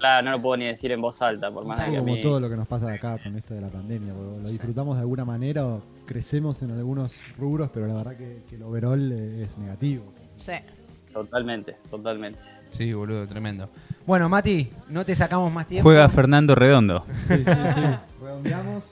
Claro, 0.00 0.24
no 0.24 0.30
lo 0.32 0.42
puedo 0.42 0.56
ni 0.56 0.64
decir 0.64 0.90
en 0.92 1.00
voz 1.00 1.20
alta, 1.22 1.50
por 1.50 1.64
más 1.64 1.76
que 1.88 1.96
a 1.96 2.00
como 2.00 2.14
mí... 2.14 2.20
todo 2.20 2.40
lo 2.40 2.48
que 2.48 2.56
nos 2.56 2.66
pasa 2.66 2.90
acá 2.90 3.18
con 3.22 3.36
esto 3.36 3.54
de 3.54 3.60
la 3.60 3.68
pandemia, 3.68 4.12
porque 4.14 4.42
lo 4.42 4.48
disfrutamos 4.48 4.96
de 4.96 5.02
alguna 5.02 5.26
manera 5.26 5.64
o 5.66 5.82
crecemos 6.06 6.62
en 6.62 6.70
algunos 6.72 7.36
rubros, 7.36 7.70
pero 7.72 7.86
la 7.86 7.94
verdad 7.94 8.16
que, 8.16 8.42
que 8.48 8.56
el 8.56 8.62
overall 8.62 9.12
eh, 9.12 9.44
es 9.44 9.58
negativo. 9.58 10.04
Sí. 10.38 10.54
Totalmente, 11.12 11.76
totalmente. 11.90 12.38
Sí, 12.70 12.92
boludo, 12.92 13.26
tremendo. 13.26 13.68
Bueno, 14.06 14.28
Mati, 14.28 14.70
no 14.88 15.04
te 15.04 15.14
sacamos 15.14 15.52
más 15.52 15.66
tiempo. 15.66 15.88
Juega 15.88 16.08
Fernando 16.08 16.54
Redondo. 16.54 17.04
Sí, 17.22 17.36
sí, 17.36 17.44
sí. 17.44 17.80
Redondeamos. 18.22 18.84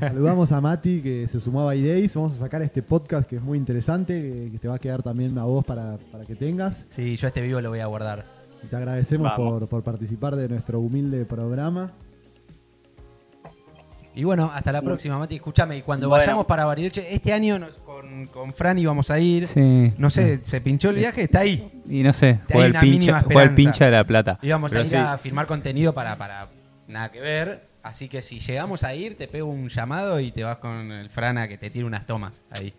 Saludamos 0.00 0.52
a 0.52 0.60
Mati 0.60 1.02
que 1.02 1.26
se 1.26 1.40
sumaba 1.40 1.72
a 1.72 1.74
iDays. 1.74 2.14
Vamos 2.14 2.36
a 2.36 2.38
sacar 2.38 2.62
este 2.62 2.80
podcast 2.80 3.28
que 3.28 3.36
es 3.36 3.42
muy 3.42 3.58
interesante, 3.58 4.14
que, 4.14 4.52
que 4.52 4.58
te 4.58 4.68
va 4.68 4.76
a 4.76 4.78
quedar 4.78 5.02
también 5.02 5.36
a 5.36 5.44
vos 5.44 5.64
para, 5.64 5.98
para 6.12 6.24
que 6.24 6.36
tengas. 6.36 6.86
Sí, 6.90 7.16
yo 7.16 7.26
este 7.26 7.42
vivo 7.42 7.60
lo 7.60 7.70
voy 7.70 7.80
a 7.80 7.86
guardar. 7.86 8.37
Y 8.62 8.66
te 8.66 8.76
agradecemos 8.76 9.32
por, 9.32 9.68
por 9.68 9.82
participar 9.82 10.36
de 10.36 10.48
nuestro 10.48 10.80
humilde 10.80 11.24
programa. 11.24 11.92
Y 14.14 14.24
bueno, 14.24 14.50
hasta 14.52 14.72
la 14.72 14.82
próxima, 14.82 15.16
Mati. 15.16 15.36
Escúchame, 15.36 15.76
y 15.76 15.82
cuando 15.82 16.08
Bueno. 16.08 16.22
vayamos 16.22 16.46
para 16.46 16.64
Bariloche, 16.64 17.14
este 17.14 17.32
año 17.32 17.56
nos- 17.60 17.74
con, 17.86 18.26
con 18.26 18.52
Fran 18.52 18.76
íbamos 18.78 19.10
a 19.12 19.20
ir. 19.20 19.46
Sí. 19.46 19.92
No 19.96 20.10
sé, 20.10 20.38
se 20.38 20.60
pinchó 20.60 20.90
el 20.90 20.96
viaje, 20.96 21.22
está 21.22 21.40
ahí. 21.40 21.70
Y 21.88 22.02
no 22.02 22.12
sé, 22.12 22.40
juega 22.50 22.66
el, 22.66 22.74
pincha, 22.80 23.24
el 23.28 23.54
pincha 23.54 23.84
de 23.84 23.90
la 23.92 24.02
plata. 24.04 24.38
Íbamos 24.42 24.72
a 24.72 24.74
Pero 24.74 24.84
ir 24.84 24.90
sí. 24.90 24.96
a 24.96 25.16
filmar 25.18 25.46
contenido 25.46 25.92
para, 25.92 26.16
para 26.16 26.48
nada 26.88 27.12
que 27.12 27.20
ver. 27.20 27.62
Así 27.84 28.08
que 28.08 28.20
si 28.22 28.40
llegamos 28.40 28.82
a 28.82 28.92
ir, 28.92 29.16
te 29.16 29.28
pego 29.28 29.48
un 29.48 29.68
llamado 29.68 30.18
y 30.18 30.32
te 30.32 30.42
vas 30.42 30.58
con 30.58 30.90
el 30.90 31.08
Fran 31.10 31.38
a 31.38 31.46
que 31.46 31.56
te 31.56 31.70
tire 31.70 31.84
unas 31.84 32.04
tomas 32.04 32.42
ahí. 32.50 32.74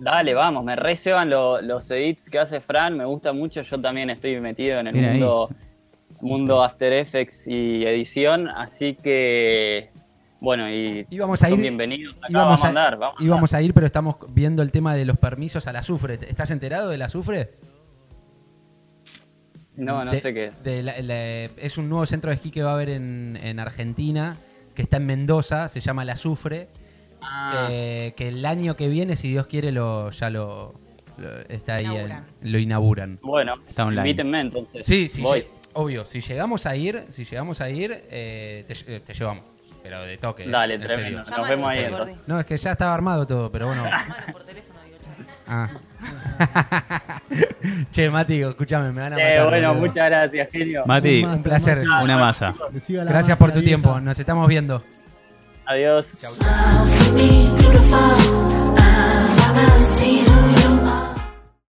Dale, 0.00 0.34
vamos, 0.34 0.64
me 0.64 0.74
reseban 0.76 1.30
los 1.30 1.90
edits 1.90 2.28
que 2.30 2.38
hace 2.38 2.60
Fran, 2.60 2.96
me 2.96 3.04
gusta 3.04 3.32
mucho, 3.32 3.62
yo 3.62 3.80
también 3.80 4.10
estoy 4.10 4.40
metido 4.40 4.78
en 4.80 4.86
el 4.88 4.96
ahí. 4.96 5.10
mundo, 5.20 5.50
mundo 6.20 6.62
After 6.62 6.92
Effects 6.92 7.46
y 7.46 7.84
edición, 7.84 8.48
así 8.48 8.94
que 8.94 9.90
bueno, 10.40 10.68
y 10.70 11.06
Íbamos 11.10 11.42
a 11.42 11.48
son 11.48 11.58
ir- 11.58 11.62
bienvenidos, 11.62 12.16
acá 12.16 12.26
Íbamos 12.30 12.46
vamos 12.60 12.62
a 12.62 12.66
a, 12.66 12.68
andar, 12.70 12.96
vamos 12.98 13.20
a 13.20 13.24
íbamos 13.24 13.54
a 13.54 13.62
ir, 13.62 13.74
pero 13.74 13.86
estamos 13.86 14.16
viendo 14.30 14.62
el 14.62 14.72
tema 14.72 14.94
de 14.96 15.04
los 15.04 15.16
permisos 15.18 15.66
al 15.68 15.76
azufre. 15.76 16.18
¿Estás 16.28 16.50
enterado 16.50 16.88
del 16.88 17.02
azufre? 17.02 17.50
No, 19.76 20.04
no 20.04 20.10
De- 20.12 20.20
sé 20.20 20.34
qué 20.34 20.46
es. 20.46 20.62
de 20.62 20.82
la- 20.82 21.00
la- 21.00 21.44
es 21.44 21.78
un 21.78 21.88
nuevo 21.88 22.04
centro 22.06 22.30
de 22.30 22.34
esquí 22.36 22.50
que 22.50 22.62
va 22.62 22.70
a 22.72 22.74
haber 22.74 22.90
en, 22.90 23.38
en 23.42 23.58
Argentina, 23.58 24.36
que 24.74 24.82
está 24.82 24.98
en 24.98 25.06
Mendoza, 25.06 25.68
se 25.68 25.80
llama 25.80 26.02
El 26.02 26.10
Azufre. 26.10 26.68
Ah, 27.22 27.68
eh, 27.70 28.12
que 28.16 28.28
el 28.28 28.44
año 28.44 28.76
que 28.76 28.88
viene, 28.88 29.16
si 29.16 29.28
Dios 29.30 29.46
quiere, 29.46 29.72
lo, 29.72 30.10
ya 30.10 30.28
lo, 30.30 30.74
lo- 31.18 31.38
está 31.48 31.76
ahí, 31.76 31.84
Inauguran. 31.86 32.24
el- 32.42 32.52
lo 32.52 32.58
inauguran. 32.58 33.18
bueno, 33.22 33.54
Está 33.68 33.84
online. 33.84 34.00
invítenme 34.08 34.40
entonces. 34.40 34.84
Sí, 34.86 35.08
sí, 35.08 35.22
voy. 35.22 35.44
obvio. 35.74 36.04
Si 36.06 36.20
llegamos 36.20 36.66
a 36.66 36.74
ir, 36.76 37.02
si 37.10 37.24
llegamos 37.24 37.60
a 37.60 37.70
ir, 37.70 37.92
eh, 38.10 38.64
te, 38.66 38.96
eh, 38.96 39.00
te 39.00 39.14
llevamos. 39.14 39.44
Pero 39.82 40.00
de 40.02 40.16
toque. 40.16 40.46
Dale, 40.46 40.74
en 40.74 40.80
tremendo. 40.80 41.24
serio. 41.24 41.38
Nos 41.38 41.48
vemos 41.48 41.68
ahí 41.70 41.84
entonces. 41.84 42.16
No, 42.26 42.38
es 42.38 42.46
que 42.46 42.56
ya 42.56 42.72
estaba 42.72 42.94
armado 42.94 43.26
todo, 43.26 43.50
pero 43.50 43.66
bueno. 43.66 43.84
Por 44.32 44.44
teléfono. 44.44 44.78
Ah. 45.48 45.68
che, 47.90 48.08
Mati, 48.10 48.42
escúchame, 48.42 48.92
me 48.92 49.00
van 49.00 49.12
a 49.14 49.16
Eh, 49.16 49.36
matar. 49.38 49.48
bueno, 49.50 49.68
boludo. 49.74 49.86
muchas 49.88 50.06
gracias, 50.08 50.48
genio. 50.52 50.84
Mati, 50.86 51.24
Un 51.24 51.30
un 51.32 51.42
placer. 51.42 51.78
Una 52.02 52.16
masa. 52.16 52.54
Gracias 52.88 53.36
por 53.38 53.52
tu 53.52 53.62
tiempo. 53.62 54.00
Nos 54.00 54.18
estamos 54.18 54.48
viendo. 54.48 54.82
Adiós. 55.72 56.06